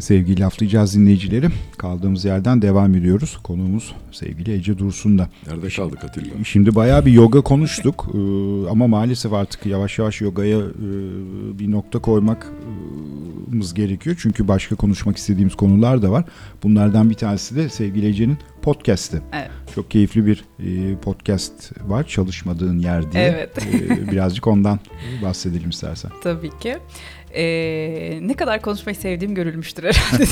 Sevgili 0.05 0.39
laflayacağız 0.39 0.95
dinleyicileri. 0.95 1.47
Kaldığımız 1.77 2.25
yerden 2.25 2.61
devam 2.61 2.95
ediyoruz. 2.95 3.37
Konuğumuz 3.43 3.95
sevgili 4.11 4.53
Ece 4.53 4.77
Dursun'da. 4.77 5.29
Nerede 5.47 5.69
kaldık 5.69 6.03
Atilla? 6.03 6.43
Şimdi 6.43 6.75
bayağı 6.75 7.05
bir 7.05 7.11
yoga 7.11 7.41
konuştuk 7.41 8.07
Ee, 8.13 8.17
ama 8.69 8.87
maalesef 8.87 9.33
artık 9.33 9.65
yavaş 9.65 9.99
yavaş 9.99 10.21
yogaya 10.21 10.57
e, 10.57 10.69
bir 11.59 11.71
nokta 11.71 11.99
koymamız 11.99 13.73
gerekiyor. 13.73 14.15
Çünkü 14.19 14.47
başka 14.47 14.75
konuşmak 14.75 15.17
istediğimiz 15.17 15.55
konular 15.55 16.01
da 16.01 16.11
var. 16.11 16.25
Bunlardan 16.63 17.09
bir 17.09 17.15
tanesi 17.15 17.55
de 17.55 17.69
sevgili 17.69 18.07
Ece'nin 18.07 18.37
podcast'i. 18.61 19.21
Evet. 19.33 19.51
Çok 19.75 19.91
keyifli 19.91 20.25
bir 20.25 20.45
e, 20.59 20.97
podcast 20.97 21.71
var 21.81 22.07
çalışmadığın 22.07 22.79
yer 22.79 23.11
diye. 23.11 23.23
Evet. 23.23 23.49
Ee, 23.57 24.11
birazcık 24.11 24.47
ondan 24.47 24.79
bahsedelim 25.23 25.69
istersen. 25.69 26.11
Tabii 26.23 26.59
ki. 26.59 26.77
Ee, 27.35 28.19
ne 28.21 28.33
kadar 28.33 28.61
konuşmayı 28.61 28.95
sevdiğim 28.95 29.35
görülmüştür 29.35 29.83
herhalde. 29.83 30.25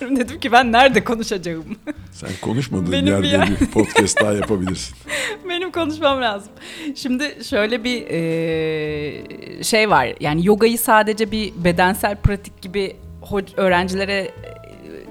Dedim 0.20 0.40
ki 0.40 0.52
ben 0.52 0.72
nerede 0.72 1.04
konuşacağım? 1.04 1.64
Sen 2.12 2.30
konuşmadığın 2.42 2.92
Benim 2.92 3.06
bir 3.06 3.10
yerde 3.10 3.26
yer- 3.26 3.60
bir 3.60 3.66
podcast 3.66 4.20
daha 4.20 4.32
yapabilirsin. 4.32 4.96
Benim 5.48 5.72
konuşmam 5.72 6.20
lazım. 6.20 6.52
Şimdi 6.94 7.44
şöyle 7.44 7.84
bir 7.84 8.06
e, 8.10 9.64
şey 9.64 9.90
var. 9.90 10.08
Yani 10.20 10.46
yogayı 10.46 10.78
sadece 10.78 11.30
bir 11.30 11.52
bedensel 11.64 12.16
pratik 12.16 12.62
gibi 12.62 12.96
öğrencilere 13.56 14.12
e, 14.12 14.61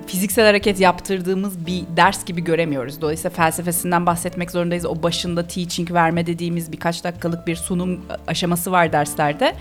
fiziksel 0.07 0.45
hareket 0.45 0.79
yaptırdığımız 0.79 1.65
bir 1.65 1.83
ders 1.97 2.25
gibi 2.25 2.43
göremiyoruz. 2.43 3.01
Dolayısıyla 3.01 3.29
felsefesinden 3.35 4.05
bahsetmek 4.05 4.51
zorundayız. 4.51 4.85
O 4.85 5.03
başında 5.03 5.47
teaching 5.47 5.91
verme 5.91 6.25
dediğimiz 6.25 6.71
birkaç 6.71 7.03
dakikalık 7.03 7.47
bir 7.47 7.55
sunum 7.55 8.01
aşaması 8.27 8.71
var 8.71 8.91
derslerde. 8.93 9.55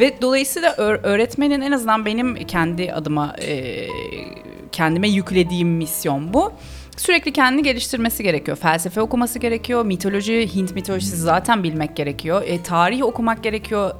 Ve 0.00 0.14
dolayısıyla 0.22 0.70
öğ- 0.72 1.00
öğretmenin 1.02 1.60
en 1.60 1.72
azından 1.72 2.06
benim 2.06 2.34
kendi 2.34 2.92
adıma 2.92 3.36
kendime 4.72 5.08
yüklediğim 5.08 5.68
misyon 5.68 6.34
bu. 6.34 6.52
Sürekli 6.96 7.32
kendini 7.32 7.62
geliştirmesi 7.62 8.22
gerekiyor. 8.22 8.56
Felsefe 8.56 9.00
okuması 9.00 9.38
gerekiyor. 9.38 9.84
Mitoloji, 9.84 10.54
Hint 10.54 10.74
mitolojisi 10.74 11.16
zaten 11.16 11.62
bilmek 11.62 11.96
gerekiyor. 11.96 12.42
E, 12.46 12.62
tarih 12.62 13.02
okumak 13.04 13.42
gerekiyor. 13.42 13.90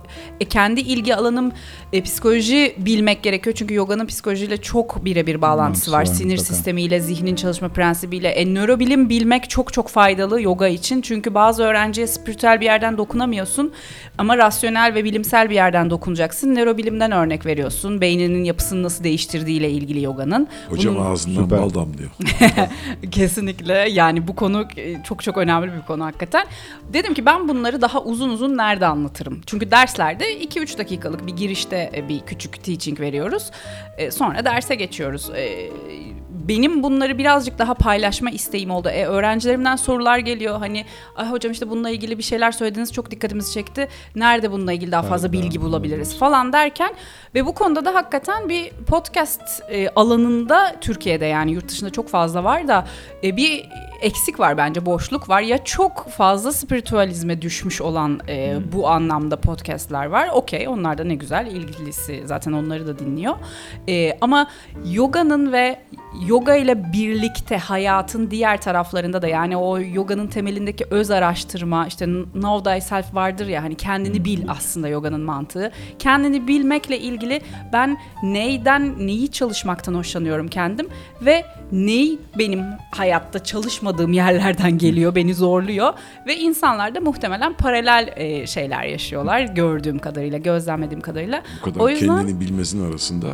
E, 0.40 0.45
kendi 0.45 0.80
ilgi 0.80 1.16
alanım 1.16 1.53
e, 1.93 2.03
psikoloji 2.03 2.74
bilmek 2.78 3.22
gerekiyor. 3.22 3.57
Çünkü 3.57 3.74
yoganın 3.74 4.07
psikolojiyle 4.07 4.57
çok 4.57 5.05
birebir 5.05 5.43
bağlantısı 5.43 5.93
Bağlantısı 5.93 5.93
var. 5.93 5.99
var, 6.01 6.05
Sinir 6.05 6.30
mutlaka. 6.38 6.55
sistemiyle, 6.55 7.01
zihnin 7.01 7.34
çalışma 7.34 7.68
prensibiyle. 7.68 8.28
E, 8.28 8.55
nörobilim 8.55 9.09
bilmek 9.09 9.51
çok 9.51 9.72
çok 9.72 9.88
faydalı 9.88 10.43
yoga 10.43 10.68
için. 10.68 11.01
Çünkü 11.03 11.34
bazı 11.34 11.62
öğrenciye 11.62 12.07
spiritüel 12.07 12.61
bir 12.61 12.64
yerden 12.66 12.99
dokunamıyorsun. 12.99 13.72
Ama 14.18 14.38
rasyonel 14.38 14.95
ve 14.95 15.05
bilimsel 15.05 15.51
bir 15.51 15.55
yerden 15.55 15.90
dokunacaksın. 15.90 16.55
Nörobilimden 16.55 17.12
örnek 17.12 17.47
veriyorsun. 17.47 18.01
Beyninin 18.01 18.45
yapısını 18.45 18.82
nasıl 18.82 19.05
değiştirdiğiyle 19.05 19.70
ilgili 19.70 20.03
yoganın. 20.03 20.49
Hocam 20.68 20.95
Bunun- 20.95 21.07
ağzından 21.07 21.43
Süper. 21.45 21.59
bal 21.62 21.74
damlıyor. 21.74 22.11
Kesinlikle 23.11 23.89
yani 23.91 24.28
bu 24.28 24.37
konu 24.37 24.68
e, 24.76 25.03
çok 25.03 25.22
çok 25.22 25.39
önemli 25.39 25.72
bir 25.72 25.87
konu 25.87 26.05
hakikaten. 26.05 26.47
Dedim 26.93 27.14
ki 27.14 27.26
ben 27.26 27.49
bunları 27.49 27.80
daha 27.80 28.03
uzun 28.03 28.28
uzun 28.28 28.57
nerede 28.57 28.87
anlatırım? 28.87 29.41
Çünkü 29.47 29.70
derslerde 29.70 30.45
2-3 30.45 30.78
dakikalık 30.78 31.26
bir 31.26 31.37
girişte 31.37 31.91
e, 31.95 32.09
bir 32.09 32.20
küçük 32.20 32.64
teaching 32.64 33.01
veriyoruz. 33.01 33.51
E, 33.99 34.11
Sonra 34.11 34.45
derse 34.45 34.74
geçiyoruz. 34.74 35.30
Benim 36.49 36.82
bunları 36.82 37.18
birazcık 37.18 37.59
daha 37.59 37.74
paylaşma 37.74 38.30
isteğim 38.30 38.70
oldu. 38.70 38.88
E, 38.88 39.05
öğrencilerimden 39.05 39.76
sorular 39.76 40.18
geliyor. 40.18 40.59
Hani 40.59 40.84
Ay 41.16 41.30
hocam 41.30 41.53
işte 41.53 41.70
bununla 41.70 41.90
ilgili 41.90 42.18
bir 42.18 42.22
şeyler 42.22 42.53
söylediniz 42.53 42.93
çok 42.93 43.11
dikkatimizi 43.11 43.53
çekti. 43.53 43.88
Nerede 44.16 44.53
bununla 44.53 44.72
ilgili 44.72 44.93
daha 44.93 45.03
fazla 45.03 45.32
bilgi 45.32 45.61
bulabiliriz 45.61 46.18
falan 46.18 46.53
derken 46.53 46.95
ve 47.34 47.47
bu 47.47 47.55
konuda 47.55 47.84
da 47.84 47.95
hakikaten 47.95 48.49
bir 48.49 48.70
podcast 48.70 49.62
e, 49.70 49.88
alanında 49.88 50.76
Türkiye'de 50.80 51.26
yani 51.26 51.53
yurt 51.53 51.68
dışında 51.68 51.90
çok 51.90 52.09
fazla 52.09 52.45
var 52.45 52.68
da 52.68 52.86
e, 53.24 53.36
bir 53.36 53.68
eksik 54.03 54.41
var 54.41 54.57
bence 54.57 54.87
boşluk 54.87 55.29
var 55.29 55.41
ya 55.41 55.65
çok 55.65 56.09
fazla 56.09 56.53
spiritüalizme 56.53 57.43
düşmüş 57.43 57.81
olan 57.81 58.21
e, 58.29 58.59
bu 58.73 58.89
anlamda 58.89 59.41
podcastler 59.41 60.07
var. 60.07 60.29
Okey 60.35 60.69
onlar 60.69 60.99
da 60.99 61.05
ne 61.05 61.15
güzel 61.15 61.47
ilgilisi 61.47 62.23
zaten 62.25 62.53
onları 62.53 62.87
da 62.87 62.99
dinliyor. 62.99 63.35
E, 63.89 64.19
ama 64.21 64.49
yoganın 64.93 65.53
ve 65.53 65.79
yoga 66.27 66.55
ile 66.57 66.93
birlikte 66.93 67.59
hayatın 67.59 68.31
diğer 68.31 68.61
taraflarında 68.61 69.23
da 69.23 69.29
yani 69.29 69.57
o 69.57 69.79
yoganın 69.79 70.27
temelindeki 70.27 70.85
öz 70.91 71.11
araştırma 71.11 71.87
işte 71.87 72.07
know 72.33 72.73
thyself 72.73 73.15
vardır 73.15 73.47
ya 73.47 73.63
hani 73.63 73.75
kendini 73.75 74.25
bil 74.25 74.45
aslında 74.49 74.89
yoganın 74.89 75.21
mantığı. 75.21 75.73
Kendini 75.99 76.49
bilmekle 76.49 76.99
ilgili 76.99 77.41
ben 77.73 77.99
neyden 78.23 79.07
neyi 79.07 79.31
çalışmaktan 79.31 79.95
hoşlanıyorum 79.95 80.49
kendim 80.49 80.89
ve 81.21 81.45
ney 81.73 82.18
benim 82.39 82.64
hayatta 82.91 83.39
çalışmadığım 83.45 84.12
yerlerden 84.12 84.79
geliyor 84.79 85.14
beni 85.14 85.35
zorluyor 85.35 85.93
ve 86.27 86.37
insanlar 86.37 86.95
da 86.95 87.01
muhtemelen 87.01 87.53
paralel 87.53 88.12
e, 88.16 88.47
şeyler 88.47 88.83
yaşıyorlar 88.85 89.41
gördüğüm 89.41 89.99
kadarıyla 89.99 90.39
gözlemlediğim 90.39 91.01
kadarıyla. 91.01 91.43
Bu 91.61 91.64
kadar 91.64 91.81
O 91.81 91.89
yüzden- 91.89 92.07
kendini 92.07 92.41
bilmesinin 92.41 92.91
arasında 92.91 93.27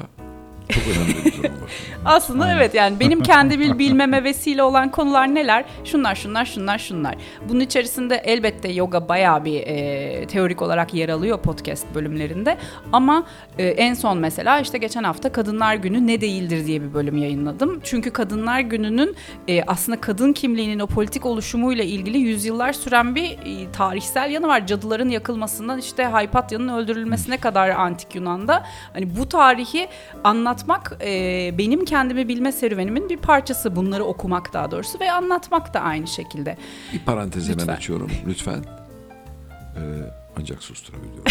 çok 0.69 0.83
önemli 0.87 1.25
bir 1.25 1.45
var. 1.45 1.51
Aslında 2.05 2.53
evet 2.53 2.75
yani 2.75 3.01
benim 3.01 3.23
kendi 3.23 3.59
bil 3.59 3.79
bilmeme 3.79 4.25
vesile 4.25 4.63
olan 4.63 4.91
konular 4.91 5.35
neler? 5.35 5.65
Şunlar 5.85 6.15
şunlar 6.15 6.45
şunlar 6.45 6.79
şunlar. 6.79 7.15
Bunun 7.49 7.61
içerisinde 7.61 8.17
elbette 8.17 8.73
yoga 8.73 9.09
bayağı 9.09 9.45
bir 9.45 9.61
e, 9.61 10.27
teorik 10.27 10.63
olarak 10.63 10.95
yer 10.95 11.09
alıyor 11.09 11.39
podcast 11.39 11.87
bölümlerinde. 11.95 12.57
Ama 12.93 13.27
e, 13.59 13.67
en 13.67 13.95
son 13.95 14.19
mesela 14.19 14.61
işte 14.61 14.79
geçen 14.79 15.05
hafta 15.05 15.33
Kadınlar 15.33 15.75
Günü 15.75 16.07
ne 16.07 16.21
değildir 16.21 16.67
diye 16.67 16.83
bir 16.83 16.95
bölüm 16.95 17.17
yayınladım. 17.17 17.81
Çünkü 17.85 18.11
Kadınlar 18.11 18.61
Günü'nün 18.61 19.17
e, 19.49 19.63
aslında 19.63 20.01
kadın 20.01 20.33
kimliğinin 20.33 20.79
o 20.79 20.87
politik 20.87 21.27
oluşumuyla 21.27 21.85
ilgili 21.85 22.19
yüzyıllar 22.19 22.73
süren 22.73 23.15
bir 23.15 23.31
e, 23.31 23.73
tarihsel 23.73 24.31
yanı 24.31 24.49
var. 24.49 24.67
Cadıların 24.67 25.09
yakılmasından 25.09 25.79
işte 25.79 26.05
Haypatya'nın 26.05 26.69
öldürülmesine 26.69 27.37
kadar 27.37 27.71
antik 27.71 28.15
Yunan'da. 28.15 28.65
Hani 28.93 29.17
bu 29.17 29.29
tarihi 29.29 29.89
anlatmak 30.59 30.97
e, 31.05 31.55
benim 31.59 31.85
kendimi 31.85 32.29
bilme 32.29 32.53
serüvenimin 32.53 33.09
bir 33.09 33.17
parçası. 33.17 33.77
Bunları 33.77 34.05
okumak 34.05 34.53
daha 34.53 34.71
doğrusu 34.71 35.01
ve 35.01 35.13
anlatmak 35.13 35.75
da 35.75 35.81
aynı 35.81 36.07
şekilde. 36.07 36.57
Bir 36.93 36.99
parantez 36.99 37.45
hemen 37.45 37.59
Lütfen. 37.59 37.75
açıyorum 37.75 38.11
lütfen. 38.27 38.65
Ee, 39.77 39.81
ancak 40.41 40.63
susturabiliyorum. 40.63 41.25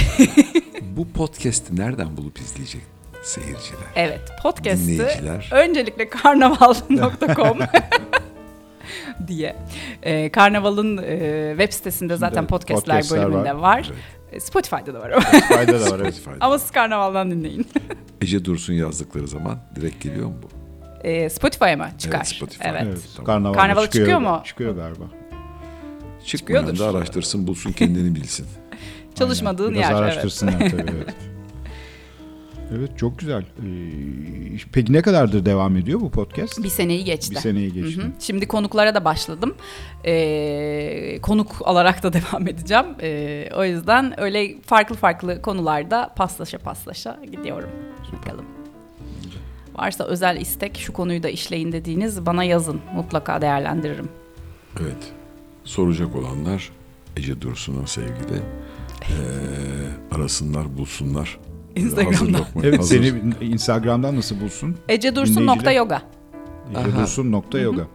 Bu 0.97 1.07
podcast'i 1.07 1.75
nereden 1.75 2.17
bulup 2.17 2.39
izleyecek 2.39 2.81
seyirciler? 3.23 3.87
Evet 3.95 4.21
Dinleyiciler. 4.63 5.49
öncelikle 5.51 6.09
karnaval.com 6.09 7.57
diye. 9.27 9.55
E, 10.03 10.29
Karnaval'ın 10.31 10.97
e, 10.97 11.49
web 11.57 11.73
sitesinde 11.73 12.17
zaten 12.17 12.47
podcastler, 12.47 12.95
podcastler 12.97 13.19
bölümünde 13.25 13.53
var. 13.55 13.61
var. 13.61 13.91
Evet. 13.93 14.16
Spotify'da 14.39 14.93
da 14.93 14.99
var 14.99 15.09
ama. 15.09 15.21
Fayda 15.21 15.81
da 15.81 15.91
var 15.91 15.99
evet. 15.99 16.15
Spotify'da. 16.15 16.45
ama 16.45 16.59
siz 16.59 16.71
Karnaval'dan 16.71 17.31
dinleyin. 17.31 17.67
Ece 18.21 18.45
Dursun 18.45 18.73
yazdıkları 18.73 19.27
zaman 19.27 19.59
direkt 19.75 20.03
geliyor 20.03 20.27
mu 20.27 20.35
bu? 20.43 20.47
E, 21.07 21.29
Spotify'a 21.29 21.77
mı 21.77 21.87
çıkar? 21.97 22.17
Evet, 22.17 22.27
Spotify. 22.27 22.63
Evet. 22.67 22.83
Evet, 22.85 22.99
Tamam. 23.15 23.25
Karnaval'da 23.25 23.57
Karnavala 23.57 23.85
çıkıyor, 23.85 24.05
çıkıyor 24.05 24.19
mu? 24.31 24.41
Çıkıyor 24.45 24.75
galiba. 24.75 25.03
Çıkmayan 26.25 26.67
da 26.67 26.71
Çıkıyordur. 26.71 26.97
araştırsın 26.97 27.47
bulsun 27.47 27.71
kendini 27.71 28.15
bilsin. 28.15 28.47
Çalışmadığın 29.15 29.73
Biraz 29.73 29.81
yer. 29.89 29.91
Evet. 29.91 30.01
araştırsınlar 30.03 30.59
tabii 30.59 30.85
evet. 30.95 31.15
Evet 32.75 32.97
çok 32.97 33.19
güzel. 33.19 33.41
Ee, 33.41 34.57
peki 34.71 34.93
ne 34.93 35.01
kadardır 35.01 35.45
devam 35.45 35.77
ediyor 35.77 35.99
bu 35.99 36.11
podcast? 36.11 36.63
Bir 36.63 36.69
seneyi 36.69 37.03
geçti. 37.03 37.31
Bir 37.31 37.39
seneyi 37.39 37.73
geçti. 37.73 38.01
Hı 38.01 38.07
hı. 38.07 38.11
Şimdi 38.19 38.47
konuklara 38.47 38.95
da 38.95 39.05
başladım. 39.05 39.55
Ee, 40.05 41.19
konuk 41.21 41.55
alarak 41.65 42.03
da 42.03 42.13
devam 42.13 42.47
edeceğim. 42.47 42.85
Ee, 43.01 43.49
o 43.55 43.65
yüzden 43.65 44.19
öyle 44.21 44.61
farklı 44.61 44.95
farklı 44.95 45.41
konularda 45.41 46.13
paslaşa 46.15 46.57
paslaşa 46.57 47.19
gidiyorum. 47.31 47.69
Bakalım. 48.17 48.45
Varsa 49.75 50.03
özel 50.03 50.41
istek 50.41 50.77
şu 50.77 50.93
konuyu 50.93 51.23
da 51.23 51.29
işleyin 51.29 51.71
dediğiniz 51.71 52.25
bana 52.25 52.43
yazın. 52.43 52.81
Mutlaka 52.95 53.41
değerlendiririm. 53.41 54.09
Evet. 54.81 55.11
Soracak 55.63 56.15
olanlar 56.15 56.71
Ece 57.17 57.41
Dursun'a 57.41 57.87
sevgili. 57.87 58.41
Ee, 59.01 59.15
arasınlar, 60.15 60.77
bulsunlar. 60.77 61.39
Böyle 61.83 62.03
hazır 62.03 62.27
Instagram'da. 62.27 62.37
lokma- 62.37 62.61
Evet 62.67 62.79
hazır- 62.79 63.03
seni 63.03 63.51
Instagram'dan 63.53 64.15
nasıl 64.15 64.41
bulsun? 64.41 64.77
ecedursun.yoga 64.89 66.01
Aha. 66.75 66.81
Ecedursun.yoga. 66.87 67.87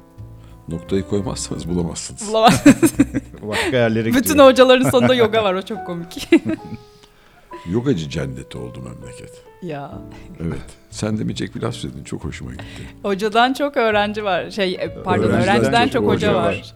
Noktayı 0.69 1.03
koymazsanız 1.09 1.69
bulamazsınız. 1.69 2.29
Bulamaz. 2.29 2.65
Başka 3.49 3.77
yerlere 3.77 4.05
Bütün 4.09 4.23
gidiyor. 4.23 4.47
hocaların 4.47 4.91
sonunda 4.91 5.15
yoga 5.15 5.45
var 5.45 5.55
o 5.55 5.63
çok 5.63 5.87
komik. 5.87 6.29
Yogacı 7.71 8.09
cenneti 8.11 8.59
oldu 8.59 8.79
memleket. 8.83 9.43
ya. 9.63 9.93
Evet. 10.41 10.63
Sen 10.91 11.19
de 11.19 11.25
mi 11.25 11.35
Jack 11.37 11.55
bir 11.55 11.63
laf 11.63 11.75
söyledin? 11.75 12.05
Çok 12.05 12.25
hoşuma 12.25 12.51
gitti. 12.51 12.65
Hocadan 13.03 13.53
çok 13.53 13.77
öğrenci 13.77 14.25
var. 14.25 14.51
Şey 14.51 14.73
e, 14.75 15.03
pardon 15.05 15.25
Öğrenciden 15.25 15.55
öğrenciden 15.57 15.85
çok 15.85 15.93
çok 15.93 16.05
hoca 16.05 16.29
hoca 16.29 16.35
var. 16.39 16.45
var. 16.45 16.75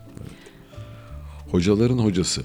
Hocaların 1.50 1.98
hocası. 1.98 2.42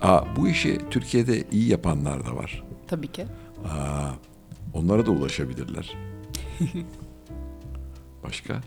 Aa, 0.00 0.20
bu 0.36 0.48
işi 0.48 0.78
Türkiye'de 0.90 1.44
iyi 1.52 1.68
yapanlar 1.68 2.26
da 2.26 2.36
var. 2.36 2.62
Tabii 2.88 3.08
ki. 3.08 3.24
Aa, 3.64 4.10
onlara 4.74 5.06
da 5.06 5.10
ulaşabilirler. 5.10 5.96
Başka? 8.24 8.60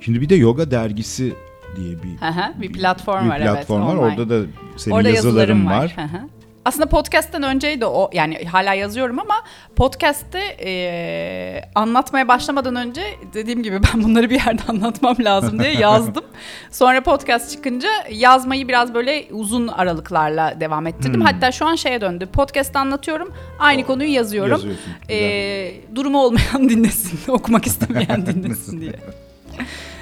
Şimdi 0.00 0.20
bir 0.20 0.28
de 0.28 0.34
yoga 0.34 0.70
dergisi 0.70 1.34
diye 1.76 2.02
bir 2.02 2.18
bir 2.62 2.72
platform 2.72 3.24
bir 3.24 3.30
var 3.30 3.38
platform 3.38 3.82
evet. 3.82 3.88
var. 3.88 3.96
online. 3.96 4.00
Orada 4.00 4.30
da 4.30 4.46
senin 4.76 4.94
Orada 4.94 5.08
yazıların 5.08 5.38
yazılarım 5.38 5.66
var. 5.66 5.96
Hı 5.96 6.02
hı. 6.02 6.37
Aslında 6.68 6.86
podcast'ten 6.86 7.42
önceydi 7.42 7.86
o 7.86 8.10
yani 8.12 8.44
hala 8.44 8.74
yazıyorum 8.74 9.18
ama 9.18 9.34
podcast'te 9.76 10.40
e, 10.64 11.70
anlatmaya 11.74 12.28
başlamadan 12.28 12.76
önce 12.76 13.02
dediğim 13.34 13.62
gibi 13.62 13.80
ben 13.82 14.02
bunları 14.02 14.30
bir 14.30 14.34
yerde 14.34 14.62
anlatmam 14.68 15.16
lazım 15.20 15.58
diye 15.58 15.72
yazdım. 15.72 16.24
Sonra 16.70 17.02
podcast 17.02 17.50
çıkınca 17.52 17.88
yazmayı 18.10 18.68
biraz 18.68 18.94
böyle 18.94 19.24
uzun 19.30 19.68
aralıklarla 19.68 20.60
devam 20.60 20.86
ettirdim. 20.86 21.14
Hmm. 21.14 21.26
Hatta 21.26 21.52
şu 21.52 21.66
an 21.66 21.74
şeye 21.74 22.00
döndü. 22.00 22.26
Podcast 22.26 22.76
anlatıyorum. 22.76 23.32
Aynı 23.58 23.86
konuyu 23.86 24.12
yazıyorum. 24.12 24.76
E, 25.10 25.74
durumu 25.94 26.22
olmayan 26.22 26.68
dinlesin. 26.68 27.32
Okumak 27.32 27.66
istemeyen 27.66 28.26
dinlesin 28.26 28.80
diye. 28.80 28.94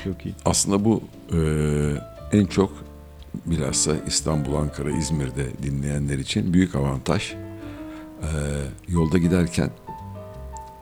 Çok 0.04 0.26
iyi. 0.26 0.34
Aslında 0.44 0.84
bu 0.84 1.02
e, 1.32 1.38
en 2.38 2.46
çok 2.46 2.85
bilhassa 3.46 3.92
İstanbul, 4.06 4.54
Ankara, 4.54 4.90
İzmir'de 4.90 5.46
dinleyenler 5.62 6.18
için 6.18 6.52
büyük 6.54 6.74
avantaj. 6.74 7.32
E, 8.22 8.28
yolda 8.88 9.18
giderken 9.18 9.70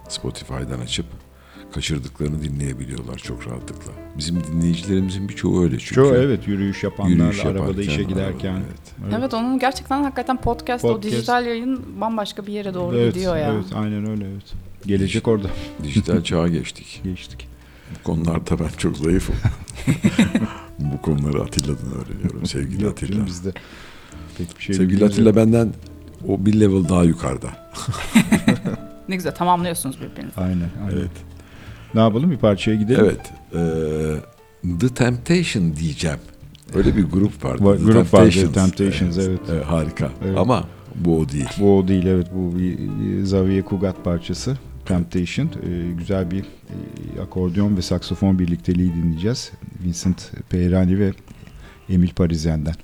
Spotify'dan 0.09 0.81
açıp 0.81 1.07
kaçırdıklarını 1.75 2.43
dinleyebiliyorlar 2.43 3.19
çok 3.19 3.47
rahatlıkla. 3.47 3.93
Bizim 4.19 4.45
dinleyicilerimizin 4.45 5.29
birçoğu 5.29 5.63
öyle 5.63 5.79
çünkü. 5.79 5.95
Çoğu 5.95 6.15
evet 6.15 6.49
yürüyüş 6.49 6.85
yapanlar, 6.85 7.11
Yürüyüş 7.11 7.45
arabada 7.45 7.59
yaparken, 7.59 7.83
işe 7.83 8.03
giderken. 8.03 8.53
araba, 8.53 8.65
evet. 9.09 9.19
Evet. 9.21 9.35
onun 9.35 9.59
gerçekten 9.59 10.03
hakikaten 10.03 10.37
podcast, 10.37 10.85
o 10.85 10.89
Podcast. 10.89 11.15
dijital 11.15 11.47
yayın 11.47 12.01
bambaşka 12.01 12.47
bir 12.47 12.53
yere 12.53 12.75
doğru 12.75 12.97
Evet, 12.97 13.15
gidiyor 13.15 13.37
ya. 13.37 13.53
Evet, 13.55 13.67
aynen 13.75 14.11
öyle 14.11 14.25
evet. 14.33 14.53
Gelecek 14.87 15.29
orada. 15.29 15.49
Dijital 15.83 16.23
çağa 16.25 16.49
geçtik. 16.49 17.01
Geçtik. 17.05 17.49
Bu 17.99 18.03
konularda 18.05 18.59
ben 18.59 18.69
çok 18.79 18.97
zayıfım. 18.97 19.35
Bu 20.79 21.03
konuları 21.03 21.43
Atilla'dan 21.43 21.93
öğreniyorum 22.05 22.47
sevgili 22.47 22.85
Yok 22.85 22.93
Atilla. 22.93 23.27
bizde 23.27 23.53
pek 24.39 24.59
bir 24.59 24.63
şey 24.63 24.75
Sevgili. 24.75 25.05
Atilla 25.05 25.37
benden 25.37 25.73
o 26.29 26.47
bir 26.47 26.61
level 26.61 26.89
daha 26.89 27.05
yukarıda. 27.05 27.49
Ne 29.09 29.17
güzel 29.17 29.35
tamamlıyorsunuz 29.35 30.01
birbirinizi. 30.01 30.41
Aynen, 30.41 30.71
aynen. 30.85 30.93
Evet. 30.97 31.11
Ne 31.95 32.01
yapalım 32.01 32.31
bir 32.31 32.37
parçaya 32.37 32.75
gidelim. 32.77 33.05
Evet. 33.05 33.33
eee, 33.55 34.79
The 34.81 34.89
Temptation 34.89 35.77
diyeceğim. 35.77 36.19
Öyle 36.75 36.97
bir 36.97 37.05
grup 37.05 37.45
vardı. 37.45 37.65
Var- 37.65 37.77
The 37.79 37.83
grup 37.85 38.15
vardı, 38.15 38.31
Temptations. 38.31 38.55
Temptations, 38.55 39.19
evet. 39.19 39.65
harika. 39.67 40.11
Evet. 40.25 40.39
Ama 40.39 40.65
bu 40.95 41.19
o 41.21 41.29
değil. 41.29 41.49
Bu 41.61 41.79
o 41.79 41.89
değil 41.89 42.07
evet 42.07 42.27
bu 42.35 42.59
bir 42.59 42.79
bir 42.79 43.19
Xavier 43.23 43.65
Cugat 43.71 44.05
parçası. 44.05 44.59
Temptation. 44.87 45.47
E, 45.47 45.93
güzel 45.99 46.31
bir 46.31 46.45
e, 46.45 47.21
akordeon 47.23 47.77
ve 47.77 47.83
saksofon 47.83 48.39
birlikteliği 48.39 48.95
dinleyeceğiz. 48.95 49.53
Vincent 49.85 50.33
Peyrani 50.51 50.99
ve 50.99 51.13
Emil 51.89 52.11
Parisen'den. 52.11 52.75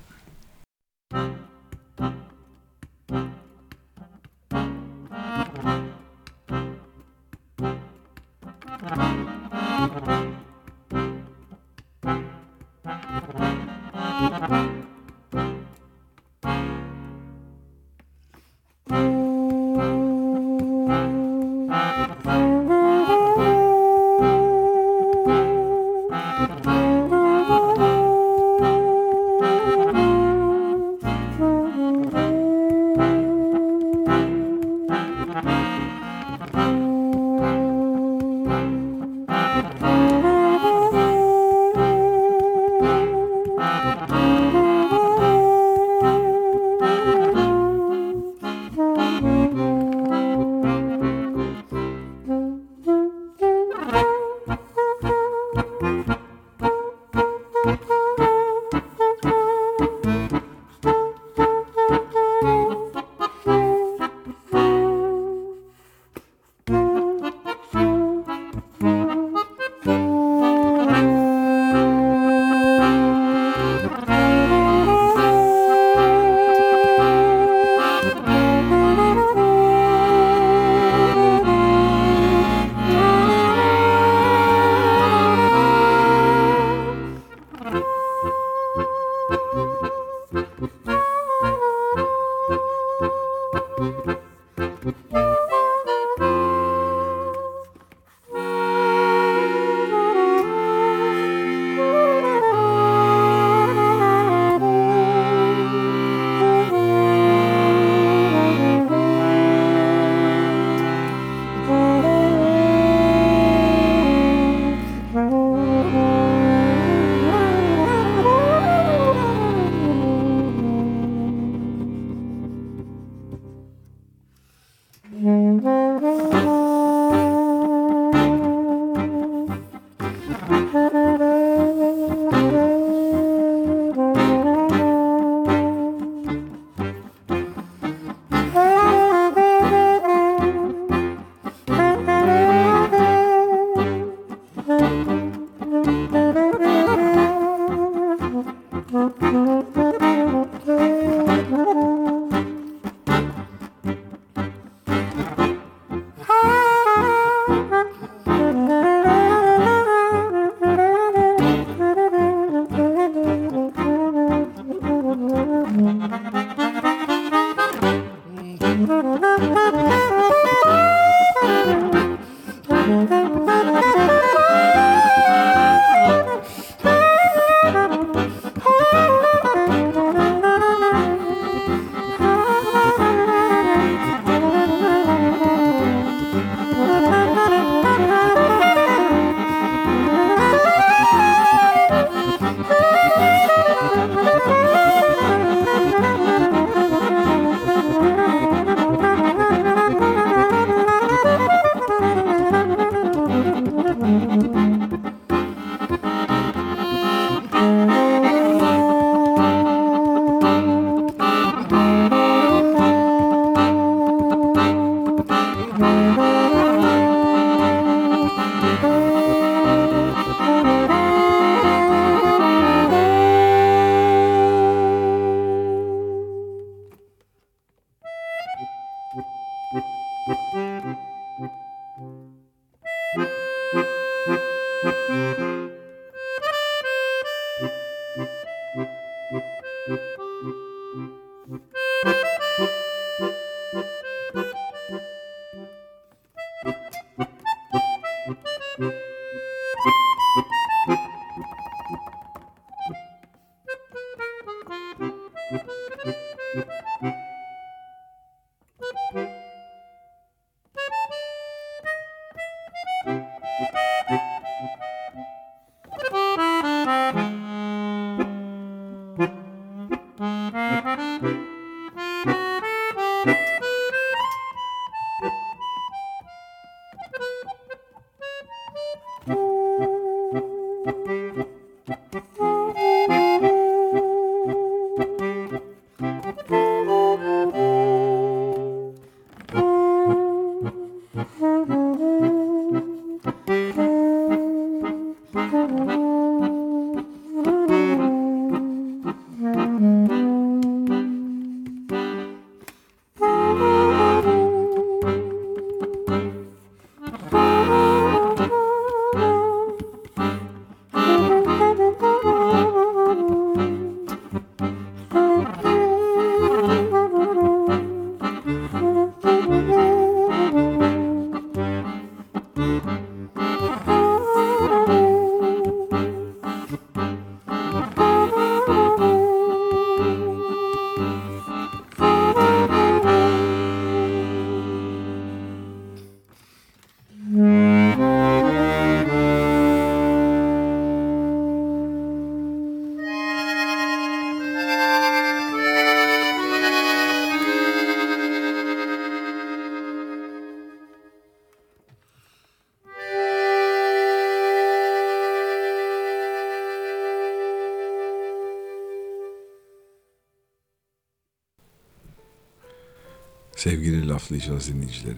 Laflayacağız 364.31 364.69
dinleyicileri. 364.69 365.17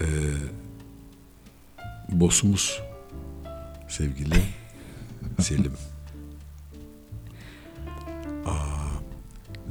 Ee, 0.00 0.04
boss'umuz 2.08 2.82
sevgili 3.88 4.34
Selim. 5.40 5.72
Aa, 8.46 8.54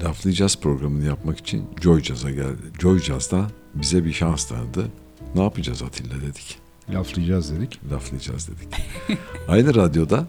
laflayacağız 0.03 0.57
programını 0.59 1.05
yapmak 1.05 1.39
için 1.39 1.69
Joy 1.81 2.03
Jazz'a 2.03 2.31
geldi. 2.31 2.61
Joy 2.79 2.99
Jazz'da 2.99 3.47
bize 3.75 4.05
bir 4.05 4.13
şans 4.13 4.47
tanıdı. 4.47 4.87
Ne 5.35 5.43
yapacağız 5.43 5.81
Atilla 5.81 6.21
dedik. 6.21 6.59
Laflayacağız 6.89 7.55
dedik. 7.55 7.79
Laflayacağız 7.91 8.47
dedik. 8.47 8.75
Aynı 9.47 9.75
radyoda 9.75 10.27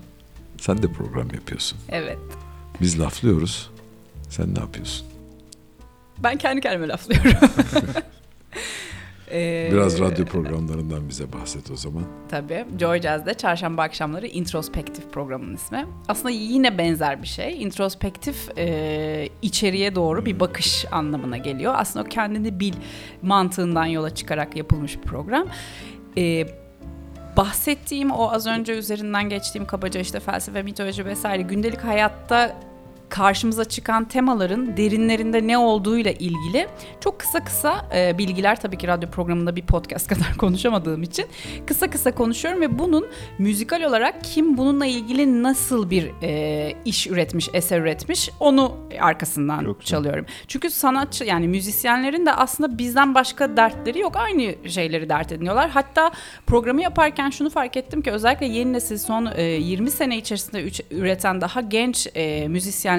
sen 0.59 0.82
de 0.82 0.93
program 0.93 1.31
yapıyorsun. 1.35 1.78
Evet. 1.89 2.19
Biz 2.81 3.01
laflıyoruz. 3.01 3.70
Sen 4.28 4.55
ne 4.55 4.59
yapıyorsun? 4.59 5.11
Ben 6.23 6.36
kendi 6.36 6.61
kendime 6.61 6.89
laflıyorum. 6.89 7.32
Ee, 9.35 9.69
Biraz 9.73 10.01
radyo 10.01 10.24
programlarından 10.27 11.09
bize 11.09 11.32
bahset 11.32 11.70
o 11.70 11.77
zaman. 11.77 12.03
Tabii. 12.28 12.65
Joy 12.78 13.01
Jazz'de 13.01 13.35
çarşamba 13.35 13.82
akşamları 13.82 14.27
introspektif 14.27 15.12
programın 15.12 15.55
ismi. 15.55 15.86
Aslında 16.09 16.31
yine 16.31 16.78
benzer 16.78 17.23
bir 17.23 17.27
şey. 17.27 17.62
İntrospektif 17.62 18.59
e, 18.59 19.28
içeriye 19.43 19.94
doğru 19.94 20.27
bir 20.27 20.40
bakış 20.40 20.85
anlamına 20.93 21.36
geliyor. 21.36 21.74
Aslında 21.77 22.07
o 22.07 22.09
kendini 22.09 22.61
bil 22.61 22.73
mantığından 23.23 23.85
yola 23.86 24.15
çıkarak 24.15 24.57
yapılmış 24.57 24.97
bir 24.97 25.03
program. 25.03 25.47
E, 26.19 26.47
bahsettiğim 27.36 28.11
o 28.11 28.31
az 28.31 28.47
önce 28.47 28.73
üzerinden 28.73 29.28
geçtiğim 29.28 29.66
kabaca 29.66 30.01
işte 30.01 30.20
felsefe, 30.20 30.62
mitoloji 30.62 31.05
vesaire 31.05 31.43
gündelik 31.43 31.81
hayatta 31.85 32.57
karşımıza 33.12 33.64
çıkan 33.64 34.05
temaların 34.05 34.76
derinlerinde 34.76 35.47
ne 35.47 35.59
olduğuyla 35.59 36.10
ilgili 36.10 36.68
çok 37.01 37.20
kısa 37.20 37.44
kısa 37.44 37.86
e, 37.94 38.18
bilgiler 38.18 38.60
tabii 38.60 38.78
ki 38.78 38.89
radyo 38.89 39.10
programında 39.10 39.56
bir 39.56 39.66
podcast 39.66 40.09
kadar 40.14 40.36
konuşamadığım 40.39 41.02
için 41.02 41.26
kısa 41.66 41.90
kısa 41.90 42.14
konuşuyorum 42.14 42.60
ve 42.60 42.78
bunun 42.78 43.06
müzikal 43.39 43.82
olarak 43.82 44.24
kim 44.24 44.56
bununla 44.56 44.86
ilgili 44.86 45.43
nasıl 45.43 45.90
bir 45.90 46.10
e, 46.22 46.74
iş 46.84 47.06
üretmiş, 47.06 47.48
eser 47.52 47.80
üretmiş 47.80 48.30
onu 48.40 48.76
arkasından 49.01 49.59
güzel. 49.60 49.80
çalıyorum. 49.80 50.26
Çünkü 50.48 50.70
sanatçı 50.70 51.24
yani 51.24 51.48
müzisyenlerin 51.48 52.26
de 52.26 52.32
aslında 52.32 52.78
bizden 52.78 53.14
başka 53.14 53.56
dertleri 53.56 53.98
yok. 53.98 54.16
Aynı 54.16 54.70
şeyleri 54.70 55.09
dert 55.09 55.32
ediniyorlar. 55.32 55.70
Hatta 55.70 56.10
programı 56.47 56.82
yaparken 56.82 57.30
şunu 57.30 57.51
fark 57.51 57.76
ettim 57.76 58.02
ki 58.02 58.10
özellikle 58.10 58.47
yeni 58.47 58.72
nesil 58.72 58.98
son 58.98 59.28
e, 59.36 59.43
20 59.43 59.90
sene 59.90 60.18
içerisinde 60.18 60.62
üç- 60.62 60.82
üreten 60.90 61.40
daha 61.40 61.60
genç 61.60 62.09
e, 62.14 62.48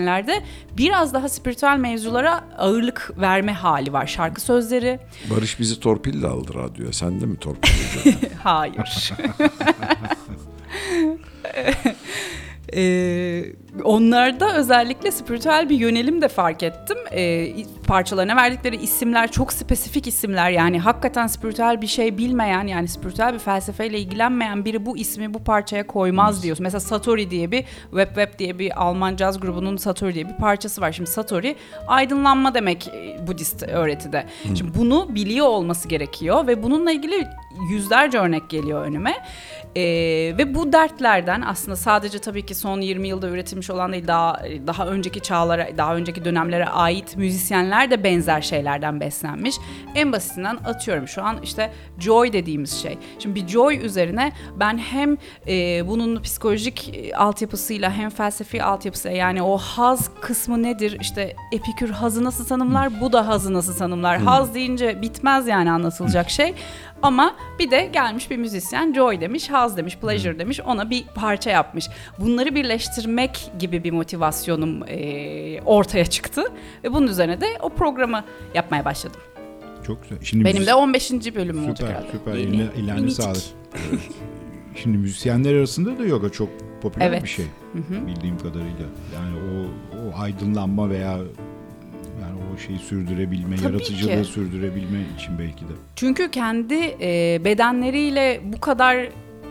müzisyenlerde 0.03 0.43
biraz 0.77 1.13
daha 1.13 1.29
spiritüel 1.29 1.77
mevzulara 1.77 2.43
ağırlık 2.57 3.11
verme 3.17 3.53
hali 3.53 3.93
var. 3.93 4.07
Şarkı 4.07 4.41
sözleri 4.41 4.99
Barış 5.29 5.59
bizi 5.59 5.79
torpille 5.79 6.27
aldı 6.27 6.53
radyoya. 6.53 6.93
Sen 6.93 7.21
de 7.21 7.25
mi 7.25 7.37
torpil 7.37 7.69
ediyorsun? 7.69 8.29
Hayır. 8.43 9.13
Ee, 12.75 13.45
onlarda 13.83 14.57
özellikle 14.57 15.11
spiritüel 15.11 15.69
bir 15.69 15.75
yönelim 15.75 16.21
de 16.21 16.27
fark 16.27 16.63
ettim. 16.63 16.97
Ee, 17.11 17.53
parçalarına 17.87 18.35
verdikleri 18.35 18.75
isimler 18.75 19.31
çok 19.31 19.53
spesifik 19.53 20.07
isimler 20.07 20.51
yani 20.51 20.79
hakikaten 20.79 21.27
spiritüel 21.27 21.81
bir 21.81 21.87
şey 21.87 22.17
bilmeyen 22.17 22.67
yani 22.67 22.87
spiritüel 22.87 23.33
bir 23.33 23.39
felsefeyle 23.39 23.99
ilgilenmeyen 23.99 24.65
biri 24.65 24.85
bu 24.85 24.97
ismi 24.97 25.33
bu 25.33 25.43
parçaya 25.43 25.87
koymaz 25.87 26.43
diyorsun. 26.43 26.63
Mesela 26.63 26.79
Satori 26.79 27.31
diye 27.31 27.51
bir 27.51 27.65
Web 27.81 28.07
Web 28.07 28.39
diye 28.39 28.59
bir 28.59 28.83
Alman 28.83 29.15
caz 29.15 29.39
grubunun 29.39 29.77
Satori 29.77 30.13
diye 30.13 30.29
bir 30.29 30.37
parçası 30.37 30.81
var. 30.81 30.91
Şimdi 30.91 31.09
Satori 31.09 31.55
aydınlanma 31.87 32.53
demek 32.53 32.87
e, 32.87 33.27
Budist 33.27 33.63
öğretide. 33.63 34.25
Şimdi 34.43 34.71
bunu 34.75 35.15
biliyor 35.15 35.47
olması 35.47 35.87
gerekiyor 35.87 36.47
ve 36.47 36.63
bununla 36.63 36.91
ilgili 36.91 37.27
yüzlerce 37.69 38.17
örnek 38.17 38.49
geliyor 38.49 38.85
önüme. 38.85 39.13
Ee, 39.75 39.81
ve 40.37 40.55
bu 40.55 40.73
dertlerden 40.73 41.41
aslında 41.41 41.75
sadece 41.75 42.19
tabii 42.19 42.45
ki 42.45 42.55
son 42.55 42.81
20 42.81 43.07
yılda 43.07 43.29
üretilmiş 43.29 43.62
olan 43.69 43.93
değil 43.93 44.07
daha 44.07 44.39
daha 44.67 44.87
önceki 44.87 45.19
çağlara, 45.19 45.67
daha 45.77 45.95
önceki 45.95 46.25
dönemlere 46.25 46.65
ait 46.65 47.17
müzisyenler 47.17 47.91
de 47.91 48.03
benzer 48.03 48.41
şeylerden 48.41 48.99
beslenmiş. 48.99 49.55
En 49.95 50.11
basitinden 50.11 50.57
atıyorum 50.65 51.07
şu 51.07 51.23
an 51.23 51.37
işte 51.43 51.71
joy 51.99 52.33
dediğimiz 52.33 52.81
şey. 52.81 52.97
Şimdi 53.19 53.35
bir 53.35 53.47
joy 53.47 53.85
üzerine 53.85 54.31
ben 54.59 54.77
hem 54.77 55.17
e, 55.47 55.87
bunun 55.87 56.21
psikolojik 56.21 56.91
e, 56.93 57.15
altyapısıyla 57.15 57.91
hem 57.91 58.09
felsefi 58.09 58.63
altyapısıyla 58.63 59.17
yani 59.17 59.41
o 59.41 59.57
haz 59.57 60.09
kısmı 60.21 60.63
nedir? 60.63 60.97
İşte 61.01 61.35
Epikür 61.51 61.89
hazı 61.89 62.23
nasıl 62.23 62.45
tanımlar? 62.45 63.01
Bu 63.01 63.13
da 63.13 63.27
hazı 63.27 63.53
nasıl 63.53 63.77
tanımlar? 63.77 64.17
Haz 64.17 64.53
deyince 64.53 65.01
bitmez 65.01 65.47
yani 65.47 65.71
anlatılacak 65.71 66.29
şey. 66.29 66.53
Ama 67.03 67.35
bir 67.59 67.71
de 67.71 67.89
gelmiş 67.93 68.29
bir 68.31 68.37
müzisyen 68.37 68.93
joy 68.93 69.21
demiş, 69.21 69.49
haz 69.49 69.77
demiş, 69.77 69.97
pleasure 69.97 70.39
demiş. 70.39 70.59
Ona 70.65 70.89
bir 70.89 71.03
parça 71.15 71.49
yapmış. 71.49 71.85
Bunları 72.19 72.55
birleştirmek 72.55 73.51
gibi 73.59 73.83
bir 73.83 73.91
motivasyonum 73.91 74.83
e, 74.87 75.61
ortaya 75.61 76.05
çıktı. 76.05 76.43
Ve 76.83 76.93
bunun 76.93 77.07
üzerine 77.07 77.41
de 77.41 77.45
o 77.61 77.69
programı 77.69 78.23
yapmaya 78.53 78.85
başladım. 78.85 79.21
Çok 79.87 80.03
güzel. 80.03 80.17
Şimdi 80.21 80.45
Benim 80.45 80.61
müzis- 80.61 80.67
de 80.67 80.73
15. 80.73 81.11
bölümüm 81.35 81.65
olacak 81.65 81.77
süper 81.77 81.91
herhalde. 81.93 82.11
süper. 82.11 82.33
Eline, 82.33 82.67
ilerine 82.77 83.09
sağlık. 83.09 83.43
Şimdi 84.75 84.97
müzisyenler 84.97 85.53
arasında 85.55 85.99
da 85.99 86.05
yoga 86.05 86.29
çok 86.29 86.49
popüler 86.81 87.07
Evet. 87.07 87.23
bir 87.23 87.27
şey 87.27 87.45
bildiğim 88.07 88.37
kadarıyla. 88.37 88.85
Yani 89.15 89.35
o, 89.37 89.65
o 89.97 90.21
aydınlanma 90.21 90.89
veya 90.89 91.17
o 92.55 92.57
şeyi 92.57 92.79
sürdürebilme, 92.79 93.55
Tabii 93.55 93.65
yaratıcılığı 93.73 94.23
ki. 94.23 94.29
sürdürebilme 94.29 94.99
için 95.19 95.39
belki 95.39 95.61
de. 95.61 95.71
Çünkü 95.95 96.31
kendi 96.31 96.95
e, 97.01 97.41
bedenleriyle 97.45 98.41
bu 98.43 98.59
kadar 98.59 99.07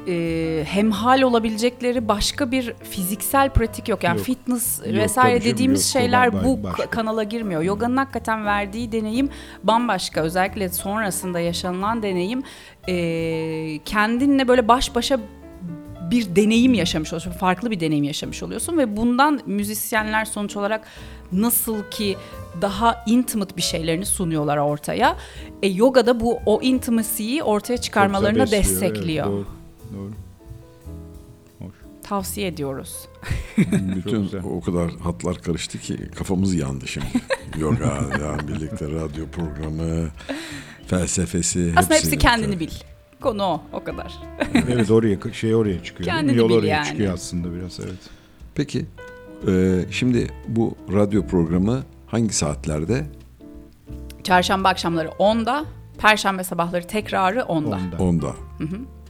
e, 0.08 0.64
hemhal 0.64 1.22
olabilecekleri 1.22 2.08
başka 2.08 2.50
bir 2.50 2.74
fiziksel 2.90 3.50
pratik 3.50 3.88
yok. 3.88 4.04
Yani 4.04 4.16
Yok. 4.16 4.26
fitness 4.26 4.78
Yok, 4.86 4.94
vesaire 4.94 5.38
tabii 5.38 5.50
dediğimiz 5.50 5.94
yok. 5.94 6.02
şeyler 6.02 6.44
bu 6.44 6.62
başka. 6.62 6.86
kanala 6.90 7.22
girmiyor. 7.22 7.62
Yoga'nın 7.62 7.96
hakikaten 7.96 8.44
verdiği 8.44 8.92
deneyim 8.92 9.28
bambaşka. 9.64 10.20
Özellikle 10.20 10.68
sonrasında 10.68 11.40
yaşanılan 11.40 12.02
deneyim 12.02 12.42
e, 12.88 13.78
kendinle 13.84 14.48
böyle 14.48 14.68
baş 14.68 14.94
başa 14.94 15.20
bir 16.10 16.36
deneyim 16.36 16.74
yaşamış 16.74 17.12
oluyorsun. 17.12 17.32
Farklı 17.38 17.70
bir 17.70 17.80
deneyim 17.80 18.04
yaşamış 18.04 18.42
oluyorsun 18.42 18.78
ve 18.78 18.96
bundan 18.96 19.40
müzisyenler 19.46 20.24
sonuç 20.24 20.56
olarak 20.56 20.84
nasıl 21.32 21.82
ki 21.90 22.16
daha 22.60 23.04
intimate 23.06 23.56
bir 23.56 23.62
şeylerini 23.62 24.06
sunuyorlar 24.06 24.56
ortaya. 24.56 25.16
E, 25.62 25.68
yoga 25.68 26.06
da 26.06 26.20
bu 26.20 26.38
o 26.46 26.62
intimacy'yi 26.62 27.42
ortaya 27.42 27.78
besliyor, 28.52 28.64
destekliyor. 28.64 29.26
Evet, 29.26 29.46
doğru, 29.92 29.98
doğru. 29.98 30.12
Hoş. 31.58 31.74
Tavsiye 32.02 32.46
ediyoruz. 32.46 33.08
Bütün 33.96 34.30
o 34.44 34.60
kadar 34.60 34.90
hatlar 34.90 35.42
karıştı 35.42 35.78
ki 35.78 35.96
kafamız 36.14 36.54
yandı 36.54 36.88
şimdi. 36.88 37.06
Yoga, 37.58 38.04
yani 38.20 38.48
birlikte 38.48 38.86
radyo 38.90 39.26
programı, 39.26 40.08
felsefesi. 40.86 41.72
Aslında 41.76 41.94
hepsi 41.94 42.06
birlikte. 42.06 42.28
kendini 42.28 42.60
bil. 42.60 42.70
Konu 43.20 43.42
o, 43.42 43.62
o 43.72 43.84
kadar. 43.84 44.12
evet 44.68 44.90
oraya 44.90 45.18
şey 45.32 45.54
oraya 45.54 45.84
çıkıyor. 45.84 46.10
Kendini 46.10 46.36
Yol 46.36 46.48
bil 46.48 46.54
oraya 46.54 46.66
yani. 46.66 46.86
çıkıyor 46.86 47.14
aslında 47.14 47.54
biraz 47.54 47.80
evet. 47.80 48.00
Peki 48.54 48.86
e, 49.48 49.84
şimdi 49.90 50.30
bu 50.48 50.76
radyo 50.92 51.26
programı 51.26 51.82
hangi 52.12 52.32
saatlerde? 52.34 53.06
Çarşamba 54.24 54.68
akşamları 54.68 55.08
10'da, 55.08 55.64
Perşembe 55.98 56.44
sabahları 56.44 56.86
tekrarı 56.86 57.38
10'da. 57.38 57.48
Onda. 57.48 57.96
10'da. 57.96 58.34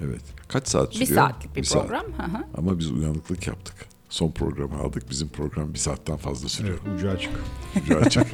Evet. 0.04 0.22
Kaç 0.48 0.68
saat 0.68 0.90
Bir 0.90 1.06
sürüyor? 1.06 1.20
saatlik 1.26 1.56
bir, 1.56 1.64
saat. 1.64 1.82
program. 1.82 2.04
Hı 2.04 2.22
hı. 2.22 2.44
Ama 2.58 2.78
biz 2.78 2.90
uyanıklık 2.90 3.46
yaptık. 3.46 3.74
Son 4.08 4.30
programı 4.30 4.78
aldık. 4.78 5.10
Bizim 5.10 5.28
program 5.28 5.74
bir 5.74 5.78
saatten 5.78 6.16
fazla 6.16 6.48
sürüyor. 6.48 6.78
Evet, 6.86 6.96
ucu 6.96 7.10
açık. 7.10 7.32
Ucu 7.82 7.96
açık. 7.98 8.26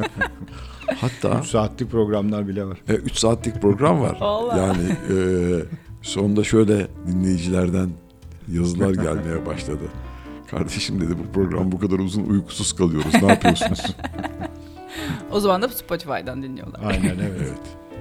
Hatta 1.00 1.40
3 1.40 1.46
saatlik 1.46 1.90
programlar 1.90 2.48
bile 2.48 2.64
var. 2.66 2.78
3 2.88 3.16
saatlik 3.16 3.62
program 3.62 4.00
var. 4.00 4.18
Yani 4.58 4.96
e, 5.10 5.16
sonunda 6.02 6.44
şöyle 6.44 6.86
dinleyicilerden 7.06 7.90
yazılar 8.48 8.90
gelmeye 8.90 9.46
başladı. 9.46 9.84
Kardeşim 10.50 11.00
dedi 11.00 11.14
bu 11.18 11.32
program 11.32 11.72
bu 11.72 11.78
kadar 11.78 11.98
uzun 11.98 12.24
uykusuz 12.24 12.72
kalıyoruz. 12.72 13.14
Ne 13.22 13.26
yapıyorsunuz? 13.28 13.80
O 15.32 15.40
zaman 15.40 15.62
da 15.62 15.68
Spotify'dan 15.68 16.42
dinliyorlar. 16.42 16.80
Aynen 16.84 17.18
evet. 17.18 17.40
evet. 17.40 17.58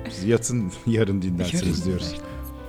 Siz 0.09 0.23
yatın 0.23 0.71
yarın 0.87 1.21
dinlersiniz 1.21 1.85
diyoruz. 1.85 2.15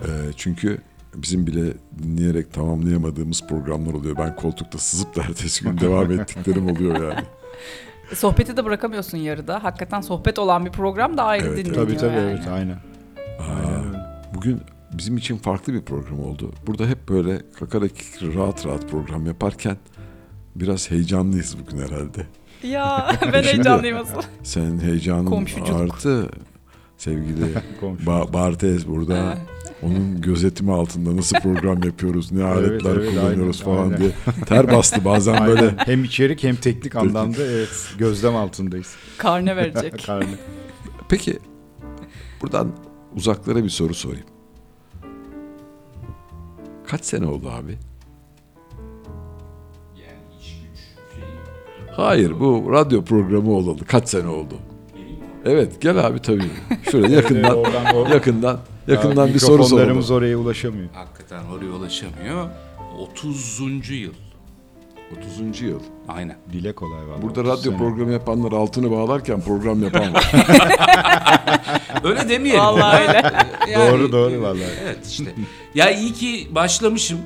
E, 0.03 0.09
çünkü 0.37 0.79
bizim 1.15 1.47
bile 1.47 1.75
dinleyerek 2.03 2.53
tamamlayamadığımız 2.53 3.47
programlar 3.47 3.95
oluyor. 3.95 4.17
Ben 4.17 4.37
koltukta 4.37 4.79
sızıp 4.79 5.17
da 5.17 5.23
ertesi 5.23 5.65
gün 5.65 5.79
devam 5.79 6.11
ettiklerim 6.11 6.71
oluyor 6.71 7.03
yani. 7.03 7.25
Sohbeti 8.15 8.57
de 8.57 8.65
bırakamıyorsun 8.65 9.19
yarıda. 9.19 9.65
Hakikaten 9.65 10.01
sohbet 10.01 10.39
olan 10.39 10.67
bir 10.67 10.71
program 10.71 11.17
da 11.17 11.25
ayrı 11.25 11.47
Evet, 11.47 11.59
dinleniyor 11.59 11.87
Tabii 11.87 11.97
tabii 11.97 12.17
yani. 12.17 12.31
evet 12.31 12.47
aynen. 12.49 12.79
Aynen 13.41 13.87
öyle. 13.87 13.99
Bugün 14.35 14.61
bizim 14.93 15.17
için 15.17 15.37
farklı 15.37 15.73
bir 15.73 15.83
program 15.83 16.21
oldu. 16.21 16.53
Burada 16.67 16.87
hep 16.87 17.09
böyle 17.09 17.43
kakarak 17.59 17.91
rahat 18.37 18.67
rahat 18.67 18.91
program 18.91 19.27
yaparken 19.27 19.77
biraz 20.57 20.91
heyecanlıyız 20.91 21.57
bugün 21.59 21.79
herhalde. 21.83 22.27
Ya 22.63 23.11
ben 23.33 23.43
heyecanlıyım 23.43 23.97
asıl. 23.99 24.23
Senin 24.43 24.81
heyecanın 24.81 25.27
Komşuculuk. 25.27 25.81
artı 25.81 26.29
sevgili 26.97 27.55
Komşu. 27.81 28.05
ba- 28.05 28.33
Bartez 28.33 28.89
burada. 28.89 29.39
Onun 29.83 30.21
gözetimi 30.21 30.73
altında 30.73 31.17
nasıl 31.17 31.37
program 31.41 31.83
yapıyoruz, 31.83 32.33
ne 32.33 32.45
aletler 32.45 32.97
evet, 32.97 33.11
kullanıyoruz 33.11 33.63
aynen, 33.67 33.75
falan 33.77 33.85
aynen. 33.85 33.99
diye. 33.99 34.11
Ter 34.47 34.73
bastı 34.73 35.05
bazen 35.05 35.47
böyle. 35.47 35.61
Aynen. 35.61 35.77
Hem 35.79 36.05
içerik 36.05 36.43
hem 36.45 36.57
teknik 36.57 36.97
anlamda 36.97 37.43
evet 37.43 37.95
gözlem 37.99 38.37
altındayız. 38.37 38.95
Karne 39.19 39.57
verecek. 39.57 40.07
Karnı. 40.07 40.27
Peki 41.09 41.39
buradan 42.43 42.73
uzaklara 43.17 43.65
bir 43.65 43.69
soru 43.69 43.95
sorayım. 43.95 44.27
Kaç 46.87 47.05
sene 47.05 47.27
oldu 47.27 47.51
abi? 47.51 47.79
Hayır 51.99 52.41
bu 52.41 52.73
radyo 52.73 53.05
programı 53.05 53.53
olalı. 53.53 53.85
Kaç 53.85 54.09
sene 54.09 54.29
oldu? 54.29 54.55
Evet 55.45 55.81
gel 55.81 56.07
abi 56.07 56.23
tabii. 56.23 56.51
Şöyle 56.91 57.15
yakından 57.15 57.57
Oradan 57.95 58.13
yakından 58.15 58.59
yakından 58.87 59.27
Ya, 59.27 59.35
bir 59.35 59.39
soru 59.39 59.53
mikrofonlarımız 59.53 60.07
soralım. 60.07 60.25
oraya 60.25 60.37
ulaşamıyor. 60.37 60.89
Hakikaten 60.95 61.43
oraya 61.45 61.71
ulaşamıyor. 61.73 62.47
30. 62.99 63.61
yıl. 63.91 64.13
30. 65.43 65.61
yıl. 65.61 65.81
Aynen. 66.09 66.37
Dile 66.53 66.73
kolay 66.73 67.07
var. 67.09 67.23
Burada 67.23 67.45
radyo 67.45 67.77
programı 67.77 68.13
yapanlar 68.13 68.53
altını 68.53 68.91
bağlarken 68.91 69.41
program 69.41 69.83
yapan 69.83 70.15
var. 70.15 70.33
Öyle 72.05 72.29
demeyelim. 72.29 72.61
Vallahi 72.61 73.01
öyle. 73.09 73.23
Yani, 73.73 73.91
Doğru, 73.93 74.13
doğru 74.13 74.43
vallahi. 74.43 74.63
Evet 74.85 75.07
işte. 75.07 75.35
ya 75.75 75.91
iyi 75.91 76.13
ki 76.13 76.49
başlamışım. 76.55 77.19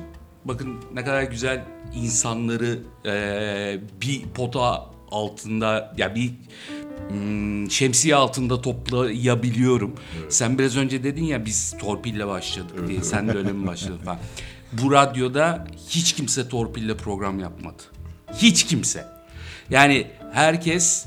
Bakın 0.45 0.75
ne 0.93 1.03
kadar 1.05 1.23
güzel 1.23 1.63
insanları 1.95 2.79
eee, 3.05 3.79
bir 4.01 4.21
pota 4.21 4.93
altında 5.11 5.93
ya 5.97 6.15
bir 6.15 6.31
hmm, 7.09 7.71
şemsiye 7.71 8.15
altında 8.15 8.61
toplayabiliyorum. 8.61 9.95
Sen 10.29 10.59
biraz 10.59 10.77
önce 10.77 11.03
dedin 11.03 11.23
ya 11.23 11.45
biz 11.45 11.75
torpille 11.79 12.27
başladık 12.27 12.87
diye. 12.87 13.03
Sen 13.03 13.27
de 13.27 13.37
öyle 13.37 13.51
mi 13.51 13.67
başladın 13.67 13.97
falan. 13.97 14.19
Bu 14.81 14.91
radyoda 14.91 15.67
hiç 15.89 16.13
kimse 16.13 16.49
torpille 16.49 16.97
program 16.97 17.39
yapmadı. 17.39 17.83
Hiç 18.33 18.65
kimse. 18.65 19.05
Yani 19.69 20.07
herkes 20.33 21.05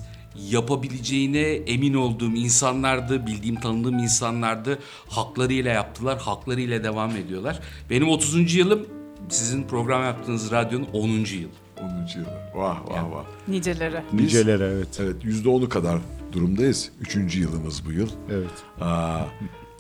yapabileceğine 0.51 1.41
emin 1.41 1.95
olduğum 1.95 2.35
insanlardı, 2.35 3.27
bildiğim 3.27 3.61
tanıdığım 3.61 3.99
insanlardı. 3.99 4.79
Haklarıyla 5.09 5.73
yaptılar, 5.73 6.19
haklarıyla 6.19 6.85
devam 6.85 7.17
ediyorlar. 7.17 7.61
Benim 7.91 8.09
30. 8.09 8.55
yılım 8.55 8.87
sizin 9.29 9.63
program 9.63 10.03
yaptığınız 10.05 10.51
radyonun 10.51 10.87
10. 10.93 11.09
yıl. 11.09 11.25
10. 11.25 12.19
yıl. 12.19 12.27
Vah 12.55 12.89
vah 12.89 13.11
vah. 13.11 13.25
Niceleri. 13.49 14.03
Nicelere 14.13 14.65
evet. 14.65 15.01
Evet 15.01 15.25
%10'u 15.25 15.69
kadar 15.69 15.99
durumdayız. 16.33 16.91
Üçüncü 17.01 17.41
yılımız 17.41 17.87
bu 17.87 17.93
yıl. 17.93 18.09
Evet. 18.31 18.51
Aa, 18.81 19.21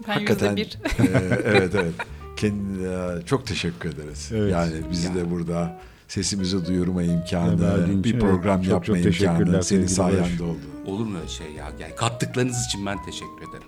Ben 0.08 0.12
hakikaten 0.12 0.56
yüzde 0.56 0.78
e, 0.98 1.40
evet 1.44 1.74
evet. 1.74 1.94
Kendine 2.36 3.22
çok 3.26 3.46
teşekkür 3.46 3.88
ederiz. 3.94 4.30
Evet. 4.34 4.52
Yani 4.52 4.72
bizi 4.90 5.14
de 5.14 5.30
burada 5.30 5.78
sesimizi 6.08 6.66
duyurma 6.66 7.02
imkanı, 7.02 7.60
verdiğin 7.62 8.04
bir 8.04 8.08
için 8.08 8.20
program 8.20 8.56
evet, 8.56 8.64
çok 8.64 8.72
yapma 8.72 8.94
çok 8.94 9.02
teşekkürler 9.02 9.40
imkanı 9.40 9.62
senin 9.64 9.86
sevgili 9.86 10.18
Barış. 10.18 10.26
sayende 10.28 10.42
oldu. 10.42 10.60
Olur 10.86 11.06
mu 11.06 11.18
öyle 11.18 11.28
şey 11.28 11.52
ya? 11.52 11.72
Yani 11.80 11.94
kattıklarınız 11.96 12.66
için 12.66 12.86
ben 12.86 13.04
teşekkür 13.04 13.50
ederim. 13.50 13.65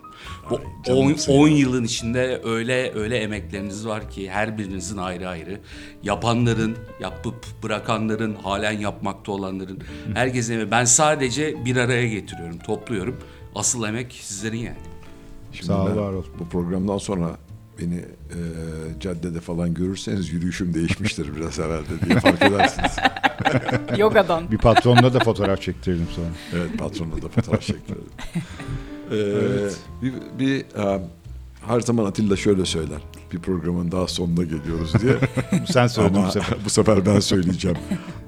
Bu 0.50 0.56
Ay, 0.56 0.62
canım 0.86 1.00
10 1.06 1.14
senin. 1.14 1.46
yılın 1.46 1.84
içinde 1.84 2.40
öyle 2.44 2.92
öyle 2.94 3.18
emekleriniz 3.18 3.86
var 3.86 4.10
ki 4.10 4.30
her 4.30 4.58
birinizin 4.58 4.96
ayrı 4.96 5.28
ayrı. 5.28 5.60
Yapanların, 6.02 6.76
yapıp 7.00 7.46
bırakanların, 7.62 8.34
halen 8.34 8.72
yapmakta 8.78 9.32
olanların 9.32 9.78
herkesin. 10.14 10.70
Ben 10.70 10.84
sadece 10.84 11.64
bir 11.64 11.76
araya 11.76 12.08
getiriyorum, 12.08 12.58
topluyorum. 12.58 13.16
Asıl 13.54 13.84
emek 13.84 14.12
sizlerin 14.12 14.56
yani. 14.56 14.76
Şimdi 15.52 15.66
Sağ 15.66 15.82
ol, 15.84 15.88
ben 15.90 15.96
var 15.96 16.12
ol. 16.12 16.24
Bu 16.38 16.48
programdan 16.48 16.98
sonra 16.98 17.36
beni 17.80 17.94
e, 17.98 18.38
caddede 19.00 19.40
falan 19.40 19.74
görürseniz 19.74 20.32
yürüyüşüm 20.32 20.74
değişmiştir 20.74 21.36
biraz 21.36 21.58
herhalde 21.58 22.00
diye 22.06 22.20
fark 22.20 22.42
edersiniz. 22.42 22.96
Yogadan. 23.98 24.50
Bir 24.50 24.58
patronla 24.58 25.14
da 25.14 25.18
fotoğraf 25.18 25.62
çektirdim 25.62 26.06
sonra. 26.16 26.26
Evet 26.52 26.78
patronla 26.78 27.22
da 27.22 27.28
fotoğraf 27.28 27.62
çektirdim. 27.62 28.04
Ee, 29.12 29.68
bir, 30.02 30.12
bir 30.38 30.60
e, 30.60 31.00
her 31.66 31.80
zaman 31.80 32.04
Atilla 32.04 32.36
şöyle 32.36 32.64
söyler. 32.64 32.98
Bir 33.32 33.38
programın 33.38 33.92
daha 33.92 34.06
sonuna 34.08 34.44
geliyoruz 34.44 34.92
diye. 35.02 35.16
Sen 35.70 35.86
söyledin 35.86 36.24
bu 36.26 36.30
sefer. 36.30 36.58
bu 36.64 36.70
sefer 36.70 37.06
ben 37.06 37.20
söyleyeceğim. 37.20 37.78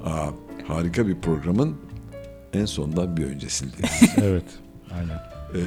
Aa, 0.05 0.27
harika 0.69 1.07
bir 1.07 1.21
programın 1.21 1.77
en 2.53 2.65
sondan 2.65 3.17
bir 3.17 3.25
öncesindeyiz. 3.25 4.03
Evet. 4.23 4.45
Aynen. 4.95 5.19
Ee, 5.55 5.61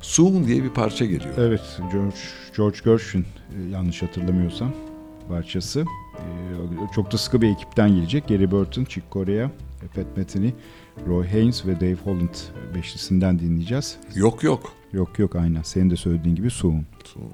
Soon 0.00 0.46
diye 0.46 0.62
bir 0.64 0.70
parça 0.70 1.04
geliyor. 1.04 1.34
Evet, 1.38 1.60
George, 1.92 2.16
George 2.56 2.78
Gershwin 2.84 3.20
e, 3.58 3.70
yanlış 3.70 4.02
hatırlamıyorsam 4.02 4.72
parçası. 5.28 5.80
E, 5.80 6.94
Çok 6.94 7.12
da 7.12 7.18
sıkı 7.18 7.42
bir 7.42 7.48
ekipten 7.50 7.90
gelecek. 7.94 8.28
Gary 8.28 8.50
Burton, 8.50 8.84
Chick 8.84 9.12
Corea, 9.12 9.50
Pat 9.94 10.16
Metheny, 10.16 10.50
Roy 11.06 11.26
Haynes 11.28 11.66
ve 11.66 11.80
Dave 11.80 11.94
Holland 11.94 12.34
beşlisinden 12.74 13.38
dinleyeceğiz. 13.38 13.96
Yok 14.14 14.42
yok. 14.42 14.72
Yok 14.92 15.18
yok 15.18 15.36
aynen. 15.36 15.62
Senin 15.62 15.90
de 15.90 15.96
söylediğin 15.96 16.34
gibi 16.36 16.50
soğun. 16.50 16.86
Soğun. 17.04 17.32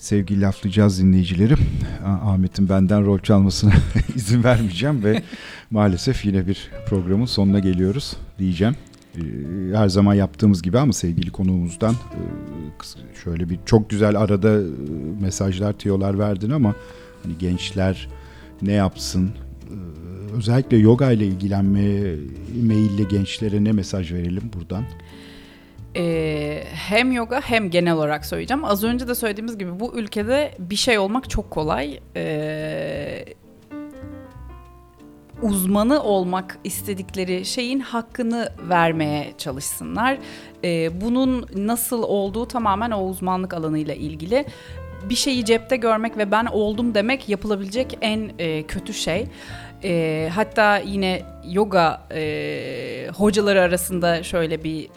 Evet 0.00 0.06
sevgili 0.06 0.40
laflayacağız 0.40 1.00
dinleyicilerim. 1.02 1.58
Ah- 2.04 2.26
Ahmet'in 2.26 2.68
benden 2.68 3.04
rol 3.06 3.18
çalmasına 3.18 3.72
izin 4.16 4.44
vermeyeceğim 4.44 5.04
ve 5.04 5.22
maalesef 5.70 6.24
yine 6.24 6.46
bir 6.46 6.70
programın 6.86 7.24
sonuna 7.26 7.58
geliyoruz 7.58 8.16
diyeceğim. 8.38 8.74
Ee, 9.16 9.20
Her 9.76 9.88
zaman 9.88 10.14
yaptığımız 10.14 10.62
gibi 10.62 10.78
ama 10.78 10.92
sevgili 10.92 11.30
konuğumuzdan 11.30 11.92
e, 11.94 12.20
şöyle 13.24 13.50
bir 13.50 13.58
çok 13.66 13.90
güzel 13.90 14.16
arada 14.16 14.60
e, 14.60 14.64
mesajlar, 15.20 15.72
tiyolar 15.72 16.18
verdin 16.18 16.50
ama 16.50 16.74
hani 17.22 17.38
gençler 17.38 18.08
ne 18.62 18.72
yapsın? 18.72 19.30
Ee, 19.70 19.74
Özellikle 20.36 20.76
yoga 20.76 21.10
ile 21.12 21.26
ilgilenmeye 21.26 22.16
meyilli 22.62 23.08
gençlere 23.08 23.64
ne 23.64 23.72
mesaj 23.72 24.12
verelim 24.12 24.50
buradan? 24.56 24.84
Ee, 25.96 26.64
hem 26.74 27.12
yoga 27.12 27.40
hem 27.44 27.70
genel 27.70 27.94
olarak 27.94 28.26
söyleyeceğim. 28.26 28.64
Az 28.64 28.84
önce 28.84 29.08
de 29.08 29.14
söylediğimiz 29.14 29.58
gibi 29.58 29.80
bu 29.80 29.94
ülkede 29.94 30.54
bir 30.58 30.76
şey 30.76 30.98
olmak 30.98 31.30
çok 31.30 31.50
kolay. 31.50 32.00
Ee, 32.16 33.24
uzmanı 35.42 36.02
olmak 36.02 36.58
istedikleri 36.64 37.44
şeyin 37.44 37.80
hakkını 37.80 38.52
vermeye 38.68 39.32
çalışsınlar. 39.38 40.18
Ee, 40.64 41.00
bunun 41.00 41.46
nasıl 41.56 42.02
olduğu 42.02 42.48
tamamen 42.48 42.90
o 42.90 43.04
uzmanlık 43.04 43.54
alanıyla 43.54 43.94
ilgili. 43.94 44.44
Bir 45.08 45.14
şeyi 45.14 45.44
cepte 45.44 45.76
görmek 45.76 46.18
ve 46.18 46.30
ben 46.30 46.46
oldum 46.46 46.94
demek 46.94 47.28
yapılabilecek 47.28 47.98
en 48.00 48.30
e, 48.38 48.62
kötü 48.62 48.94
şey. 48.94 49.26
E, 49.84 50.28
hatta 50.34 50.78
yine 50.78 51.22
yoga 51.48 52.02
e, 52.14 53.08
hocaları 53.16 53.62
arasında 53.62 54.22
şöyle 54.22 54.64
bir 54.64 54.84
e, 54.84 54.88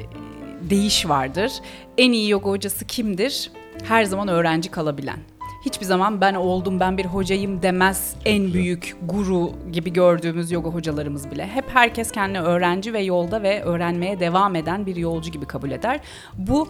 deyiş 0.69 1.09
vardır. 1.09 1.51
En 1.97 2.11
iyi 2.11 2.29
yoga 2.29 2.49
hocası 2.49 2.85
kimdir? 2.85 3.51
Her 3.83 4.03
zaman 4.03 4.27
öğrenci 4.27 4.71
kalabilen. 4.71 5.19
Hiçbir 5.65 5.85
zaman 5.85 6.21
ben 6.21 6.33
oldum, 6.33 6.79
ben 6.79 6.97
bir 6.97 7.05
hocayım 7.05 7.61
demez 7.61 8.15
en 8.25 8.53
büyük 8.53 8.95
guru 9.01 9.51
gibi 9.71 9.93
gördüğümüz 9.93 10.51
yoga 10.51 10.69
hocalarımız 10.69 11.31
bile. 11.31 11.47
Hep 11.47 11.65
herkes 11.73 12.11
kendini 12.11 12.41
öğrenci 12.41 12.93
ve 12.93 12.99
yolda 12.99 13.43
ve 13.43 13.63
öğrenmeye 13.63 14.19
devam 14.19 14.55
eden 14.55 14.85
bir 14.85 14.95
yolcu 14.95 15.31
gibi 15.31 15.45
kabul 15.45 15.71
eder. 15.71 15.99
Bu 16.37 16.67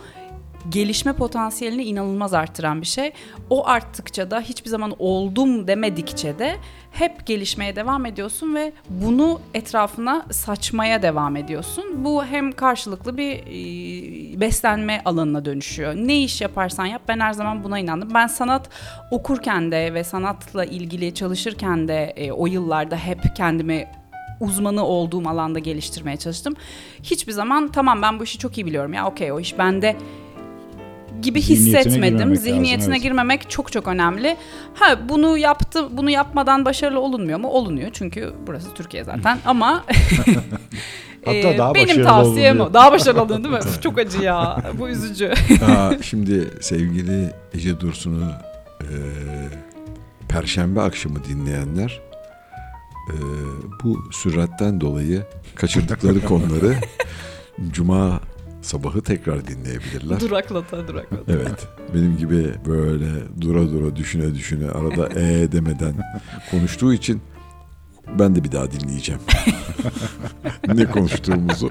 gelişme 0.70 1.14
potansiyelini 1.14 1.84
inanılmaz 1.84 2.34
arttıran 2.34 2.82
bir 2.82 2.88
şey. 2.88 3.12
O 3.50 3.68
arttıkça 3.68 4.32
da 4.32 4.42
hiçbir 4.42 4.70
zaman 4.70 4.96
oldum 5.00 5.68
demedikçe 5.68 6.40
de 6.40 6.56
hep 6.94 7.26
gelişmeye 7.26 7.76
devam 7.76 8.06
ediyorsun 8.06 8.56
ve 8.56 8.74
bunu 8.90 9.42
etrafına 9.54 10.26
saçmaya 10.32 11.02
devam 11.02 11.36
ediyorsun. 11.36 11.86
Bu 12.06 12.26
hem 12.26 12.52
karşılıklı 12.52 13.18
bir 13.18 13.40
beslenme 14.40 15.02
alanına 15.06 15.46
dönüşüyor. 15.46 15.96
Ne 15.96 16.24
iş 16.24 16.42
yaparsan 16.42 16.86
yap 16.86 17.02
ben 17.08 17.20
her 17.20 17.34
zaman 17.34 17.64
buna 17.64 17.80
inandım. 17.80 18.10
Ben 18.14 18.28
sanat 18.28 18.70
okurken 19.12 19.72
de 19.72 19.94
ve 19.94 20.04
sanatla 20.04 20.66
ilgili 20.66 21.14
çalışırken 21.14 21.88
de 21.88 22.32
o 22.38 22.48
yıllarda 22.48 22.98
hep 22.98 23.36
kendimi 23.38 23.88
uzmanı 24.40 24.86
olduğum 24.86 25.30
alanda 25.30 25.60
geliştirmeye 25.60 26.18
çalıştım. 26.18 26.54
Hiçbir 27.04 27.32
zaman 27.32 27.68
tamam 27.68 28.02
ben 28.02 28.20
bu 28.20 28.24
işi 28.24 28.38
çok 28.38 28.58
iyi 28.58 28.66
biliyorum 28.66 28.94
ya 28.94 29.08
okey 29.08 29.32
o 29.32 29.40
iş 29.40 29.58
bende 29.58 29.96
gibi 31.24 31.42
Zihniyetine 31.42 31.80
hissetmedim. 31.80 32.04
girmemek 32.04 32.38
lazım, 32.38 32.44
Zihniyetine 32.44 32.94
evet. 32.94 33.04
girmemek 33.04 33.50
çok 33.50 33.72
çok 33.72 33.88
önemli. 33.88 34.38
Ha 34.74 35.10
bunu 35.10 35.38
yaptı, 35.38 35.98
bunu 35.98 36.10
yapmadan 36.10 36.66
başarılı 36.66 37.00
olunmuyor 37.00 37.40
mu? 37.40 37.48
Olunuyor 37.48 37.90
çünkü 37.94 38.34
burası 38.48 38.74
Türkiye 38.74 39.04
zaten. 39.04 39.40
Ama 39.46 39.84
Hatta 41.26 41.58
daha 41.58 41.76
benim 41.76 42.04
tavsiyem 42.04 42.60
o. 42.60 42.74
Daha 42.74 42.92
başarılı 42.92 43.22
olun 43.22 43.44
değil 43.44 43.56
mi? 43.56 43.62
Çok 43.82 44.00
acı 44.00 44.22
ya. 44.22 44.64
Bu 44.80 44.90
üzücü. 44.90 45.34
Aa, 45.68 45.92
şimdi 46.02 46.50
sevgili 46.62 47.30
Ece 47.54 47.80
Dursun'u 47.80 48.32
e, 48.82 48.88
Perşembe 50.30 50.82
akşamı 50.82 51.24
dinleyenler 51.24 52.02
e, 53.10 53.16
bu 53.84 54.12
süratten 54.12 54.82
dolayı 54.82 55.24
kaçırdıkları 55.56 56.26
konuları 56.26 56.76
Cuma 57.72 58.20
sabahı 58.64 59.02
tekrar 59.02 59.48
dinleyebilirler. 59.48 60.20
duraklata 60.20 60.88
duraklata. 60.88 61.34
Evet. 61.34 61.68
Benim 61.94 62.18
gibi 62.18 62.54
böyle 62.66 63.10
dura 63.42 63.72
dura 63.72 63.96
düşüne 63.96 64.36
düşüne 64.36 64.72
arada 64.72 65.20
e 65.20 65.52
demeden 65.52 65.94
konuştuğu 66.52 66.94
için 66.94 67.22
ben 68.20 68.36
de 68.36 68.44
bir 68.44 68.52
daha 68.52 68.72
dinleyeceğim. 68.72 69.22
ne 70.74 70.86
konuştuğumuzu. 70.86 71.70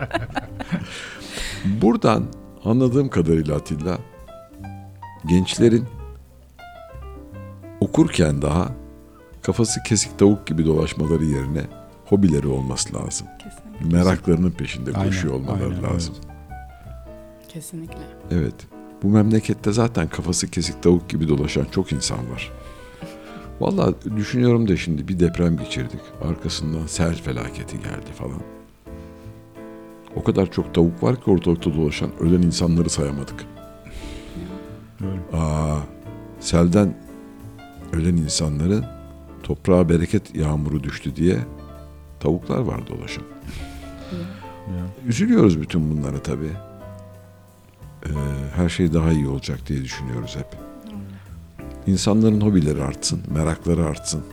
Buradan 1.65 2.25
anladığım 2.65 3.09
kadarıyla 3.09 3.57
Atilla 3.57 3.99
gençlerin 5.27 5.85
okurken 7.81 8.43
daha 8.43 8.69
kafası 9.43 9.83
kesik 9.83 10.19
tavuk 10.19 10.47
gibi 10.47 10.67
dolaşmaları 10.67 11.25
yerine 11.25 11.63
hobileri 12.05 12.47
olması 12.49 12.95
lazım. 12.95 13.27
Kesinlikle. 13.39 13.99
Meraklarının 13.99 14.51
peşinde 14.51 14.91
Aynen, 14.95 15.07
koşuyor 15.07 15.35
olmaları 15.35 15.65
aynen, 15.65 15.83
lazım. 15.83 16.15
Kesinlikle. 17.53 17.99
Evet. 18.31 18.55
Bu 19.03 19.09
memlekette 19.09 19.73
zaten 19.73 20.09
kafası 20.09 20.51
kesik 20.51 20.83
tavuk 20.83 21.09
gibi 21.09 21.29
dolaşan 21.29 21.65
çok 21.65 21.93
insan 21.93 22.19
var. 22.19 22.51
Vallahi 23.61 23.95
düşünüyorum 24.17 24.69
da 24.69 24.77
şimdi 24.77 25.09
bir 25.09 25.19
deprem 25.19 25.57
geçirdik. 25.57 26.01
Arkasından 26.23 26.87
sel 26.87 27.15
felaketi 27.15 27.77
geldi 27.77 28.13
falan. 28.15 28.41
O 30.17 30.25
kadar 30.25 30.51
çok 30.51 30.75
tavuk 30.75 31.03
var 31.03 31.17
ki 31.17 31.31
ortalıkta 31.31 31.75
dolaşan 31.75 32.11
ölen 32.21 32.43
insanları 32.43 32.91
sayamadık. 32.91 33.45
Öyle. 35.01 35.43
Aa, 35.43 35.79
selden 36.41 36.95
ölen 37.93 38.17
insanların 38.17 38.85
toprağa 39.43 39.89
bereket 39.89 40.35
yağmuru 40.35 40.83
düştü 40.83 41.17
diye 41.17 41.39
tavuklar 42.21 42.59
var 42.59 42.87
dolaşan. 42.87 43.25
Ya. 44.69 45.09
Üzülüyoruz 45.09 45.61
bütün 45.61 45.91
bunlara 45.91 46.23
tabii. 46.23 46.72
Ee, 48.07 48.11
her 48.57 48.69
şey 48.69 48.93
daha 48.93 49.11
iyi 49.13 49.29
olacak 49.29 49.59
diye 49.69 49.85
düşünüyoruz 49.85 50.37
hep. 50.37 50.47
İnsanların 51.87 52.41
hobileri 52.41 52.83
artsın, 52.83 53.21
merakları 53.35 53.85
artsın. 53.87 54.25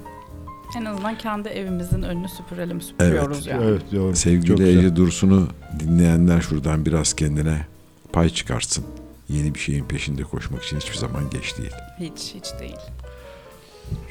En 0.77 0.85
azından 0.85 1.17
kendi 1.17 1.49
evimizin 1.49 2.01
önünü 2.01 2.27
süpürelim, 2.29 2.81
süpürüyoruz 2.81 3.47
yani. 3.47 3.65
Evet 3.65 3.81
doğru. 3.91 4.15
Sevgili. 4.15 4.77
Ece 4.77 4.95
Dursun'u 4.95 5.47
dinleyenler 5.79 6.41
şuradan 6.41 6.85
biraz 6.85 7.13
kendine 7.13 7.65
pay 8.13 8.29
çıkarsın. 8.29 8.85
Yeni 9.29 9.55
bir 9.55 9.59
şeyin 9.59 9.85
peşinde 9.85 10.23
koşmak 10.23 10.63
için 10.63 10.77
hiçbir 10.77 10.97
zaman 10.97 11.29
geç 11.29 11.57
değil. 11.57 11.71
Hiç, 11.99 12.35
hiç 12.35 12.59
değil. 12.59 12.77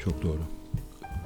Çok 0.03 0.23
doğru. 0.23 0.39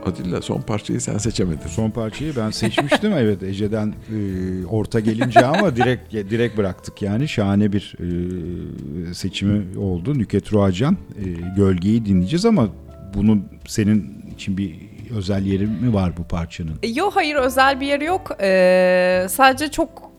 Atilla 0.06 0.42
son 0.42 0.62
parçayı 0.62 1.02
sen 1.02 1.18
seçemedin. 1.18 1.68
Son 1.68 1.90
parçayı 1.90 2.34
ben 2.36 2.50
seçmiştim 2.50 3.14
evet 3.18 3.44
Ece'den 3.44 3.88
e, 3.88 4.66
orta 4.66 5.00
gelince 5.00 5.46
ama 5.46 5.76
direkt 5.76 6.14
direkt 6.14 6.58
bıraktık 6.58 7.02
yani 7.02 7.28
şahane 7.28 7.74
bir 7.74 7.96
e, 8.00 9.14
seçimi 9.14 9.78
oldu 9.78 10.18
Nüket 10.20 10.54
Ruacan 10.54 10.98
e, 11.20 11.24
Gölgeyi 11.56 12.06
dinleyeceğiz 12.06 12.46
ama 12.46 12.68
bunun 13.14 13.46
senin 13.68 14.26
için 14.36 14.58
bir 14.58 14.76
özel 15.18 15.46
yeri 15.46 15.68
mi 15.68 15.94
var 15.94 16.18
bu 16.18 16.24
parçanın? 16.24 16.74
E, 16.84 16.88
Yok 16.88 17.16
hayır 17.16 17.36
özel 17.36 17.80
bir 17.82 17.86
yeri 17.88 18.04
yok. 18.06 18.32
Ee, 18.42 19.26
sadece 19.30 19.68
çok 19.72 20.12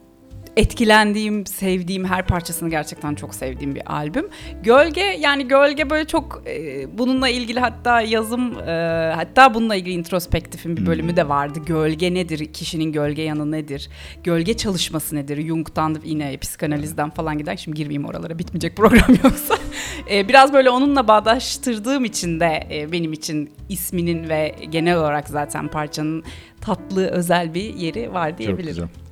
etkilendiğim, 0.56 1.46
sevdiğim 1.46 2.04
her 2.04 2.26
parçasını 2.26 2.70
gerçekten 2.70 3.14
çok 3.14 3.34
sevdiğim 3.34 3.74
bir 3.74 3.92
albüm. 3.92 4.28
Gölge 4.62 5.00
yani 5.00 5.48
Gölge 5.48 5.90
böyle 5.90 6.04
çok 6.06 6.42
e, 6.46 6.86
bununla 6.98 7.28
ilgili 7.28 7.60
hatta 7.60 8.00
yazım 8.00 8.58
e, 8.58 9.12
hatta 9.16 9.54
bununla 9.54 9.76
ilgili 9.76 9.94
introspektifin 9.94 10.76
bir 10.76 10.86
bölümü 10.86 11.16
de 11.16 11.28
vardı. 11.28 11.58
Gölge 11.66 12.14
nedir? 12.14 12.52
Kişinin 12.52 12.92
gölge 12.92 13.22
yanı 13.22 13.50
nedir? 13.52 13.88
Gölge 14.24 14.56
çalışması 14.56 15.16
nedir? 15.16 15.46
Jung'dan 15.46 15.96
yine 16.04 16.36
psikanalizden 16.36 17.10
falan 17.10 17.38
gider. 17.38 17.56
Şimdi 17.56 17.76
girmeyeyim 17.76 18.04
oralara 18.04 18.38
bitmeyecek 18.38 18.76
program 18.76 19.08
yoksa. 19.24 19.54
E, 20.10 20.28
biraz 20.28 20.52
böyle 20.52 20.70
onunla 20.70 21.08
bağdaştırdığım 21.08 22.04
için 22.04 22.40
de 22.40 22.66
e, 22.70 22.92
benim 22.92 23.12
için 23.12 23.50
isminin 23.68 24.28
ve 24.28 24.54
genel 24.70 24.96
olarak 24.98 25.28
zaten 25.28 25.68
parçanın 25.68 26.24
tatlı 26.60 27.06
özel 27.06 27.54
bir 27.54 27.74
yeri 27.74 28.12
var 28.12 28.30
Çok 28.30 28.38
diyebilirim. 28.38 28.68
güzel. 28.68 29.03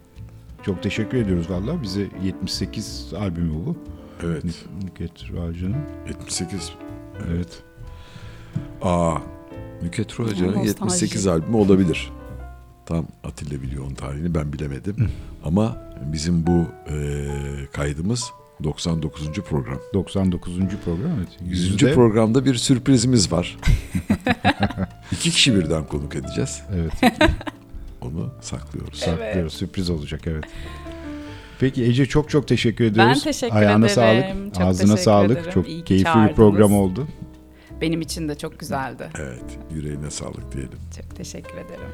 Çok 0.66 0.82
teşekkür 0.82 1.18
ediyoruz 1.18 1.50
valla. 1.50 1.82
Bize 1.82 2.06
78 2.24 3.12
albümü 3.18 3.54
bu. 3.66 3.76
Evet. 4.22 4.44
Nüket 4.84 5.30
Ruacan'ın. 5.30 5.76
78. 6.08 6.72
Evet. 7.30 7.62
Aa, 8.82 9.16
Nüket 9.82 10.18
Nostalji. 10.18 10.44
78 10.68 11.26
albümü 11.26 11.56
olabilir. 11.56 12.10
Tam 12.86 13.06
Atilla 13.24 13.62
biliyor 13.62 13.84
onun 13.86 13.94
tarihini 13.94 14.34
ben 14.34 14.52
bilemedim. 14.52 15.08
Ama 15.44 15.76
bizim 16.12 16.46
bu 16.46 16.66
e, 16.90 17.26
kaydımız 17.72 18.30
99. 18.62 19.32
program. 19.32 19.78
99. 19.94 20.58
program 20.84 21.10
evet. 21.18 21.28
100. 21.44 21.70
Yüzde- 21.70 21.94
programda 21.94 22.44
bir 22.44 22.54
sürprizimiz 22.54 23.32
var. 23.32 23.56
İki 25.12 25.30
kişi 25.30 25.54
birden 25.56 25.86
konuk 25.86 26.16
edeceğiz. 26.16 26.62
Evet. 26.74 26.92
Onu 28.06 28.30
saklıyoruz. 28.40 28.98
Saklıyoruz. 28.98 29.52
Sürpriz 29.54 29.90
olacak 29.90 30.20
evet. 30.26 30.44
Peki 31.60 31.84
Ece 31.84 32.06
çok 32.06 32.30
çok 32.30 32.48
teşekkür 32.48 32.84
ediyoruz. 32.84 33.24
teşekkür 33.24 33.56
Ayağına 33.56 33.86
ederim. 33.86 34.34
sağlık. 34.34 34.54
Çok 34.54 34.64
Ağzına 34.64 34.96
sağlık. 34.96 35.38
ederim. 35.38 35.50
Çok 35.54 35.68
İyi 35.68 35.84
keyifli 35.84 36.06
bir 36.08 36.12
çağırdınız. 36.12 36.36
program 36.36 36.74
oldu. 36.74 37.08
Benim 37.80 38.00
için 38.00 38.28
de 38.28 38.34
çok 38.38 38.60
güzeldi. 38.60 39.10
Evet, 39.18 39.58
yüreğine 39.74 40.10
sağlık 40.10 40.52
diyelim. 40.52 40.78
Çok 41.00 41.16
teşekkür 41.16 41.54
ederim. 41.54 41.88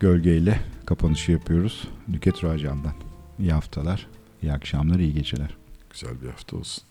Gölgeyle 0.00 0.60
kapanışı 0.86 1.32
yapıyoruz. 1.32 1.84
Nüket 2.08 2.44
Racan'dan. 2.44 2.92
İyi 3.38 3.52
haftalar, 3.52 4.06
iyi 4.42 4.52
akşamlar, 4.52 4.98
iyi 4.98 5.14
geceler. 5.14 5.56
Güzel 5.90 6.22
bir 6.22 6.26
hafta 6.26 6.56
olsun. 6.56 6.84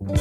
Ben 0.00 0.16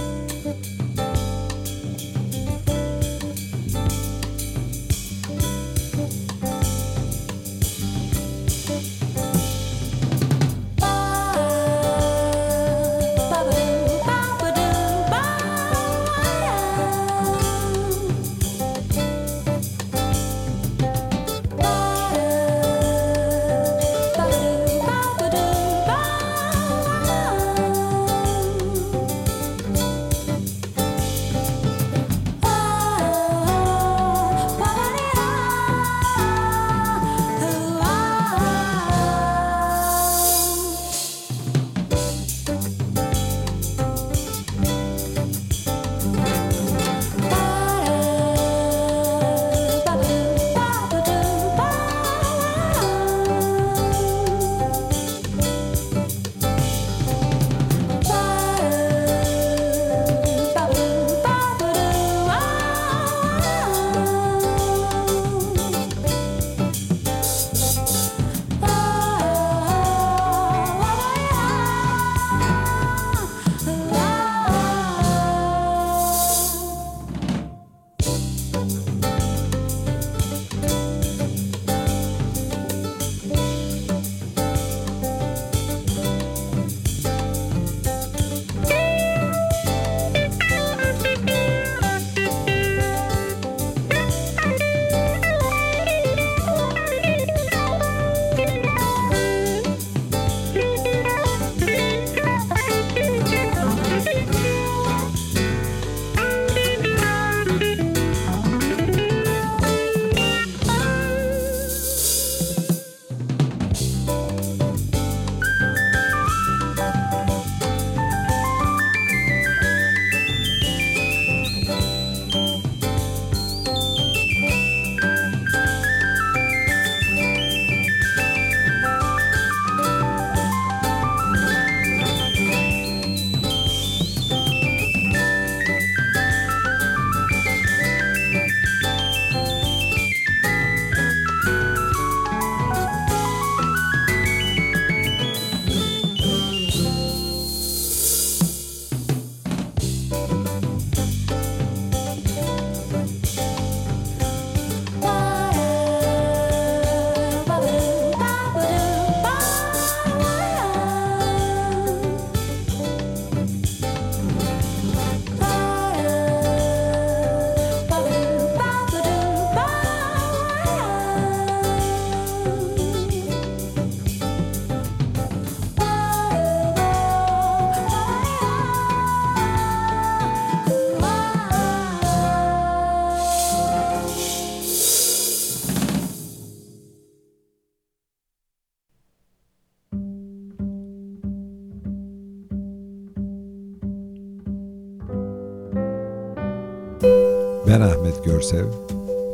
Görsev. 198.46 198.66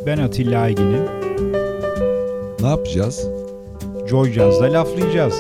Ben 0.06 0.18
Atilla 0.18 0.62
Aygin'im. 0.62 1.06
Ne 2.62 2.68
yapacağız? 2.68 3.28
Joy 4.10 4.32
Jazz'da 4.32 4.74
laflayacağız. 4.74 5.36